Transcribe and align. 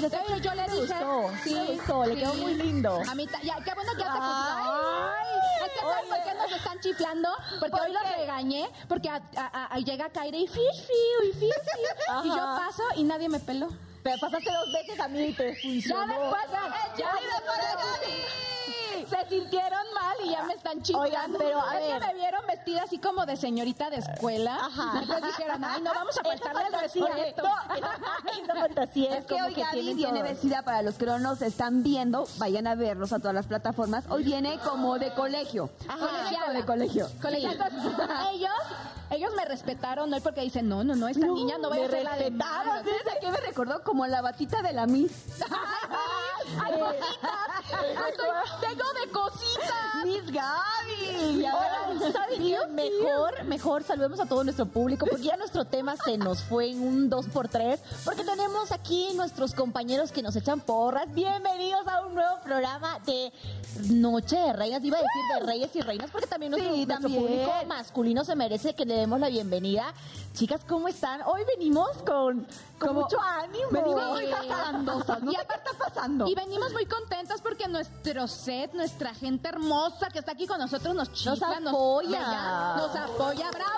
pero 0.00 0.24
Pero 0.26 0.38
yo 0.38 0.54
le 0.54 0.62
dije, 0.64 0.76
gustó, 0.80 1.30
sí, 1.44 1.54
me 1.54 1.64
gustó, 1.66 2.04
le 2.06 2.16
quedó 2.16 2.34
muy 2.34 2.54
lindo. 2.54 3.02
A 3.08 3.14
mí, 3.14 3.26
ya, 3.42 3.56
qué 3.64 3.74
bueno 3.74 3.92
que 3.92 3.98
ya 4.00 4.12
te 4.12 4.18
Ay, 4.20 4.64
Ay, 5.18 5.66
es 5.66 5.72
que 5.72 5.80
¿sabes 5.80 5.96
oye. 6.02 6.08
por 6.08 6.22
qué 6.24 6.34
nos 6.38 6.52
están 6.52 6.80
chiflando? 6.80 7.28
Porque 7.60 7.70
¿Por 7.70 7.80
hoy 7.80 7.92
los 7.92 8.02
qué? 8.02 8.16
regañé, 8.16 8.70
porque 8.88 9.08
a- 9.08 9.22
a- 9.36 9.74
a- 9.74 9.78
llega 9.78 10.08
Kaire 10.10 10.38
y 10.38 10.46
fish 10.46 10.86
fiu 10.86 11.28
y 11.28 11.32
fish 11.32 11.40
fiu. 11.50 12.24
Y 12.24 12.28
yo 12.28 12.36
paso 12.36 12.82
y 12.96 13.02
nadie 13.04 13.28
me 13.28 13.40
peló. 13.40 13.68
Pero 14.02 14.16
pasaste 14.20 14.50
dos 14.50 14.72
veces 14.72 15.00
a 15.00 15.08
mí 15.08 15.20
y 15.20 15.32
te 15.34 15.54
Ya 15.54 15.60
funcionó. 15.60 16.06
después, 16.06 16.42
ya, 16.52 16.96
ya 16.96 17.12
se 19.06 19.28
sintieron 19.28 19.86
mal 19.94 20.16
y 20.24 20.30
ya 20.30 20.42
me 20.44 20.54
están 20.54 20.82
chingando. 20.82 21.08
Oigan, 21.08 21.32
pero, 21.38 21.60
a 21.60 21.78
es 21.78 21.88
ver. 21.88 22.00
que 22.00 22.06
me 22.06 22.14
vieron 22.14 22.46
vestida 22.46 22.82
así 22.82 22.98
como 22.98 23.26
de 23.26 23.36
señorita 23.36 23.90
de 23.90 23.96
escuela. 23.96 24.56
Ajá. 24.56 25.00
Y 25.02 25.06
pues 25.06 25.22
dijeron, 25.22 25.64
ay, 25.64 25.82
no 25.82 25.92
vamos 25.92 26.18
a 26.18 26.22
faltarle 26.22 26.62
el 26.66 26.80
respeto. 26.80 27.42
no, 27.42 28.54
fantasía 28.60 29.18
Es 29.18 29.24
que 29.26 29.42
hoy 29.42 29.54
Gaby 29.54 29.94
viene 29.94 30.22
vestida 30.22 30.62
para 30.62 30.82
los 30.82 30.96
que 30.96 31.06
no 31.06 31.18
nos 31.18 31.42
están 31.42 31.82
viendo, 31.82 32.26
vayan 32.38 32.66
a 32.66 32.74
verlos 32.74 33.12
a 33.12 33.18
todas 33.18 33.34
las 33.34 33.46
plataformas. 33.46 34.04
Hoy 34.08 34.24
viene 34.24 34.58
como 34.60 34.98
de 34.98 35.12
colegio. 35.12 35.70
Ajá. 35.88 35.98
Colegiala. 35.98 36.52
de 36.52 36.64
colegio. 36.64 37.08
Colegialas. 37.20 37.72
ellos, 38.32 38.50
ellos 39.10 39.30
me 39.36 39.44
respetaron 39.44 40.12
hoy 40.12 40.20
porque 40.20 40.40
dicen, 40.42 40.68
no, 40.68 40.84
no, 40.84 40.94
no, 40.94 41.08
esta 41.08 41.26
niña 41.26 41.56
no 41.58 41.70
va 41.70 41.76
a 41.76 41.88
ser 41.88 42.02
la 42.04 42.16
de 42.16 42.30
malas". 42.30 42.84
¿Sabes 42.84 43.16
a 43.16 43.20
qué 43.20 43.30
me 43.30 43.38
recordó? 43.38 43.82
Como 43.82 44.06
la 44.06 44.20
batita 44.22 44.62
de 44.62 44.72
la 44.72 44.86
Miss. 44.86 45.12
¡Ay, 46.64 46.78
cositas! 46.78 47.30
Ay, 47.78 48.12
soy- 48.16 48.68
tengo 48.68 48.84
de 49.04 49.10
cositas! 49.12 50.04
¡Miss 50.04 50.24
Gaby! 50.32 51.44
¿saben 52.12 52.38
qué? 52.42 52.58
Mejor, 52.70 53.44
mejor 53.44 53.82
saludemos 53.82 54.20
a 54.20 54.26
todo 54.26 54.44
nuestro 54.44 54.66
público 54.66 55.06
porque 55.08 55.24
ya 55.24 55.36
nuestro 55.36 55.64
tema 55.64 55.96
se 55.96 56.16
nos 56.16 56.42
fue 56.42 56.70
en 56.70 56.80
un 56.82 57.10
2x3 57.10 57.78
porque 58.04 58.24
tenemos 58.24 58.70
aquí 58.72 59.10
nuestros 59.14 59.54
compañeros 59.54 60.12
que 60.12 60.22
nos 60.22 60.36
echan 60.36 60.60
porras. 60.60 61.12
Bienvenidos 61.12 61.86
a 61.88 62.06
un 62.06 62.14
nuevo 62.14 62.38
programa 62.44 62.98
de 63.06 63.32
Noche 63.90 64.36
de 64.36 64.52
Reinas. 64.52 64.84
Iba 64.84 64.98
a 64.98 65.02
decir 65.02 65.22
de 65.40 65.46
Reyes 65.46 65.76
y 65.76 65.80
Reinas 65.80 66.10
porque 66.10 66.26
también 66.26 66.52
nuestro, 66.52 66.72
Sí, 66.74 66.86
nuestro 66.86 67.08
también. 67.08 67.22
público 67.22 67.52
masculino 67.66 68.24
se 68.24 68.34
merece 68.36 68.74
que 68.74 68.84
le 68.84 68.97
demos 68.98 69.20
la 69.20 69.28
bienvenida. 69.28 69.92
Chicas, 70.34 70.60
¿cómo 70.68 70.86
están? 70.88 71.22
Hoy 71.26 71.42
venimos 71.56 71.88
con, 72.06 72.46
con 72.78 72.88
Como- 72.88 73.00
mucho 73.02 73.20
ánimo. 73.20 73.68
Venimos 73.70 74.04
muy. 74.10 74.26
No 74.82 74.98
Y 74.98 75.34
sé 75.34 75.46
qué 75.46 75.54
está 75.54 75.70
pasando. 75.78 76.26
Y 76.28 76.34
venimos 76.34 76.72
muy 76.72 76.86
contentas 76.86 77.40
porque 77.40 77.66
nuestro 77.66 78.28
set, 78.28 78.72
nuestra 78.74 79.14
gente 79.14 79.48
hermosa 79.48 80.08
que 80.10 80.20
está 80.20 80.32
aquí 80.32 80.46
con 80.46 80.58
nosotros 80.60 80.94
nos 80.94 81.12
chifla, 81.12 81.56
apoya. 81.66 82.76
Nos, 82.76 82.94
apoya, 82.94 83.50
¡bravo! 83.50 83.50
Los 83.50 83.52
¡Bravo! 83.52 83.77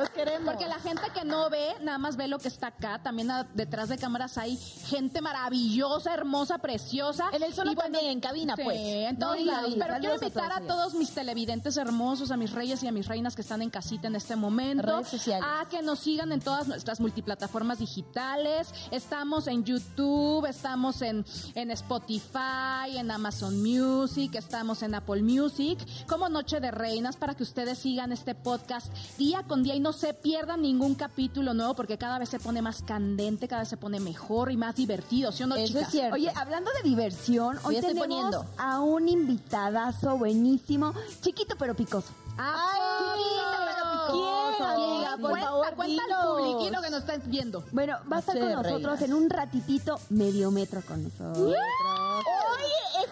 Los 0.00 0.10
queremos. 0.10 0.54
Porque 0.54 0.66
la 0.68 0.78
gente 0.80 1.02
que 1.14 1.24
no 1.24 1.50
ve, 1.50 1.74
nada 1.82 1.98
más 1.98 2.16
ve 2.16 2.28
lo 2.28 2.38
que 2.38 2.48
está 2.48 2.68
acá. 2.68 3.00
También 3.02 3.30
a- 3.30 3.44
detrás 3.54 3.88
de 3.88 3.98
cámaras 3.98 4.38
hay 4.38 4.56
gente 4.56 5.20
maravillosa, 5.20 6.14
hermosa, 6.14 6.58
preciosa. 6.58 7.28
En 7.32 7.42
el 7.42 7.52
solo 7.54 7.72
Y 7.72 7.74
bueno, 7.74 7.92
también, 7.92 8.12
en 8.12 8.20
cabina, 8.20 8.54
sí, 8.56 8.62
pues. 8.64 8.78
en 8.80 9.18
todos 9.18 9.38
No, 9.38 9.44
lados. 9.44 9.74
Pero 9.78 9.94
quiero 9.98 10.12
a 10.12 10.16
invitar 10.16 10.48
todos 10.50 10.62
a 10.62 10.66
todos 10.66 10.94
mis 10.94 11.10
televidentes 11.10 11.76
hermosos, 11.76 12.30
a 12.30 12.36
mis 12.36 12.52
reyes 12.52 12.82
y 12.82 12.88
a 12.88 12.92
mis 12.92 13.06
reinas 13.06 13.34
que 13.34 13.42
están 13.42 13.62
en 13.62 13.70
casita 13.70 14.08
en 14.08 14.16
este 14.16 14.36
momento. 14.36 14.82
Redes 14.82 15.08
sociales. 15.08 15.46
A 15.60 15.68
que 15.68 15.82
nos 15.82 16.00
sigan 16.00 16.32
en 16.32 16.40
todas 16.40 16.68
nuestras 16.68 17.00
multiplataformas 17.00 17.78
digitales. 17.78 18.68
Estamos 18.90 19.46
en 19.46 19.64
YouTube, 19.64 20.46
estamos 20.46 21.02
en, 21.02 21.24
en 21.54 21.70
Spotify, 21.70 22.96
en 22.96 23.10
Amazon 23.10 23.62
Music, 23.62 24.34
estamos 24.34 24.82
en 24.82 24.94
Apple 24.94 25.22
Music, 25.22 25.78
como 26.08 26.28
Noche 26.28 26.60
de 26.60 26.70
Reinas, 26.70 27.16
para 27.16 27.34
que 27.34 27.42
ustedes 27.42 27.78
sigan 27.78 28.12
este 28.12 28.34
podcast 28.34 28.92
día 29.18 29.42
con 29.44 29.62
día 29.62 29.74
y 29.74 29.80
no 29.80 29.85
se 29.92 30.14
pierdan 30.14 30.62
ningún 30.62 30.94
capítulo 30.94 31.54
nuevo, 31.54 31.74
porque 31.74 31.98
cada 31.98 32.18
vez 32.18 32.28
se 32.28 32.38
pone 32.38 32.62
más 32.62 32.82
candente, 32.82 33.48
cada 33.48 33.62
vez 33.62 33.68
se 33.68 33.76
pone 33.76 34.00
mejor 34.00 34.50
y 34.50 34.56
más 34.56 34.74
divertido, 34.74 35.32
¿sí 35.32 35.42
o 35.42 35.46
no, 35.46 35.56
Eso 35.56 35.78
es 35.78 35.88
cierto. 35.88 36.14
Oye, 36.14 36.32
hablando 36.34 36.70
de 36.82 36.88
diversión, 36.88 37.58
hoy 37.64 37.80
tenemos 37.80 38.06
poniendo. 38.06 38.44
a 38.58 38.80
un 38.80 39.08
invitadazo 39.08 40.16
buenísimo, 40.18 40.92
chiquito 41.20 41.56
pero 41.58 41.74
picoso. 41.74 42.08
¡Ay! 42.38 42.80
Chiquita, 43.16 43.58
pero 43.64 43.92
picosa, 43.92 44.74
¿Quién, 44.74 44.84
amiga? 44.84 45.16
Por 45.20 45.40
favor, 45.40 45.74
cuenta 45.74 46.02
al 46.04 46.26
publiquino 46.26 46.82
que 46.82 46.90
nos 46.90 47.00
están 47.00 47.22
viendo. 47.26 47.64
Bueno, 47.72 47.96
va 48.10 48.16
a 48.16 48.20
estar 48.20 48.38
con 48.38 48.52
nosotros 48.52 48.82
reinas. 48.82 49.02
en 49.02 49.14
un 49.14 49.30
ratitito 49.30 49.98
medio 50.10 50.50
metro 50.50 50.82
con 50.82 51.02
nosotros. 51.04 51.54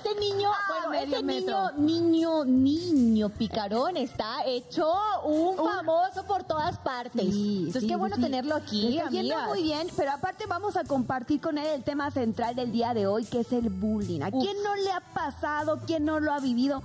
Ese 0.05 0.21
niño, 0.21 0.51
bueno, 0.69 0.91
medio 0.91 1.17
ese 1.17 1.23
metro. 1.25 1.71
niño, 1.77 2.45
niño, 2.45 2.93
niño 2.93 3.29
picarón 3.31 3.97
está 3.97 4.45
hecho 4.45 4.93
un 5.25 5.57
famoso 5.57 6.25
por 6.27 6.45
todas 6.45 6.79
partes. 6.79 7.23
Entonces, 7.23 7.81
sí, 7.83 7.87
qué 7.89 7.95
sí, 7.95 7.99
bueno 7.99 8.17
sí. 8.17 8.23
tenerlo 8.23 8.55
aquí, 8.55 8.99
está 8.99 9.47
muy 9.49 9.63
bien, 9.63 9.89
pero 9.97 10.13
aparte 10.13 10.47
vamos 10.47 10.77
a 10.77 10.85
compartir 10.85 11.41
con 11.41 11.59
él 11.59 11.67
el 11.67 11.83
tema 11.83 12.11
central 12.11 12.55
del 12.55 12.73
día 12.73 12.95
de 12.95 13.07
hoy, 13.07 13.25
que 13.25 13.41
es 13.41 13.53
el 13.53 13.71
bullying. 13.71 14.23
¿A 14.23 14.29
Uf. 14.29 14.45
quién 14.45 14.63
no 14.63 14.75
le 14.77 14.93
ha 14.93 15.01
pasado? 15.01 15.81
¿Quién 15.87 16.05
no 16.05 16.21
lo 16.21 16.33
ha 16.33 16.41
vivido? 16.41 16.83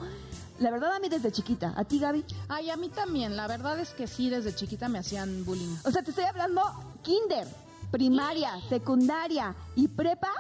La 0.60 0.72
verdad 0.72 0.94
a 0.94 1.00
mí 1.00 1.08
desde 1.08 1.32
chiquita. 1.32 1.74
¿A 1.78 1.86
ti, 1.86 2.00
Gaby? 2.00 2.26
Ay, 2.50 2.70
a 2.70 2.76
mí 2.76 2.90
también. 2.90 3.38
La 3.38 3.48
verdad 3.48 3.80
es 3.80 3.92
que 3.92 4.08
sí, 4.08 4.30
desde 4.30 4.54
chiquita 4.54 4.90
me 4.90 5.00
hacían 5.00 5.46
bullying. 5.46 5.76
O 5.86 5.92
sea, 5.92 6.04
te 6.04 6.10
estoy 6.10 6.26
hablando 6.26 6.62
kinder, 7.02 7.48
primaria, 7.92 8.60
secundaria 8.68 9.56
y 9.76 9.88
prepa. 9.88 10.32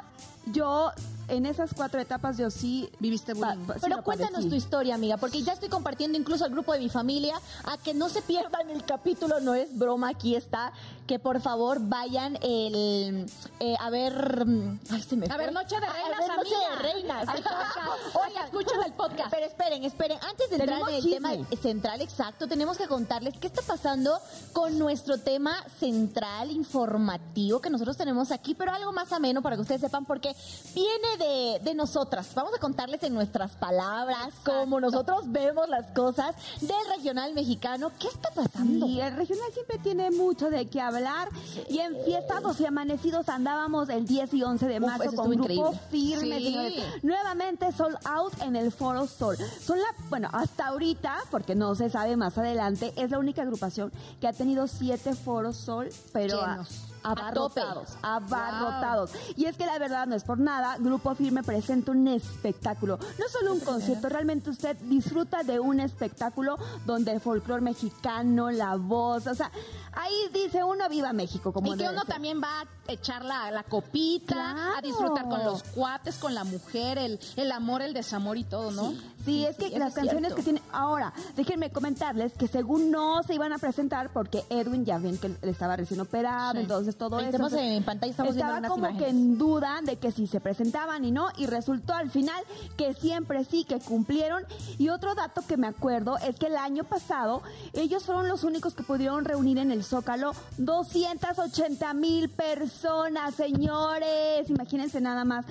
Yo, 0.48 0.92
en 1.30 1.46
esas 1.46 1.74
cuatro 1.74 2.00
etapas, 2.00 2.38
yo 2.38 2.50
sí... 2.52 2.90
Viviste 3.00 3.34
bullying. 3.34 3.66
pa- 3.66 3.74
sí 3.76 3.80
Pero 3.84 4.04
cuéntanos 4.04 4.34
padecí. 4.34 4.50
tu 4.50 4.56
historia, 4.56 4.96
amiga, 4.96 5.18
porque 5.18 5.42
ya 5.44 5.54
estoy 5.54 5.70
compartiendo 5.70 6.18
incluso 6.18 6.46
al 6.46 6.52
grupo 6.52 6.74
de 6.74 6.80
mi 6.80 6.90
familia 6.90 7.40
a 7.66 7.78
que 7.78 7.94
no 7.94 8.10
se 8.10 8.22
pierdan 8.22 8.70
el 8.70 8.84
capítulo, 8.86 9.40
no 9.40 9.54
es 9.54 9.78
broma, 9.78 10.10
aquí 10.10 10.36
está, 10.36 10.72
que 11.08 11.20
por 11.20 11.42
favor 11.42 11.80
vayan 11.82 12.38
el, 12.42 13.26
eh, 13.60 13.76
a 13.80 13.90
ver, 13.90 14.46
mm, 14.46 14.80
ay, 14.92 15.02
se 15.02 15.16
me 15.16 15.26
A 15.26 15.30
fue. 15.30 15.38
ver, 15.38 15.54
Noche 15.54 15.80
de 15.80 15.86
A- 15.86 15.90
a 15.90 15.94
Reinas, 15.94 16.20
ver, 16.20 16.38
Noche 16.38 16.56
amiga. 16.56 16.70
de 16.70 16.76
Reinas. 16.94 17.28
Oye, 17.30 18.40
escuchen 18.46 18.84
el 18.86 18.94
podcast. 18.94 19.30
Pero 19.32 19.46
esperen, 19.46 19.84
esperen, 19.84 20.18
antes 20.30 20.50
de 20.50 20.56
entrar 20.58 20.70
Tenemos 20.70 20.90
en 20.90 20.96
el 20.96 21.02
chisme. 21.04 21.38
tema 21.38 21.48
central 21.62 22.02
exacto, 22.02 22.48
tenemos 22.48 22.78
que 22.78 22.88
contarles 22.88 23.38
qué 23.40 23.48
está 23.48 23.62
pasando 23.62 24.20
con 24.54 24.78
nuestro 24.78 25.18
tema 25.20 25.56
central 25.80 26.52
informativo 26.52 27.60
que 27.62 27.70
nosotros 27.70 27.98
tenemos 27.98 28.32
aquí, 28.32 28.54
pero 28.56 28.72
algo 28.72 28.92
más 28.92 29.12
ameno 29.12 29.42
para 29.42 29.56
que 29.56 29.62
ustedes 29.64 29.82
sepan, 29.82 30.06
porque 30.06 30.36
viene 30.76 31.18
de, 31.20 31.60
de 31.64 31.76
nosotras. 31.76 32.34
Vamos 32.34 32.54
a 32.56 32.60
contarles 32.60 33.04
en 33.04 33.14
nuestras 33.14 33.52
palabras 33.52 34.34
cómo 34.44 34.80
nosotros 34.80 35.24
vemos 35.32 35.70
las 35.70 35.88
cosas 35.92 36.36
del 36.62 36.72
regional 36.96 37.34
mexicano. 37.34 37.92
¿Qué 38.00 38.08
está 38.08 38.30
pasando? 38.32 38.88
Y 38.88 39.00
el 39.02 39.16
regional 39.16 39.52
siempre 39.54 39.78
tiene 39.80 40.10
mucho 40.12 40.50
de 40.50 40.68
qué 40.68 40.82
hablar. 40.82 41.28
Y 41.70 41.80
en 41.80 41.96
fiestados 42.06 42.60
y 42.62 42.66
amanecidos 42.66 43.30
andábamos 43.30 43.90
el 43.90 44.06
10 44.08 44.34
y 44.34 44.44
11 44.44 44.68
de 44.68 44.80
Uf, 44.80 44.86
marzo 44.88 45.04
eso 45.04 45.16
con 45.16 45.30
grupo 45.32 45.44
increíble. 45.44 45.80
firme, 45.92 46.38
Sí. 46.40 46.46
señores. 46.46 47.04
Nuevamente 47.04 47.72
Sold 47.72 47.98
Out 48.06 48.42
en 48.42 48.56
el 48.56 48.72
Foro 48.72 49.06
Sol. 49.08 49.38
Son 49.62 49.78
la, 49.78 49.88
bueno, 50.10 50.30
hasta 50.32 50.68
ahorita, 50.68 51.16
porque 51.30 51.54
no 51.56 51.76
se 51.76 51.90
sabe 51.90 52.16
más 52.16 52.38
adelante, 52.38 52.94
es 52.96 53.12
la 53.12 53.20
única 53.20 53.42
agrupación 53.42 53.92
que 54.22 54.28
ha 54.28 54.34
tenido 54.34 54.68
siete 54.68 55.14
Foros 55.14 55.58
Sol, 55.58 55.90
pero 56.14 56.40
Llenos. 56.40 56.70
Abarrotados, 57.04 57.90
abarrotados. 58.02 59.12
Y 59.36 59.46
es 59.46 59.58
que 59.58 59.66
la 59.66 59.78
verdad 59.80 60.08
no 60.08 60.16
es 60.16 60.24
por 60.24 60.40
nada, 60.40 60.78
Grupo 60.80 61.14
Firme 61.16 61.44
presenta 61.44 61.92
un 61.92 62.08
espectáculo. 62.08 62.98
No 63.18 63.26
solo 63.30 63.54
un 63.54 63.60
concierto, 63.60 64.10
realmente 64.10 64.50
usted 64.50 64.78
disfruta 64.82 65.44
de 65.44 65.60
un 65.60 65.80
espectáculo 65.80 66.58
donde 66.86 67.12
el 67.12 67.22
folclore 67.22 67.62
mexicano, 67.62 68.52
la 68.52 68.76
voz, 68.76 69.28
o 69.28 69.36
sea, 69.36 69.52
ahí 69.94 70.14
dice 70.34 70.64
uno 70.64 70.88
viva 70.90 71.14
México, 71.14 71.52
como 71.54 71.74
y 71.74 71.78
que 71.78 71.84
uno 71.90 72.02
ser. 72.02 72.10
también 72.10 72.42
va 72.42 72.62
a 72.62 72.92
echar 72.92 73.24
la, 73.24 73.52
la 73.52 73.64
copita, 73.64 74.34
Claro. 74.34 74.78
a 74.78 74.82
disfrutar 74.82 75.28
con 75.30 75.44
los 75.44 75.64
cuates, 75.64 76.18
con 76.18 76.34
la 76.34 76.44
mujer, 76.44 76.98
el, 76.98 77.20
el 77.36 77.52
amor, 77.52 77.82
el 77.82 77.94
desamor 77.94 78.38
y 78.38 78.44
todo, 78.44 78.72
¿no? 78.72 78.92
Sí, 78.92 79.02
es 79.28 79.56
que 79.58 79.70
las 79.78 79.90
es 79.90 79.96
canciones 79.96 80.34
que 80.34 80.44
tiene 80.44 80.62
ahora, 80.72 81.14
déjenme 81.36 81.72
comentarles 81.72 82.34
que 82.34 82.48
según 82.48 82.90
no 82.92 83.22
se 83.24 83.36
iban 83.36 83.54
a 83.54 83.58
presentar 83.58 84.12
porque 84.12 84.44
Edwin 84.50 84.86
ya 84.86 84.98
ven 84.98 85.18
que 85.18 85.36
estaba 85.44 85.76
recién 85.76 86.00
operado, 86.02 86.54
Sí. 86.54 86.60
entonces 86.60 86.96
todo 86.98 87.18
Ahí 87.18 87.26
eso. 87.26 87.32
estamos 87.32 87.52
entonces, 87.54 87.78
en 87.78 87.84
pantalla, 87.84 88.12
estamos 88.12 88.36
viendo 88.36 88.54
estaba 88.56 88.68
como 88.70 88.88
imágenes. 88.90 89.04
que 89.04 89.10
en 89.10 89.38
duda 89.38 89.80
de 89.84 89.96
que 89.98 90.12
si 90.12 90.28
se 90.28 90.40
presentaban 90.40 91.04
y 91.06 91.12
no, 91.12 91.30
y 91.38 91.46
resultó 91.46 91.94
al 91.94 92.10
final 92.10 92.42
que 92.78 92.94
siempre 92.94 93.44
sí, 93.46 93.64
que 93.66 93.80
cumplieron. 93.80 94.44
Y 94.78 94.90
otro 94.90 95.16
dato 95.16 95.42
que 95.48 95.58
me 95.58 95.68
acuerdo 95.68 96.18
es 96.18 96.38
que 96.38 96.48
el 96.48 96.56
año 96.58 96.84
pasado 96.84 97.42
ellos 97.74 98.04
fueron 98.04 98.28
los 98.28 98.44
únicos 98.44 98.74
que 98.74 98.84
pudieron 98.84 99.26
reunir 99.26 99.58
en 99.58 99.72
el 99.72 99.84
Zócalo 99.84 100.32
280 100.58 101.94
mil 101.94 102.30
personas, 102.30 103.36
señores. 103.36 104.50
Imagínense 104.50 105.02
nada 105.02 105.24
más. 105.26 105.46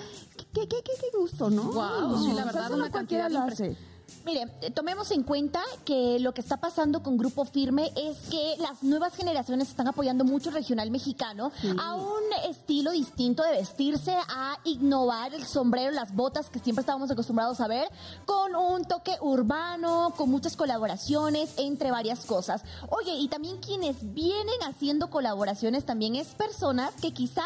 Qué, 0.58 0.66
qué, 0.66 0.82
qué, 0.82 0.92
qué 1.00 1.16
gusto, 1.16 1.50
¿no? 1.50 1.70
Guau, 1.72 2.18
sí, 2.24 2.32
la 2.32 2.44
verdad, 2.44 2.72
una 2.72 2.90
cualquiera 2.90 3.28
lo 3.28 3.40
hace. 3.42 3.76
Mire, 4.24 4.46
tomemos 4.74 5.10
en 5.10 5.22
cuenta 5.22 5.60
que 5.84 6.18
lo 6.18 6.34
que 6.34 6.40
está 6.40 6.56
pasando 6.56 7.02
con 7.02 7.16
Grupo 7.16 7.44
Firme 7.44 7.92
es 7.94 8.18
que 8.28 8.56
las 8.58 8.82
nuevas 8.82 9.14
generaciones 9.14 9.68
están 9.68 9.86
apoyando 9.86 10.24
mucho 10.24 10.48
el 10.48 10.56
regional 10.56 10.90
mexicano 10.90 11.52
a 11.78 11.94
un 11.94 12.22
estilo 12.48 12.90
distinto 12.90 13.42
de 13.42 13.52
vestirse, 13.52 14.12
a 14.12 14.58
innovar 14.64 15.34
el 15.34 15.46
sombrero, 15.46 15.92
las 15.92 16.14
botas 16.14 16.50
que 16.50 16.58
siempre 16.58 16.80
estábamos 16.80 17.10
acostumbrados 17.10 17.60
a 17.60 17.68
ver, 17.68 17.86
con 18.26 18.56
un 18.56 18.84
toque 18.84 19.16
urbano, 19.20 20.12
con 20.16 20.30
muchas 20.30 20.56
colaboraciones, 20.56 21.52
entre 21.58 21.90
varias 21.90 22.24
cosas. 22.24 22.62
Oye, 22.88 23.14
y 23.14 23.28
también 23.28 23.58
quienes 23.58 24.12
vienen 24.14 24.62
haciendo 24.66 25.10
colaboraciones 25.10 25.84
también 25.84 26.16
es 26.16 26.28
personas 26.28 26.94
que 27.00 27.12
quizá 27.12 27.44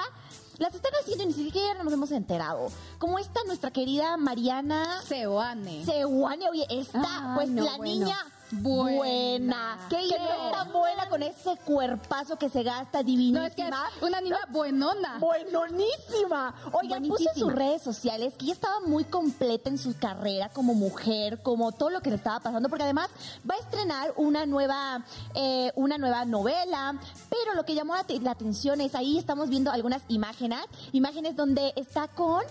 las 0.58 0.74
están 0.74 0.92
haciendo 1.00 1.24
y 1.24 1.26
ni 1.28 1.32
siquiera 1.32 1.82
nos 1.82 1.92
hemos 1.92 2.10
enterado. 2.12 2.70
Como 2.98 3.18
esta 3.18 3.40
nuestra 3.46 3.70
querida 3.70 4.16
Mariana 4.16 5.00
Seoane. 5.06 5.84
Seoane, 5.84 6.48
oye, 6.48 6.66
esta, 6.70 7.00
Ay, 7.00 7.34
pues 7.34 7.48
no, 7.50 7.64
la 7.64 7.76
bueno. 7.76 7.84
niña 7.84 8.16
Buena. 8.52 9.78
Qué 9.88 9.96
no 9.96 10.46
está 10.46 10.64
buena 10.64 11.08
con 11.08 11.22
ese 11.22 11.56
cuerpazo 11.64 12.36
que 12.36 12.50
se 12.50 12.62
gasta 12.62 12.98
No, 12.98 13.04
divinísima. 13.04 13.46
es 13.46 13.54
que 13.54 13.62
es 13.62 13.74
una 14.02 14.20
niña 14.20 14.36
buenona. 14.50 15.18
Buenonísima. 15.18 16.54
Oigan, 16.72 17.02
puso 17.08 17.30
en 17.34 17.40
sus 17.40 17.52
redes 17.52 17.80
sociales 17.80 18.34
que 18.36 18.44
ella 18.44 18.54
estaba 18.54 18.80
muy 18.80 19.04
completa 19.04 19.70
en 19.70 19.78
su 19.78 19.96
carrera 19.96 20.50
como 20.50 20.74
mujer, 20.74 21.42
como 21.42 21.72
todo 21.72 21.88
lo 21.88 22.02
que 22.02 22.10
le 22.10 22.16
estaba 22.16 22.40
pasando, 22.40 22.68
porque 22.68 22.84
además 22.84 23.08
va 23.48 23.54
a 23.54 23.58
estrenar 23.58 24.12
una 24.16 24.44
nueva, 24.44 25.02
eh, 25.34 25.72
una 25.74 25.96
nueva 25.96 26.26
novela. 26.26 27.00
Pero 27.30 27.54
lo 27.54 27.64
que 27.64 27.74
llamó 27.74 27.94
la 27.94 28.30
atención 28.30 28.82
es 28.82 28.94
ahí 28.94 29.16
estamos 29.16 29.48
viendo 29.48 29.70
algunas 29.70 30.02
imágenes, 30.08 30.60
imágenes 30.92 31.36
donde 31.36 31.72
está 31.76 32.08
con 32.08 32.42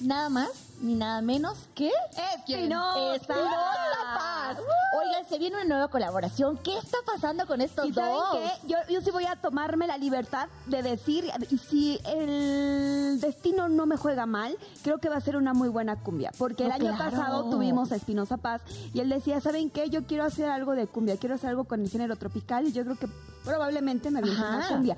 nada 0.00 0.30
más 0.30 0.69
ni 0.80 0.94
nada 0.94 1.20
menos 1.20 1.58
que 1.74 1.90
Espinosa. 2.34 3.14
Espinosa 3.14 4.14
Paz. 4.16 4.58
Oigan, 4.98 5.24
se 5.28 5.38
viene 5.38 5.56
una 5.56 5.64
nueva 5.66 5.88
colaboración. 5.88 6.56
¿Qué 6.58 6.76
está 6.78 6.96
pasando 7.06 7.46
con 7.46 7.60
estos 7.60 7.86
¿Y 7.86 7.92
saben 7.92 8.12
dos? 8.14 8.32
qué? 8.38 8.68
Yo, 8.68 8.76
yo 8.88 9.00
sí 9.00 9.10
voy 9.10 9.24
a 9.26 9.36
tomarme 9.36 9.86
la 9.86 9.98
libertad 9.98 10.48
de 10.66 10.82
decir, 10.82 11.30
y 11.50 11.58
si 11.58 12.00
el 12.04 13.20
destino 13.20 13.68
no 13.68 13.86
me 13.86 13.96
juega 13.96 14.26
mal, 14.26 14.56
creo 14.82 14.98
que 14.98 15.08
va 15.08 15.16
a 15.16 15.20
ser 15.20 15.36
una 15.36 15.52
muy 15.52 15.68
buena 15.68 15.96
cumbia. 15.96 16.32
Porque 16.38 16.64
el 16.64 16.70
No, 16.70 16.74
año 16.76 16.96
claro. 16.96 17.10
pasado 17.10 17.50
tuvimos 17.50 17.92
a 17.92 17.96
Espinosa 17.96 18.36
Paz 18.38 18.62
y 18.94 19.00
él 19.00 19.08
decía, 19.08 19.40
¿saben 19.40 19.70
qué? 19.70 19.90
Yo 19.90 20.04
quiero 20.04 20.24
hacer 20.24 20.50
algo 20.50 20.74
de 20.74 20.86
cumbia, 20.86 21.16
quiero 21.18 21.34
hacer 21.34 21.50
algo 21.50 21.64
con 21.64 21.80
el 21.82 21.90
género 21.90 22.16
tropical 22.16 22.66
y 22.66 22.72
yo 22.72 22.84
creo 22.84 22.96
que 22.98 23.08
probablemente 23.44 24.10
me 24.10 24.18
aviente 24.20 24.40
una 24.42 24.68
cumbia. 24.68 24.96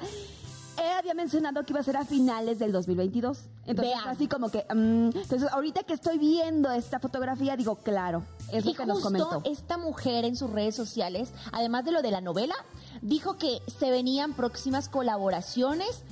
Él 0.82 0.92
había 0.98 1.14
mencionado 1.14 1.62
que 1.64 1.72
iba 1.72 1.80
a 1.80 1.82
ser 1.84 1.96
a 1.96 2.04
finales 2.04 2.58
del 2.58 2.72
2022. 2.72 3.38
Entonces, 3.66 3.94
Vean. 3.94 4.08
así 4.08 4.26
como 4.28 4.50
que... 4.50 4.64
mm, 4.72 5.16
entonces, 5.16 5.44
ahorita 5.52 5.82
que 5.84 5.94
estoy 5.94 6.18
viendo 6.18 6.70
esta 6.70 6.98
fotografía, 6.98 7.56
digo, 7.56 7.76
claro, 7.76 8.22
es 8.52 8.64
y 8.64 8.68
lo 8.70 8.74
que 8.74 8.86
nos 8.86 9.02
justo 9.02 9.28
comentó. 9.28 9.42
esta 9.50 9.78
mujer 9.78 10.24
en 10.24 10.36
sus 10.36 10.50
redes 10.50 10.74
sociales, 10.74 11.32
además 11.52 11.84
de 11.84 11.92
lo 11.92 12.02
de 12.02 12.10
la 12.10 12.20
novela, 12.20 12.54
dijo 13.00 13.38
que 13.38 13.60
se 13.78 13.90
venían 13.90 14.34
próximas 14.34 14.88
colaboraciones 14.88 16.02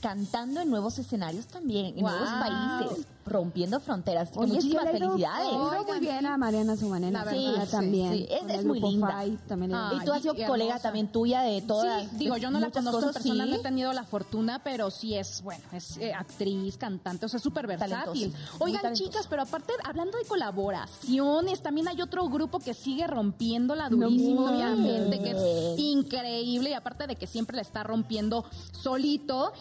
cantando 0.00 0.60
en 0.60 0.68
nuevos 0.70 0.98
escenarios 0.98 1.46
también, 1.46 1.86
en 1.96 2.02
nuevos 2.02 2.28
Wow. 2.30 2.40
países, 2.40 3.06
rompiendo 3.26 3.80
fronteras. 3.80 4.28
Así 4.30 4.38
que 4.40 4.46
muchísimas 4.46 4.90
felicidades. 4.90 5.52
muy 5.86 6.00
bien 6.00 6.26
a 6.26 6.36
Mariana 6.36 6.72
a 6.74 6.76
su 6.76 6.88
manera. 6.88 7.24
La 7.24 7.30
sí, 7.30 7.46
verdad, 7.46 7.64
sí, 7.64 7.70
también. 7.70 8.12
sí. 8.12 8.28
Es- 8.30 8.64
muy 8.64 8.80
linda. 8.80 9.24
También 9.46 9.72
y 9.72 10.04
tú 10.04 10.12
has 10.12 10.22
sido 10.22 10.34
y 10.34 10.44
colega 10.44 10.70
hermosa. 10.70 10.82
también 10.82 11.08
tuya 11.08 11.42
de 11.42 11.60
todas. 11.62 12.02
Sí, 12.10 12.16
digo, 12.16 12.36
yo 12.36 12.50
no 12.50 12.60
la 12.60 12.70
conozco 12.70 12.98
en 12.98 13.06
cosas, 13.06 13.22
persona, 13.22 13.44
sí. 13.44 13.50
no 13.50 13.56
he 13.56 13.60
tenido 13.60 13.92
la 13.92 14.04
fortuna, 14.04 14.62
pero 14.62 14.90
sí 14.90 15.14
es, 15.14 15.42
bueno, 15.42 15.64
es 15.72 15.96
eh, 15.98 16.12
actriz, 16.14 16.76
cantante, 16.76 17.26
o 17.26 17.28
sea, 17.28 17.40
súper 17.40 17.66
versátil. 17.66 18.32
Oigan, 18.58 18.94
chicas, 18.94 19.26
pero 19.28 19.42
aparte, 19.42 19.72
hablando 19.84 20.16
de 20.18 20.24
colaboraciones, 20.24 21.62
también 21.62 21.88
hay 21.88 22.00
otro 22.02 22.28
grupo 22.28 22.58
que 22.58 22.74
sigue 22.74 23.06
rompiéndola 23.06 23.88
durísimo, 23.88 24.42
No, 24.42 24.52
obviamente, 24.54 25.20
que 25.20 25.30
es 25.30 25.78
increíble, 25.78 26.70
y 26.70 26.72
aparte 26.74 27.06
de 27.06 27.16
que 27.16 27.26
siempre 27.26 27.56
la 27.56 27.62
está 27.62 27.82
rompiendo 27.82 28.44
solito, 28.72 29.52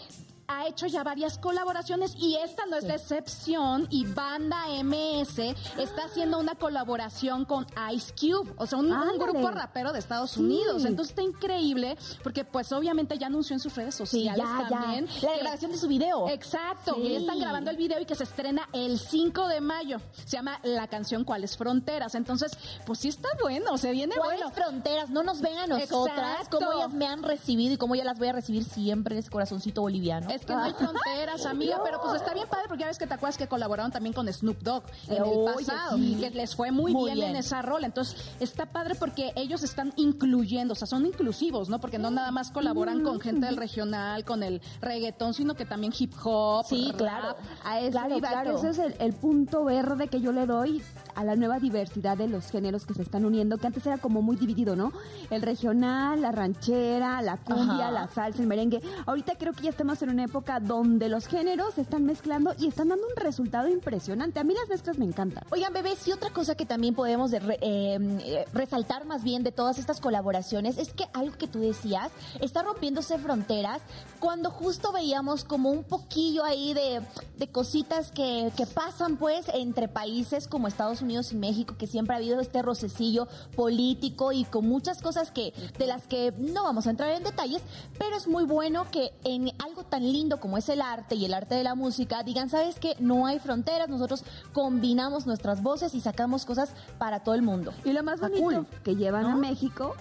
ha 0.47 0.67
hecho 0.67 0.87
ya 0.87 1.03
varias 1.03 1.37
colaboraciones 1.37 2.15
y 2.17 2.35
esta 2.35 2.65
no 2.65 2.75
es 2.77 2.83
la 2.83 2.95
excepción 2.95 3.87
y 3.89 4.05
Banda 4.05 4.65
MS 4.83 5.39
está 5.77 6.05
haciendo 6.05 6.39
una 6.39 6.55
colaboración 6.55 7.45
con 7.45 7.65
Ice 7.93 8.13
Cube, 8.19 8.53
o 8.57 8.65
sea, 8.65 8.79
un, 8.79 8.89
grupo 9.17 9.49
rapero 9.51 9.91
de 9.93 9.99
Estados 9.99 10.31
Sí. 10.31 10.41
Unidos. 10.41 10.85
Entonces 10.85 11.11
está 11.11 11.21
increíble 11.21 11.97
porque 12.23 12.43
pues 12.43 12.71
obviamente 12.71 13.17
ya 13.17 13.27
anunció 13.27 13.53
en 13.53 13.59
sus 13.59 13.73
redes 13.75 13.95
Sí, 13.95 13.99
sociales 14.05 14.45
ya, 14.45 14.67
también. 14.69 15.07
ya. 15.21 15.31
La 15.31 15.37
grabación 15.37 15.71
de 15.71 15.77
su 15.77 15.87
video. 15.87 16.27
Exacto, 16.29 16.95
Sí. 16.95 17.01
que 17.03 17.09
ya 17.13 17.19
están 17.19 17.39
grabando 17.39 17.69
el 17.71 17.77
video 17.77 17.99
y 18.01 18.05
que 18.05 18.15
se 18.15 18.23
estrena 18.23 18.67
el 18.73 18.99
5 18.99 19.47
de 19.47 19.61
mayo. 19.61 19.99
Se 20.25 20.37
llama 20.37 20.59
la 20.63 20.87
canción 20.87 21.23
¿Cuáles 21.23 21.55
fronteras? 21.57 22.15
Entonces, 22.15 22.51
pues 22.85 22.99
sí 22.99 23.09
está 23.09 23.29
bueno, 23.41 23.77
se 23.77 23.91
viene 23.91 24.15
¿Cuáles 24.15 24.41
bueno. 24.41 24.55
fronteras? 24.55 25.09
No 25.09 25.23
nos 25.23 25.41
ven 25.41 25.57
a 25.57 25.67
nosotras, 25.67 26.35
Exacto. 26.37 26.59
cómo 26.59 26.71
ellas 26.73 26.91
me 26.93 27.05
han 27.07 27.23
recibido 27.23 27.73
y 27.73 27.77
cómo 27.77 27.95
yo 27.95 28.03
las 28.03 28.17
voy 28.19 28.27
a 28.29 28.33
recibir 28.33 28.63
siempre 28.65 29.15
en 29.15 29.19
ese 29.19 29.29
corazoncito 29.29 29.81
boliviano. 29.81 30.29
Es 30.33 30.45
que 30.45 30.53
no 30.53 30.63
hay 30.63 30.73
fronteras, 30.73 31.45
amiga, 31.45 31.79
pero 31.83 32.01
pues 32.01 32.15
está 32.15 32.33
bien 32.33 32.47
padre 32.47 32.65
porque 32.67 32.81
ya 32.81 32.87
ves 32.87 32.97
que 32.97 33.07
te 33.07 33.13
acuerdas 33.13 33.37
que 33.37 33.47
colaboraron 33.47 33.91
también 33.91 34.13
con 34.13 34.31
Snoop 34.31 34.59
Dogg 34.61 34.83
en 35.07 35.23
el 35.23 35.53
pasado 35.53 35.97
sí. 35.97 36.13
y 36.13 36.19
que 36.19 36.29
les 36.31 36.55
fue 36.55 36.71
muy, 36.71 36.93
Muy 36.93 37.05
bien, 37.05 37.15
bien. 37.15 37.29
en 37.31 37.35
esa 37.37 37.61
rola. 37.61 37.85
Entonces 37.85 38.15
está 38.39 38.65
padre 38.65 38.95
porque 38.95 39.31
ellos 39.35 39.63
están 39.63 39.93
incluyendo, 39.95 40.73
o 40.73 40.75
sea, 40.75 40.87
son 40.87 41.05
inclusivos, 41.05 41.69
¿no? 41.69 41.79
Porque 41.79 41.99
no 41.99 42.09
nada 42.11 42.31
más 42.31 42.51
colaboran 42.51 43.03
con 43.03 43.19
gente 43.19 43.45
del 43.45 43.57
regional, 43.57 44.25
con 44.25 44.43
el 44.43 44.61
reggaetón, 44.81 45.33
sino 45.33 45.55
que 45.55 45.65
también 45.65 45.93
hip 45.97 46.13
hop. 46.23 46.65
Sí, 46.67 46.87
rap. 46.91 46.97
claro. 46.97 47.35
A 47.63 47.79
eso 47.79 47.91
Claro, 47.91 48.17
claro. 48.19 48.57
ese 48.57 48.69
es 48.69 48.79
el, 48.79 48.95
el 48.99 49.13
punto 49.13 49.63
verde 49.65 50.07
que 50.07 50.19
yo 50.19 50.31
le 50.31 50.45
doy 50.45 50.81
a 51.15 51.23
la 51.23 51.35
nueva 51.35 51.59
diversidad 51.59 52.17
de 52.17 52.27
los 52.27 52.49
géneros 52.49 52.85
que 52.85 52.93
se 52.93 53.01
están 53.01 53.25
uniendo, 53.25 53.57
que 53.57 53.67
antes 53.67 53.85
era 53.85 53.97
como 53.97 54.21
muy 54.21 54.35
dividido, 54.35 54.75
¿no? 54.75 54.91
El 55.29 55.41
regional, 55.41 56.21
la 56.21 56.31
ranchera, 56.31 57.21
la 57.21 57.37
cumbia, 57.37 57.85
Ajá. 57.87 57.91
la 57.91 58.07
salsa, 58.07 58.41
el 58.41 58.47
merengue. 58.47 58.81
Ahorita 59.05 59.35
creo 59.37 59.53
que 59.53 59.63
ya 59.63 59.69
estamos 59.69 60.01
en 60.01 60.09
una 60.09 60.23
época 60.23 60.59
donde 60.59 61.09
los 61.09 61.27
géneros 61.27 61.75
se 61.75 61.81
están 61.81 62.05
mezclando 62.05 62.53
y 62.57 62.67
están 62.67 62.89
dando 62.89 63.05
un 63.07 63.15
resultado 63.23 63.67
impresionante. 63.67 64.39
A 64.39 64.43
mí 64.43 64.53
las 64.53 64.67
mezclas 64.69 64.97
me 64.97 65.05
encantan. 65.05 65.43
Oigan, 65.51 65.71
bebés, 65.73 66.07
y 66.07 66.11
otra 66.11 66.31
cosa 66.31 66.55
que 66.55 66.65
también 66.65 66.95
podemos 66.95 67.31
re- 67.31 67.59
eh, 67.61 67.97
eh, 68.25 68.45
resaltar 68.53 69.05
más 69.05 69.23
bien 69.23 69.43
de 69.43 69.51
todas 69.51 69.77
estas 69.77 70.01
colaboraciones 70.01 70.77
es 70.77 70.93
que 70.93 71.05
algo 71.13 71.37
que 71.37 71.47
tú 71.47 71.59
decías 71.59 72.11
está 72.41 72.63
rompiéndose 72.63 73.17
fronteras 73.19 73.81
cuando 74.19 74.49
justo 74.49 74.91
veíamos 74.91 75.43
como 75.43 75.69
un 75.69 75.83
poquillo 75.83 76.43
ahí 76.43 76.73
de, 76.73 77.01
de 77.37 77.47
cositas 77.47 78.11
que, 78.11 78.51
que 78.57 78.65
pasan 78.65 79.17
pues 79.17 79.45
entre 79.53 79.87
países 79.87 80.47
como 80.47 80.67
Estados 80.67 81.01
Unidos 81.01 81.02
y 81.03 81.35
México, 81.35 81.75
que 81.77 81.87
siempre 81.87 82.15
ha 82.15 82.17
habido 82.17 82.39
este 82.39 82.61
rocecillo 82.61 83.27
político 83.55 84.31
y 84.31 84.45
con 84.45 84.67
muchas 84.67 85.01
cosas 85.01 85.31
que 85.31 85.53
de 85.77 85.85
las 85.85 86.07
que 86.07 86.33
no 86.37 86.63
vamos 86.63 86.87
a 86.87 86.91
entrar 86.91 87.09
en 87.11 87.23
detalles, 87.23 87.61
pero 87.99 88.15
es 88.15 88.27
muy 88.27 88.45
bueno 88.45 88.85
que 88.89 89.11
en 89.23 89.51
algo 89.63 89.83
tan 89.83 90.03
lindo 90.03 90.39
como 90.39 90.57
es 90.57 90.69
el 90.69 90.81
arte 90.81 91.15
y 91.15 91.25
el 91.25 91.33
arte 91.33 91.55
de 91.55 91.63
la 91.63 91.75
música 91.75 92.23
digan, 92.23 92.49
¿sabes 92.49 92.79
qué? 92.79 92.95
No 92.99 93.25
hay 93.25 93.39
fronteras, 93.39 93.89
nosotros 93.89 94.23
combinamos 94.53 95.27
nuestras 95.27 95.61
voces 95.61 95.93
y 95.93 96.01
sacamos 96.01 96.45
cosas 96.45 96.73
para 96.97 97.19
todo 97.21 97.35
el 97.35 97.41
mundo. 97.41 97.73
Y 97.83 97.91
lo 97.91 98.01
más 98.03 98.15
Está 98.15 98.29
bonito, 98.29 98.65
cool, 98.65 98.81
que 98.83 98.95
llevan 98.95 99.25
a 99.25 99.29
¿no? 99.31 99.37
México 99.37 99.95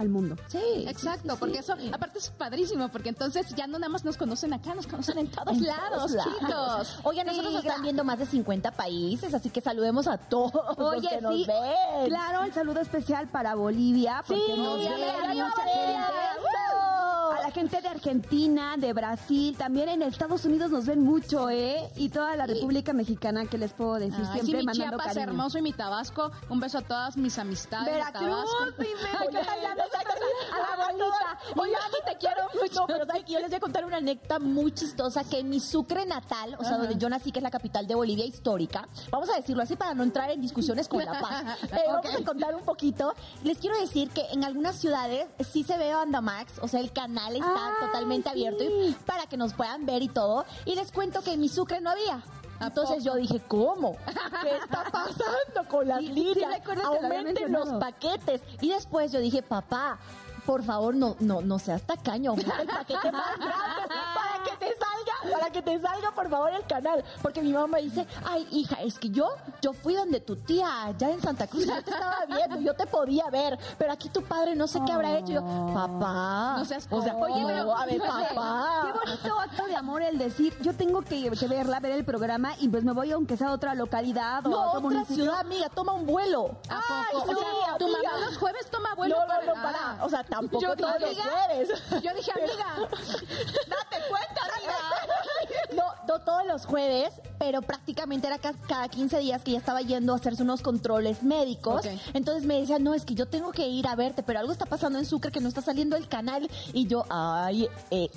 al 0.00 0.08
mundo. 0.08 0.36
Sí, 0.48 0.58
Exacto, 0.88 1.36
porque 1.38 1.58
eso, 1.58 1.74
aparte 1.92 2.18
es 2.18 2.30
padrísimo, 2.30 2.88
porque 2.88 3.08
entonces 3.10 3.46
ya 3.54 3.66
no 3.66 3.78
nada 3.78 3.90
más 3.90 4.04
nos 4.04 4.16
conocen 4.16 4.52
acá, 4.52 4.74
nos 4.74 4.86
conocen 4.86 5.18
en 5.18 5.28
todos 5.30 5.56
En 5.56 5.66
lados, 5.66 6.12
todos 6.12 6.24
chicos. 6.24 6.48
lados. 6.48 6.98
Oigan, 7.04 7.26
nosotros 7.26 7.50
Sí, 7.50 7.56
nos 7.56 7.64
están 7.64 7.82
viendo 7.82 8.04
más 8.04 8.18
de 8.18 8.26
50 8.26 8.70
países, 8.72 9.32
así 9.34 9.50
que 9.50 9.60
saludemos 9.60 10.06
a 10.08 10.18
todos 10.18 10.52
los 10.78 10.88
Oye, 10.96 11.08
que 11.08 11.20
nos 11.20 11.34
sí, 11.34 11.44
ven. 11.46 12.06
claro, 12.08 12.42
el 12.44 12.52
saludo 12.52 12.80
especial 12.80 13.28
para 13.28 13.54
Bolivia, 13.54 14.22
porque 14.26 14.42
Sí, 14.46 14.60
nos 14.60 14.82
ya 14.82 14.90
ve 14.92 14.96
me 14.98 15.10
a 15.10 15.20
ganó 15.26 15.48
mucha 15.48 15.62
gente. 15.62 16.89
Gente 17.52 17.80
de 17.80 17.88
Argentina, 17.88 18.76
de 18.76 18.92
Brasil, 18.92 19.56
también 19.56 19.88
en 19.88 20.02
Estados 20.02 20.44
Unidos 20.44 20.70
nos 20.70 20.86
ven 20.86 21.02
mucho, 21.02 21.50
¿eh? 21.50 21.90
Y 21.96 22.08
toda 22.08 22.36
la 22.36 22.46
República 22.46 22.92
Mexicana, 22.92 23.46
que 23.46 23.58
les 23.58 23.72
puedo 23.72 23.94
decir? 23.94 24.14
Ay, 24.20 24.26
sí, 24.26 24.46
Siempre 24.46 24.58
mi 24.60 24.66
mandando 24.66 24.90
Chiapas 24.96 25.06
cariño. 25.14 25.22
hermoso 25.24 25.58
y 25.58 25.62
mi 25.62 25.72
Tabasco. 25.72 26.30
Un 26.48 26.60
beso 26.60 26.78
a 26.78 26.82
todas 26.82 27.16
mis 27.16 27.38
amistades 27.38 27.86
de 27.86 27.92
Veracruz, 27.92 28.22
Tabasco. 28.28 28.76
primero, 28.76 29.30
ya, 29.32 29.42
ya, 29.42 29.72
a 29.72 30.76
la 30.76 30.86
bolita. 30.86 31.38
Oye, 31.56 31.74
te 32.06 32.16
quiero 32.18 32.42
mucho. 32.60 32.84
Pero 32.86 33.06
¿sabes 33.06 33.24
qué? 33.24 33.32
yo 33.32 33.38
les 33.40 33.48
voy 33.48 33.56
a 33.56 33.60
contar 33.60 33.84
una 33.84 33.96
anécdota 33.98 34.38
muy 34.38 34.72
chistosa 34.72 35.24
que 35.24 35.40
en 35.40 35.48
mi 35.48 35.60
Sucre 35.60 36.06
natal, 36.06 36.56
o 36.58 36.64
sea, 36.64 36.78
donde 36.78 36.96
yo 36.96 37.08
nací, 37.08 37.32
que 37.32 37.38
es 37.38 37.42
la 37.42 37.50
capital 37.50 37.86
de 37.86 37.94
Bolivia 37.94 38.24
histórica, 38.24 38.88
vamos 39.10 39.28
a 39.30 39.36
decirlo 39.36 39.62
así 39.62 39.76
para 39.76 39.94
no 39.94 40.02
entrar 40.02 40.30
en 40.30 40.40
discusiones 40.40 40.88
con 40.88 41.04
La 41.04 41.20
Paz. 41.20 41.58
Eh, 41.70 41.84
Vamos 41.86 42.14
a 42.14 42.24
contar 42.24 42.54
un 42.54 42.62
poquito. 42.62 43.14
Les 43.44 43.58
quiero 43.58 43.78
decir 43.80 44.10
que 44.10 44.22
en 44.32 44.44
algunas 44.44 44.76
ciudades 44.76 45.26
sí 45.50 45.62
se 45.62 45.76
ve 45.78 45.94
Bandamax, 45.94 46.58
o 46.60 46.68
sea, 46.68 46.80
el 46.80 46.92
canal 46.92 47.36
está 47.40 47.66
Ay, 47.68 47.74
totalmente 47.86 48.28
sí. 48.28 48.32
abierto 48.32 48.64
y 48.64 48.96
para 49.06 49.26
que 49.26 49.36
nos 49.36 49.52
puedan 49.54 49.86
ver 49.86 50.02
y 50.02 50.08
todo. 50.08 50.44
Y 50.64 50.74
les 50.74 50.92
cuento 50.92 51.22
que 51.22 51.32
en 51.32 51.40
mi 51.40 51.48
Sucre 51.48 51.80
no 51.80 51.90
había. 51.90 52.22
Entonces 52.60 53.02
yo 53.04 53.14
dije, 53.14 53.40
¿cómo? 53.48 53.96
¿Qué 54.42 54.56
está 54.56 54.84
pasando 54.90 55.66
con 55.68 55.88
las 55.88 56.00
Sí, 56.00 56.08
líneas? 56.08 56.60
Aumenten 56.84 57.52
los 57.52 57.68
paquetes. 57.80 58.42
Y 58.60 58.68
después 58.70 59.12
yo 59.12 59.20
dije, 59.20 59.42
papá, 59.42 59.98
por 60.44 60.62
favor, 60.62 60.94
no, 60.94 61.16
no, 61.20 61.40
no 61.42 61.58
seas 61.58 61.82
tacaño, 61.82 62.30
aumenta 62.32 62.60
el 62.62 62.68
paquete 62.68 63.12
más 63.12 63.36
grande 63.38 63.94
para 65.32 65.50
que 65.50 65.62
te 65.62 65.78
salga, 65.80 66.10
por 66.12 66.28
favor, 66.28 66.50
el 66.52 66.64
canal. 66.66 67.04
Porque 67.22 67.42
mi 67.42 67.52
mamá 67.52 67.78
dice, 67.78 68.06
ay, 68.24 68.46
hija, 68.50 68.76
es 68.82 68.98
que 68.98 69.10
yo, 69.10 69.28
yo 69.62 69.72
fui 69.72 69.94
donde 69.94 70.20
tu 70.20 70.36
tía, 70.36 70.84
allá 70.84 71.10
en 71.10 71.20
Santa 71.20 71.46
Cruz, 71.46 71.66
yo 71.66 71.82
te 71.82 71.90
estaba 71.90 72.24
viendo, 72.26 72.60
yo 72.60 72.74
te 72.74 72.86
podía 72.86 73.28
ver, 73.30 73.58
pero 73.78 73.92
aquí 73.92 74.08
tu 74.08 74.22
padre 74.22 74.54
no 74.56 74.66
sé 74.66 74.80
qué 74.86 74.92
habrá 74.92 75.16
hecho. 75.18 75.32
Y 75.32 75.34
yo, 75.34 75.70
papá, 75.74 76.54
No 76.58 76.64
seas 76.64 76.86
o 76.90 77.02
sea, 77.02 77.14
codo. 77.14 77.24
oye, 77.24 77.44
pero, 77.46 77.76
a 77.76 77.86
ver, 77.86 78.00
papá. 78.00 78.82
Qué 78.92 78.98
bonito 79.10 79.40
acto 79.40 79.66
de 79.66 79.76
amor 79.76 80.02
el 80.02 80.18
decir, 80.18 80.56
yo 80.62 80.74
tengo 80.74 81.02
que, 81.02 81.30
que 81.30 81.48
verla, 81.48 81.80
ver 81.80 81.92
el 81.92 82.04
programa 82.04 82.52
y 82.58 82.68
pues 82.68 82.84
me 82.84 82.92
voy 82.92 83.12
aunque 83.12 83.36
sea 83.36 83.48
a 83.48 83.52
otra 83.52 83.74
localidad 83.74 84.46
o 84.46 84.50
No, 84.50 84.58
a 84.60 84.68
otra 84.68 84.80
municipio. 84.80 85.24
ciudad, 85.24 85.40
amiga, 85.40 85.68
toma 85.70 85.92
un 85.92 86.06
vuelo. 86.06 86.56
¿A 86.68 86.80
poco? 87.12 87.26
sí, 87.30 87.34
o 87.36 87.38
sea, 87.64 87.76
tu 87.78 87.84
amiga. 87.86 88.12
mamá 88.12 88.26
los 88.26 88.36
jueves 88.38 88.70
toma 88.70 88.94
vuelo 88.94 89.16
no, 89.16 89.22
no, 89.22 89.28
para... 89.28 89.46
no, 89.46 89.54
para. 89.54 90.04
O 90.04 90.08
sea, 90.08 90.24
tampoco 90.24 90.62
Yo 90.62 90.76
todos 90.76 90.94
dije, 90.98 91.06
los 91.14 91.18
amiga, 91.18 91.46
jueves. 91.46 92.02
Yo 92.02 92.14
dije, 92.14 92.32
amiga, 92.32 92.88
Date 93.68 94.02
cuenta, 94.08 94.40
amiga. 94.56 94.74
faltó 95.96 96.18
todos 96.24 96.46
los 96.46 96.66
jueves, 96.66 97.12
pero 97.38 97.62
prácticamente 97.62 98.26
era 98.26 98.38
ca- 98.38 98.54
cada 98.68 98.88
15 98.88 99.18
días 99.18 99.42
que 99.42 99.50
ella 99.52 99.60
estaba 99.60 99.80
yendo 99.80 100.12
a 100.12 100.16
hacerse 100.16 100.42
unos 100.42 100.62
controles 100.62 101.22
médicos. 101.22 101.82
Entonces 102.14 102.44
me 102.44 102.60
decía, 102.60 102.78
no, 102.78 102.94
es 102.94 103.04
que 103.04 103.14
yo 103.14 103.26
tengo 103.26 103.52
que 103.52 103.68
ir 103.68 103.86
a 103.86 103.94
verte, 103.94 104.22
pero 104.22 104.38
algo 104.40 104.52
está 104.52 104.66
pasando 104.66 104.98
en 104.98 105.06
Sucre 105.06 105.30
que 105.30 105.40
no 105.40 105.48
está 105.48 105.62
saliendo 105.62 105.96
el 105.96 106.08
canal. 106.08 106.48
Y 106.72 106.86
yo, 106.86 107.04
ay, 107.10 107.68
eh. 107.90 108.10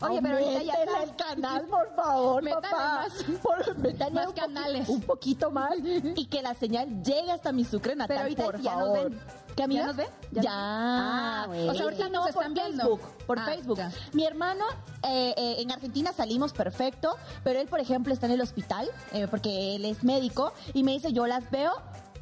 Oye, 0.00 0.20
pero 0.20 0.36
ahorita 0.36 0.62
ya 0.64 0.72
está. 0.72 1.02
el 1.04 1.14
canal, 1.14 1.64
por 1.66 1.94
favor, 1.94 2.42
Métale 2.42 2.62
papá. 2.62 3.06
más- 3.06 3.24
Por- 3.42 4.12
más 4.12 4.26
un 4.26 4.32
canales. 4.32 4.88
Un 4.88 5.00
poquito 5.02 5.50
más. 5.52 5.74
y 6.16 6.26
que 6.26 6.42
la 6.42 6.54
señal 6.54 7.04
llegue 7.04 7.30
hasta 7.30 7.52
mi 7.52 7.64
Sucre 7.64 7.94
natal, 7.94 8.08
Pero 8.08 8.20
ahorita 8.22 8.44
por 8.44 8.60
ya 8.60 8.74
nos 8.76 8.88
favor. 8.88 9.10
ven. 9.10 9.20
¿Qué 9.56 9.62
amiga? 9.62 9.80
¿Ya 9.82 9.86
nos 9.88 9.96
ven? 9.96 10.06
Ya. 10.32 10.42
Ah. 10.52 11.46
O 11.48 11.74
sea, 11.74 11.84
ahorita 11.84 12.06
Sí, 12.06 12.10
nos 12.10 12.22
no, 12.22 12.28
están 12.28 12.54
por 12.54 12.62
viendo. 12.64 12.82
Facebook, 12.84 13.00
por 13.26 13.38
Ah, 13.38 13.44
Facebook. 13.44 13.76
ya. 13.78 13.92
Mi 14.12 14.24
hermano, 14.24 14.64
eh, 15.02 15.34
eh, 15.36 15.56
en 15.58 15.70
Argentina 15.70 16.12
salimos 16.12 16.52
perfecto, 16.52 17.16
pero 17.44 17.60
él, 17.60 17.68
por 17.68 17.80
ejemplo, 17.80 18.12
está 18.14 18.26
en 18.26 18.32
el 18.32 18.40
hospital 18.40 18.88
eh, 19.12 19.26
porque 19.28 19.76
él 19.76 19.84
es 19.84 20.04
médico 20.04 20.52
y 20.74 20.82
me 20.84 20.92
dice, 20.92 21.12
yo 21.12 21.26
las 21.26 21.50
veo 21.50 21.72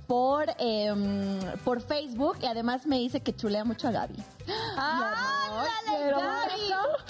por, 0.08 0.46
em, 0.58 1.38
por 1.64 1.80
Facebook 1.80 2.38
y 2.42 2.46
además 2.46 2.84
me 2.84 2.98
dice 2.98 3.20
que 3.22 3.34
chulea 3.36 3.64
mucho 3.64 3.86
a 3.86 3.92
Gaby. 3.92 4.16
¡Ándale, 4.76 5.98
Pero 5.98 6.16
Gaby! 6.18 6.60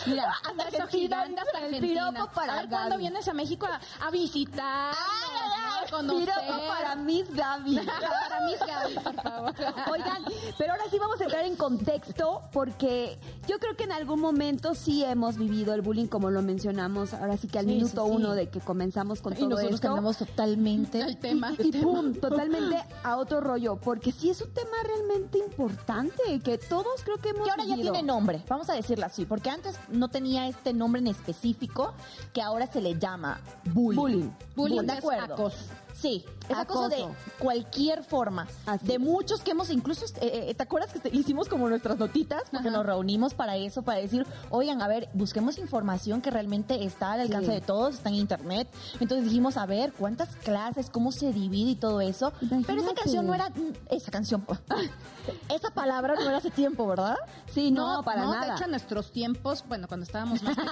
Mira, 0.06 0.30
Hasta 0.44 0.84
hasta 0.84 1.66
el 1.66 1.80
piropo 1.80 2.26
para 2.34 2.52
a 2.52 2.56
ver 2.56 2.68
cuándo 2.68 2.90
Gaby. 2.90 3.00
vienes 3.02 3.26
a 3.28 3.32
México 3.32 3.66
a, 3.66 3.80
a 4.06 4.10
visitar, 4.10 4.92
a 4.94 5.59
conocer. 5.90 6.28
Piropo 6.34 6.66
para 6.68 6.96
Miss 6.96 7.30
Gaby. 7.34 7.76
para 8.28 8.46
mis 8.46 8.58
Gaby, 8.60 8.94
por 9.02 9.14
favor. 9.22 9.54
Oigan, 9.92 10.22
pero 10.58 10.72
ahora 10.72 10.84
sí 10.90 10.98
vamos 10.98 11.20
a 11.20 11.24
entrar 11.24 11.44
en 11.44 11.56
contexto 11.56 12.42
porque 12.52 13.18
yo 13.46 13.58
creo 13.58 13.76
que 13.76 13.84
en 13.84 13.92
algún 13.92 14.20
momento 14.20 14.74
sí 14.74 15.04
hemos 15.04 15.36
vivido 15.36 15.74
el 15.74 15.82
bullying 15.82 16.06
como 16.06 16.30
lo 16.30 16.42
mencionamos, 16.42 17.14
ahora 17.14 17.36
sí 17.36 17.48
que 17.48 17.58
al 17.58 17.66
Sí, 17.66 17.72
minuto 17.74 18.04
sí, 18.04 18.10
sí. 18.10 18.16
uno 18.16 18.34
de 18.34 18.48
que 18.48 18.60
comenzamos 18.60 19.20
con 19.20 19.32
Y 19.32 19.36
todo 19.36 19.50
nosotros 19.50 19.74
esto. 19.74 19.86
cambiamos 19.88 20.16
totalmente. 20.18 21.00
El 21.10 21.18
tema. 21.18 21.52
Y, 21.58 21.68
y 21.68 21.72
pum, 21.82 22.14
totalmente 22.14 22.82
a 23.02 23.16
otro 23.16 23.40
rollo, 23.40 23.76
porque 23.76 24.12
sí 24.12 24.30
es 24.30 24.40
un 24.42 24.52
tema 24.52 24.76
realmente 24.84 25.38
importante 25.38 26.40
que 26.44 26.58
todos 26.58 27.02
creo 27.04 27.16
que 27.18 27.30
hemos 27.30 27.44
Que 27.44 27.50
ahora 27.50 27.64
ya 27.64 27.74
tiene 27.76 28.02
nombre, 28.02 28.42
vamos 28.48 28.68
a 28.70 28.74
decirlo 28.74 29.06
así, 29.06 29.24
porque 29.26 29.50
antes 29.50 29.76
no 29.88 30.08
tenía 30.08 30.46
este 30.48 30.72
nombre 30.72 31.00
en 31.00 31.06
específico, 31.08 31.92
que 32.32 32.42
ahora 32.42 32.66
se 32.66 32.80
le 32.80 32.98
llama 32.98 33.40
bullying. 33.72 33.96
Bullying. 34.00 34.30
Bullying 34.56 34.80
¿de 34.82 34.92
es 34.92 34.98
acuerdo? 34.98 35.34
acoso. 35.34 35.58
Sí, 36.00 36.24
es 36.48 36.56
acoso 36.56 36.88
de 36.88 37.04
cualquier 37.38 38.02
forma. 38.04 38.46
Así 38.64 38.86
de 38.86 38.98
muchos 38.98 39.42
que 39.42 39.50
hemos 39.50 39.68
incluso, 39.70 40.06
eh, 40.20 40.46
eh, 40.48 40.54
¿te 40.54 40.62
acuerdas 40.62 40.92
que 40.92 40.98
te- 40.98 41.14
hicimos 41.14 41.46
como 41.48 41.68
nuestras 41.68 41.98
notitas? 41.98 42.42
Porque 42.50 42.68
Ajá. 42.68 42.76
nos 42.78 42.86
reunimos 42.86 43.34
para 43.34 43.56
eso, 43.58 43.82
para 43.82 43.98
decir, 44.00 44.26
oigan, 44.48 44.80
a 44.80 44.88
ver, 44.88 45.10
busquemos 45.12 45.58
información 45.58 46.22
que 46.22 46.30
realmente 46.30 46.84
está 46.84 47.12
al 47.12 47.20
alcance 47.20 47.48
Sí. 47.48 47.52
de 47.52 47.60
todos, 47.60 47.96
está 47.96 48.08
en 48.08 48.14
internet. 48.14 48.66
Entonces 48.98 49.24
dijimos, 49.26 49.56
a 49.58 49.66
ver, 49.66 49.92
cuántas 49.92 50.34
clases, 50.36 50.88
cómo 50.88 51.12
se 51.12 51.32
divide 51.32 51.72
y 51.72 51.76
todo 51.76 52.00
eso. 52.00 52.32
Pero 52.66 52.80
esa 52.82 52.94
canción 52.94 53.26
no 53.26 53.34
era, 53.34 53.50
esa 53.90 54.10
canción, 54.10 54.46
esa 55.50 55.70
palabra 55.70 56.14
no 56.14 56.22
era 56.22 56.38
hace 56.38 56.50
tiempo, 56.50 56.86
¿verdad? 56.86 57.16
Sí, 57.52 57.70
no, 57.70 58.02
para 58.02 58.22
no, 58.22 58.32
nada. 58.32 58.46
De 58.46 58.52
hecho, 58.54 58.64
en 58.64 58.70
nuestros 58.70 59.12
tiempos, 59.12 59.64
bueno, 59.68 59.86
cuando 59.86 60.04
estábamos 60.04 60.42
más 60.42 60.56
hace 60.58 60.70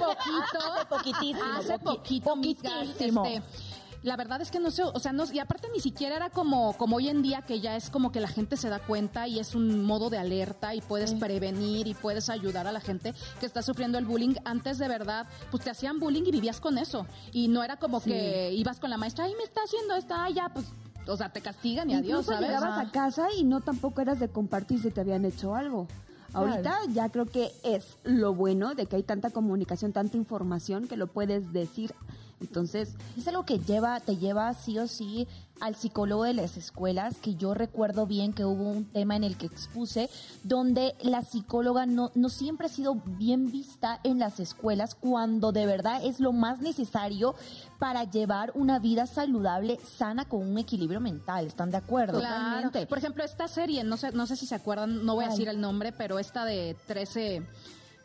poquito, 0.00 0.74
Hace 0.76 0.86
poquitísimo, 0.88 1.52
hace 1.58 1.78
poquitísimo. 1.78 3.24
este, 3.24 3.42
la 4.06 4.16
verdad 4.16 4.40
es 4.40 4.52
que 4.52 4.60
no 4.60 4.70
sé, 4.70 4.84
o 4.84 4.98
sea, 5.00 5.12
no, 5.12 5.24
y 5.32 5.40
aparte 5.40 5.68
ni 5.74 5.80
siquiera 5.80 6.14
era 6.14 6.30
como, 6.30 6.76
como 6.76 6.96
hoy 6.96 7.08
en 7.08 7.22
día 7.22 7.42
que 7.42 7.60
ya 7.60 7.76
es 7.76 7.90
como 7.90 8.12
que 8.12 8.20
la 8.20 8.28
gente 8.28 8.56
se 8.56 8.68
da 8.68 8.78
cuenta 8.78 9.26
y 9.26 9.40
es 9.40 9.54
un 9.56 9.84
modo 9.84 10.10
de 10.10 10.18
alerta 10.18 10.74
y 10.76 10.80
puedes 10.80 11.12
prevenir 11.14 11.88
y 11.88 11.94
puedes 11.94 12.30
ayudar 12.30 12.68
a 12.68 12.72
la 12.72 12.80
gente 12.80 13.14
que 13.40 13.46
está 13.46 13.62
sufriendo 13.62 13.98
el 13.98 14.04
bullying. 14.04 14.34
Antes 14.44 14.78
de 14.78 14.86
verdad, 14.86 15.26
pues 15.50 15.64
te 15.64 15.70
hacían 15.70 15.98
bullying 15.98 16.22
y 16.24 16.30
vivías 16.30 16.60
con 16.60 16.78
eso. 16.78 17.04
Y 17.32 17.48
no 17.48 17.64
era 17.64 17.78
como 17.78 17.98
Sí. 17.98 18.10
que 18.10 18.52
ibas 18.52 18.78
con 18.78 18.90
la 18.90 18.96
maestra, 18.96 19.24
ay, 19.24 19.34
me 19.36 19.42
está 19.44 19.62
haciendo 19.64 19.96
esto, 19.96 20.14
ay, 20.16 20.34
ya, 20.34 20.50
pues, 20.50 20.66
o 21.08 21.16
sea, 21.16 21.30
te 21.32 21.40
castigan 21.40 21.90
y 21.90 21.94
adiós, 21.94 22.26
¿sabes? 22.26 22.42
llegabas 22.48 22.78
a 22.86 22.90
casa 22.92 23.26
y 23.36 23.42
no 23.42 23.60
tampoco 23.60 24.00
eras 24.02 24.20
de 24.20 24.28
compartir 24.28 24.80
si 24.80 24.90
te 24.92 25.00
habían 25.00 25.24
hecho 25.24 25.56
algo. 25.56 25.88
Ahorita 26.32 26.78
ya 26.92 27.08
creo 27.08 27.26
que 27.26 27.50
es 27.64 27.96
lo 28.04 28.34
bueno 28.34 28.74
de 28.74 28.86
que 28.86 28.96
hay 28.96 29.02
tanta 29.02 29.30
comunicación, 29.30 29.92
tanta 29.92 30.16
información 30.16 30.86
que 30.86 30.96
lo 30.96 31.06
puedes 31.08 31.52
decir. 31.52 31.92
Entonces, 32.40 32.94
Es 33.16 33.26
algo 33.28 33.44
que 33.44 33.58
lleva, 33.58 33.98
te 34.00 34.16
lleva 34.16 34.52
sí 34.54 34.78
o 34.78 34.86
sí 34.86 35.26
al 35.58 35.74
psicólogo 35.74 36.24
de 36.24 36.34
las 36.34 36.58
escuelas, 36.58 37.16
que 37.16 37.34
yo 37.34 37.54
recuerdo 37.54 38.06
bien 38.06 38.34
que 38.34 38.44
hubo 38.44 38.64
un 38.64 38.84
tema 38.84 39.16
en 39.16 39.24
el 39.24 39.38
que 39.38 39.46
expuse, 39.46 40.10
donde 40.44 40.94
la 41.00 41.22
psicóloga 41.22 41.86
no, 41.86 42.10
no 42.14 42.28
siempre 42.28 42.66
ha 42.66 42.70
sido 42.70 42.96
bien 43.06 43.50
vista 43.50 44.00
en 44.04 44.18
las 44.18 44.38
escuelas, 44.38 44.94
cuando 44.94 45.52
de 45.52 45.64
verdad 45.64 46.04
es 46.04 46.20
lo 46.20 46.32
más 46.32 46.60
necesario 46.60 47.34
para 47.78 48.04
llevar 48.04 48.52
una 48.54 48.78
vida 48.78 49.06
saludable, 49.06 49.78
sana, 49.82 50.26
con 50.26 50.46
un 50.46 50.58
equilibrio 50.58 51.00
mental. 51.00 51.46
¿Están 51.46 51.70
de 51.70 51.78
acuerdo? 51.78 52.18
Claro. 52.18 52.70
Por 52.86 52.98
ejemplo, 52.98 53.24
esta 53.24 53.48
serie, 53.48 53.82
no 53.82 53.96
sé, 53.96 54.12
no 54.12 54.26
sé 54.26 54.36
si 54.36 54.46
se 54.46 54.54
acuerdan, 54.54 55.06
no 55.06 55.14
voy 55.14 55.24
a 55.24 55.28
decir 55.28 55.48
el 55.48 55.60
nombre, 55.60 55.92
pero 55.92 56.18
esta 56.18 56.44
de 56.44 56.76
13 56.86 57.42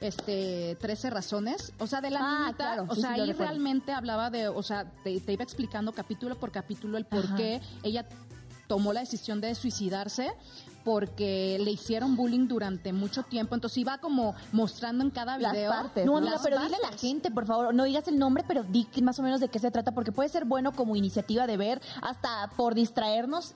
este 0.01 0.75
13 0.81 1.09
razones, 1.11 1.71
o 1.79 1.87
sea, 1.87 2.01
de 2.01 2.09
la 2.09 2.19
Ah, 2.21 2.39
niñita, 2.41 2.55
claro, 2.57 2.85
o 2.89 2.95
sí, 2.95 3.01
sea, 3.01 3.15
sí 3.15 3.21
ahí 3.21 3.31
realmente 3.33 3.91
hablaba 3.93 4.29
de, 4.29 4.47
o 4.49 4.63
sea, 4.63 4.85
te, 5.03 5.19
te 5.21 5.33
iba 5.33 5.43
explicando 5.43 5.93
capítulo 5.93 6.37
por 6.37 6.51
capítulo 6.51 6.97
el 6.97 7.05
por 7.05 7.25
Ajá. 7.25 7.35
qué 7.37 7.61
ella 7.83 8.05
tomó 8.67 8.93
la 8.93 9.01
decisión 9.01 9.41
de 9.41 9.53
suicidarse 9.53 10.31
porque 10.83 11.57
le 11.63 11.71
hicieron 11.71 12.15
bullying 12.15 12.47
durante 12.47 12.93
mucho 12.93 13.23
tiempo, 13.23 13.55
entonces 13.55 13.77
iba 13.77 13.97
como 13.99 14.35
mostrando 14.51 15.03
en 15.03 15.09
cada 15.11 15.37
Las 15.37 15.53
video 15.53 15.71
partes, 15.71 16.05
No, 16.05 16.19
las 16.19 16.41
pero 16.41 16.59
dile 16.61 16.75
a 16.75 16.91
la 16.91 16.97
gente, 16.97 17.31
por 17.31 17.45
favor, 17.45 17.73
no 17.73 17.83
digas 17.83 18.07
el 18.07 18.17
nombre, 18.17 18.43
pero 18.47 18.63
di 18.63 18.87
más 19.01 19.17
o 19.19 19.23
menos 19.23 19.39
de 19.39 19.47
qué 19.49 19.59
se 19.59 19.71
trata, 19.71 19.91
porque 19.93 20.11
puede 20.11 20.29
ser 20.29 20.45
bueno 20.45 20.71
como 20.73 20.95
iniciativa 20.95 21.47
de 21.47 21.57
ver, 21.57 21.81
hasta 22.01 22.49
por 22.55 22.75
distraernos, 22.75 23.55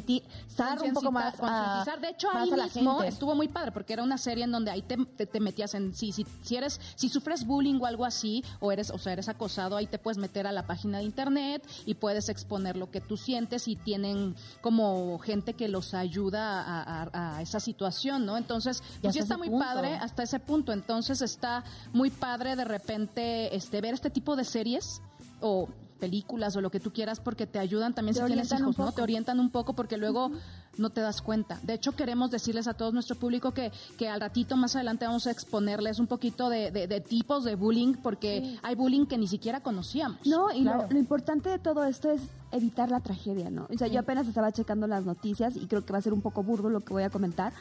concientizar 0.00 0.80
un 0.82 0.92
poco 0.92 1.12
más. 1.12 1.36
concientizar. 1.36 2.00
De 2.00 2.08
hecho, 2.10 2.28
ahí 2.32 2.50
mismo 2.50 3.02
estuvo 3.02 3.34
muy 3.34 3.48
padre 3.48 3.72
porque 3.72 3.92
era 3.92 4.02
una 4.02 4.18
serie 4.18 4.44
en 4.44 4.52
donde 4.52 4.70
ahí 4.70 4.82
te, 4.82 4.96
te- 4.96 5.26
te 5.26 5.40
metías 5.40 5.74
en 5.74 5.94
si, 5.94 6.12
si, 6.12 6.26
si 6.42 6.56
eres 6.56 6.80
si 6.94 7.08
sufres 7.08 7.46
bullying 7.46 7.78
o 7.80 7.86
algo 7.86 8.04
así 8.04 8.44
o 8.60 8.72
eres 8.72 8.90
o 8.90 8.98
sea 8.98 9.12
eres 9.12 9.28
acosado 9.28 9.76
ahí 9.76 9.86
te 9.86 9.98
puedes 9.98 10.18
meter 10.18 10.46
a 10.46 10.52
la 10.52 10.66
página 10.66 10.98
de 10.98 11.04
internet 11.04 11.66
y 11.86 11.94
puedes 11.94 12.28
exponer 12.28 12.76
lo 12.76 12.90
que 12.90 13.00
tú 13.00 13.16
sientes 13.16 13.68
y 13.68 13.76
tienen 13.76 14.34
como 14.60 15.18
gente 15.18 15.54
que 15.54 15.68
los 15.68 15.94
ayuda 15.94 16.55
a, 16.55 16.55
a- 16.60 17.36
a 17.36 17.42
esa 17.42 17.60
situación, 17.60 18.24
¿no? 18.26 18.36
Entonces, 18.36 18.82
pues 19.02 19.14
sí 19.14 19.20
hasta 19.20 19.34
está 19.34 19.36
muy 19.38 19.48
punto. 19.50 19.64
padre 19.64 19.94
hasta 19.94 20.22
ese 20.22 20.38
punto. 20.40 20.72
Entonces 20.72 21.22
está 21.22 21.64
muy 21.92 22.10
padre 22.10 22.56
de 22.56 22.64
repente 22.64 23.54
este 23.54 23.80
ver 23.80 23.94
este 23.94 24.10
tipo 24.10 24.36
de 24.36 24.44
series 24.44 25.00
o 25.40 25.68
películas 25.96 26.54
o 26.56 26.60
lo 26.60 26.70
que 26.70 26.80
tú 26.80 26.92
quieras 26.92 27.20
porque 27.20 27.46
te 27.46 27.58
ayudan 27.58 27.94
también 27.94 28.14
Te 28.14 28.20
si 28.20 28.26
tienes 28.26 28.52
hijos, 28.52 28.78
¿no? 28.78 28.92
Te 28.92 29.02
orientan 29.02 29.40
un 29.40 29.50
poco 29.50 29.74
porque 29.74 29.96
luego 29.96 30.30
no 30.78 30.90
te 30.90 31.00
das 31.00 31.22
cuenta. 31.22 31.58
De 31.62 31.74
hecho, 31.74 31.92
queremos 31.96 32.30
decirles 32.30 32.68
a 32.68 32.74
todo 32.74 32.92
nuestro 32.92 33.16
público 33.16 33.52
que, 33.52 33.72
que 33.96 34.08
al 34.08 34.20
ratito 34.20 34.56
más 34.56 34.76
adelante 34.76 35.06
vamos 35.06 35.26
a 35.26 35.30
exponerles 35.30 35.98
un 35.98 36.06
poquito 36.06 36.48
de, 36.50 36.70
de- 36.70 36.86
de 36.86 37.00
tipos 37.00 37.44
de 37.44 37.54
bullying 37.54 37.94
porque 38.02 38.58
hay 38.62 38.74
bullying 38.74 39.06
que 39.06 39.16
ni 39.18 39.26
siquiera 39.26 39.60
conocíamos. 39.60 40.26
No, 40.26 40.52
y 40.52 40.60
lo- 40.62 40.72
Claro. 40.72 40.88
lo, 40.90 40.98
importante 40.98 41.48
de 41.48 41.58
todo 41.58 41.84
esto 41.84 42.10
es 42.10 42.20
evitar 42.52 42.90
la 42.90 43.00
tragedia, 43.00 43.48
¿no? 43.50 43.66
O 43.74 43.78
sea, 43.78 43.88
yo 43.88 44.00
apenas 44.00 44.26
estaba 44.28 44.52
checando 44.52 44.86
las 44.86 45.04
noticias 45.04 45.56
y 45.56 45.66
creo 45.66 45.84
que 45.84 45.92
va 45.92 45.98
a 45.98 46.02
ser 46.02 46.12
un 46.12 46.20
poco 46.20 46.42
burdo 46.42 46.68
lo 46.68 46.80
que 46.80 46.92
voy 46.92 47.02
a 47.04 47.10
comentar, 47.10 47.52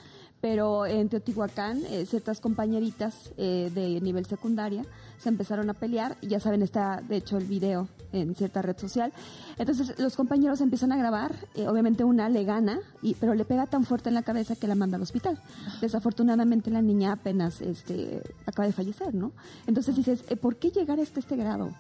pero 0.46 0.86
en 0.86 1.10
Teotihuacán 1.10 1.82
eh, 1.90 2.06
ciertas 2.06 2.40
compañeritas 2.40 3.34
eh, 3.36 3.72
de 3.74 4.00
nivel 4.00 4.28
secundaria 4.28 4.86
se 5.18 5.30
empezaron 5.30 5.72
a 5.72 5.74
pelear, 5.74 6.18
ya 6.22 6.40
saben, 6.40 6.62
está 6.62 7.02
de 7.02 7.16
hecho 7.16 7.38
el 7.38 7.46
video 7.46 7.88
en 8.12 8.36
cierta 8.36 8.62
red 8.62 8.78
social. 8.78 9.12
Entonces 9.58 9.98
los 9.98 10.16
compañeros 10.16 10.62
empiezan 10.62 10.92
a 10.92 10.98
grabar, 10.98 11.34
eh, 11.56 11.68
obviamente 11.68 12.04
una 12.04 12.30
le 12.30 12.44
gana, 12.44 12.80
y, 13.02 13.16
pero 13.16 13.34
le 13.34 13.44
pega 13.44 13.66
tan 13.66 13.86
fuerte 13.86 14.10
en 14.10 14.14
la 14.14 14.22
cabeza 14.22 14.56
que 14.56 14.68
la 14.68 14.76
manda 14.76 14.98
al 14.98 15.02
hospital. 15.02 15.42
Desafortunadamente 15.82 16.70
la 16.70 16.84
niña 16.84 17.14
apenas 17.14 17.62
este, 17.62 18.22
acaba 18.46 18.68
de 18.68 18.74
fallecer, 18.74 19.16
¿no? 19.16 19.32
Entonces 19.66 19.96
dices, 19.96 20.26
eh, 20.30 20.36
¿por 20.36 20.58
qué 20.58 20.70
llegar 20.70 21.00
hasta 21.00 21.22
este 21.22 21.38
grado? 21.38 21.72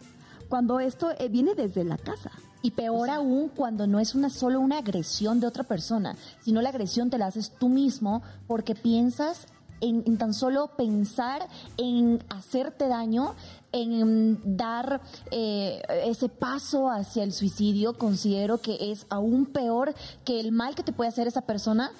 Cuando 0.55 0.79
esto 0.79 1.11
eh, 1.19 1.27
viene 1.27 1.53
desde 1.53 1.83
la 1.83 1.97
casa. 1.97 2.31
Y 2.61 2.71
peor 2.71 3.09
aún 3.09 3.49
cuando 3.49 3.87
no 3.87 3.99
es 3.99 4.15
una 4.15 4.29
solo 4.29 4.61
una 4.61 4.77
agresión 4.77 5.41
de 5.41 5.47
otra 5.47 5.65
persona, 5.65 6.15
sino 6.39 6.61
la 6.61 6.69
agresión 6.69 7.09
te 7.09 7.17
la 7.17 7.25
haces 7.27 7.51
tú 7.59 7.67
mismo 7.67 8.21
porque 8.47 8.73
piensas 8.73 9.47
en, 9.81 10.03
en 10.07 10.17
tan 10.17 10.33
solo 10.33 10.71
pensar 10.77 11.45
en 11.75 12.23
hacerte 12.29 12.87
daño, 12.87 13.35
en 13.73 14.39
dar 14.55 15.01
eh, 15.29 15.81
ese 16.05 16.29
paso 16.29 16.89
hacia 16.89 17.23
el 17.25 17.33
suicidio, 17.33 17.97
considero 17.97 18.59
que 18.59 18.93
es 18.93 19.07
aún 19.09 19.47
peor 19.47 19.93
que 20.23 20.39
el 20.39 20.53
mal 20.53 20.73
que 20.73 20.83
te 20.83 20.93
puede 20.93 21.09
hacer 21.09 21.27
esa 21.27 21.41
persona 21.41 21.91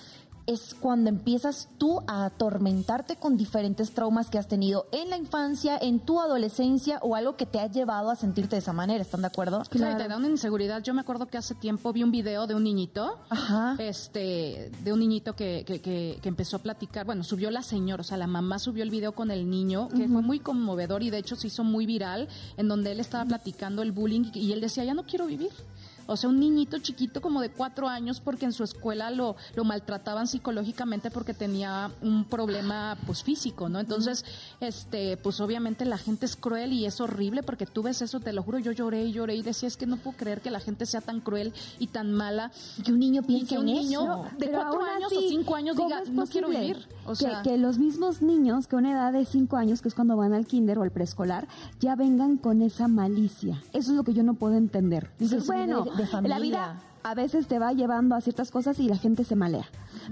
es 0.48 0.76
cuando 0.80 1.10
empiezas 1.10 1.70
tú 1.78 2.02
a 2.08 2.26
atormentarte 2.26 3.16
con 3.16 3.38
diferentes 3.38 3.92
traumas 3.92 4.30
que 4.30 4.38
has 4.38 4.48
tenido 4.48 4.88
en 4.92 5.10
la 5.10 5.18
infancia, 5.18 5.78
en 5.82 6.00
tu 6.00 6.20
adolescencia 6.20 7.00
o 7.02 7.16
algo 7.16 7.36
que 7.36 7.46
te 7.46 7.60
ha 7.60 7.68
llevado 7.68 8.10
a 8.10 8.16
sentirte 8.16 8.56
de 8.56 8.60
esa 8.60 8.74
manera. 8.74 9.02
¿Están 9.02 9.22
de 9.22 9.28
acuerdo? 9.28 9.64
Claro. 9.70 9.98
te 9.98 10.08
da 10.08 10.18
una 10.18 10.30
inseguridad. 10.30 10.84
Yo 10.84 10.94
me 10.94 11.02
acuerdo 11.02 11.28
que 11.28 11.38
hace 11.38 11.56
tiempo 11.56 11.92
vi 11.94 12.04
un 12.04 12.12
video 12.12 12.48
de 12.48 12.56
un 12.56 12.64
niñito, 12.64 13.20
Ajá. 13.30 13.76
este, 13.80 14.72
de 14.84 14.94
un 14.94 15.00
niñito 15.00 15.36
que, 15.36 15.64
que, 15.66 15.82
que, 15.82 16.20
que 16.22 16.30
empezó 16.30 16.58
a 16.58 16.60
platicar. 16.60 17.06
Bueno, 17.06 17.24
subió 17.24 17.50
la 17.52 17.64
señora, 17.64 18.02
o 18.02 18.04
sea, 18.04 18.18
la 18.18 18.28
mamá 18.28 18.60
subió 18.60 18.84
el 18.84 18.90
video 18.90 19.14
con 19.14 19.32
el 19.32 19.50
niño, 19.50 19.90
que 19.90 20.08
fue 20.08 20.22
muy 20.22 20.40
conmovedor 20.40 21.04
y 21.04 21.10
de 21.10 21.18
hecho 21.18 21.36
se 21.36 21.48
hizo 21.48 21.64
muy 21.64 21.86
viral, 21.86 22.28
en 22.58 22.68
donde 22.68 22.92
él 22.92 23.00
estaba 23.00 23.26
platicando 23.26 23.82
el 23.82 23.92
bullying 23.92 24.32
y 24.34 24.52
él 24.52 24.62
decía, 24.62 24.84
ya 24.84 24.94
no 24.94 25.04
quiero 25.04 25.26
vivir. 25.26 25.52
O 26.08 26.18
sea, 26.18 26.30
un 26.30 26.40
niñito 26.40 26.78
chiquito 26.80 27.22
como 27.22 27.42
de 27.42 27.50
cuatro 27.50 27.88
años 27.88 28.20
porque 28.20 28.46
en 28.46 28.54
su 28.54 28.64
escuela 28.64 29.10
lo, 29.10 29.36
lo 29.56 29.64
maltrataban 29.64 30.28
psicológicamente 30.28 31.12
porque 31.12 31.34
tenía 31.34 31.92
un 32.02 32.26
problema 32.26 32.98
pues 33.06 33.24
físico, 33.24 33.70
¿no? 33.70 33.80
Entonces, 33.80 34.24
este, 34.60 35.18
pues 35.18 35.40
obviamente 35.40 35.86
la 35.86 35.98
gente 35.98 36.26
es 36.26 36.36
cruel 36.36 36.74
y 36.74 36.86
es 36.86 37.02
horrible 37.02 37.44
porque 37.44 37.66
tú 37.66 37.84
ves 37.84 38.02
eso, 38.02 38.20
te 38.20 38.34
lo 38.34 38.44
juro, 38.44 38.60
yo 38.60 38.72
lloré 38.72 39.06
y 39.06 39.12
lloré 39.12 39.36
y 39.36 39.42
decía, 39.42 39.68
es 39.68 39.78
que 39.78 39.86
no 39.86 39.98
puedo 39.98 40.18
creer 40.18 40.42
que 40.42 40.52
la 40.52 40.60
gente 40.60 40.86
sea 40.86 41.02
tan 41.02 41.22
cruel 41.22 41.54
y 41.80 41.88
tan 41.88 42.12
mala. 42.14 42.52
Y 42.78 42.84
que 42.84 42.92
un 42.92 43.00
niño 43.00 43.22
Y 43.24 43.28
piense 43.28 43.56
que 43.56 43.60
un 43.60 43.68
en 43.70 43.76
niño 43.76 44.02
eso. 44.02 44.24
de 44.24 44.30
Pero 44.46 44.60
cuatro 44.60 44.84
años 44.84 45.12
así, 45.12 45.26
o 45.26 45.30
cinco 45.30 45.56
años 45.56 45.76
¿cómo 45.76 45.88
diga, 45.90 46.04
no 46.12 46.26
quiero 46.28 46.50
vivir. 46.50 46.88
O 47.06 47.10
que- 47.12 47.16
sea, 47.16 47.42
que, 47.44 47.58
los 47.58 47.78
mismos 47.78 48.22
niños 48.22 48.68
que 48.68 48.76
a 48.76 48.80
una 48.80 48.92
edad 48.92 49.14
de 49.14 49.26
cinco 49.26 49.58
años, 49.58 49.82
que 49.82 49.88
es 49.90 49.96
cuando 49.96 50.16
van 50.18 50.34
al 50.34 50.46
kinder 50.46 50.78
o 50.80 50.84
al 50.84 50.92
preescolar, 50.92 51.48
ya 51.80 51.96
vengan 51.96 52.38
con 52.38 52.62
esa 52.62 52.88
malicia. 52.88 53.62
Eso 53.74 53.92
es 53.92 53.98
lo 53.98 54.04
que 54.04 54.14
yo 54.14 54.24
no 54.24 54.34
puedo 54.36 54.56
entender. 54.56 55.10
Dices, 55.20 55.46
bueno, 55.48 55.86
de- 55.96 56.08
familia. 56.08 56.36
la 56.36 56.42
vida 56.42 56.76
a 57.06 57.14
veces 57.14 57.48
te 57.48 57.60
va 57.60 57.72
llevando 57.72 58.16
a 58.16 58.22
ciertas 58.22 58.50
cosas 58.50 58.80
y 58.80 58.90
la 58.90 58.98
gente 58.98 59.24
se 59.24 59.36
malea. 59.36 59.66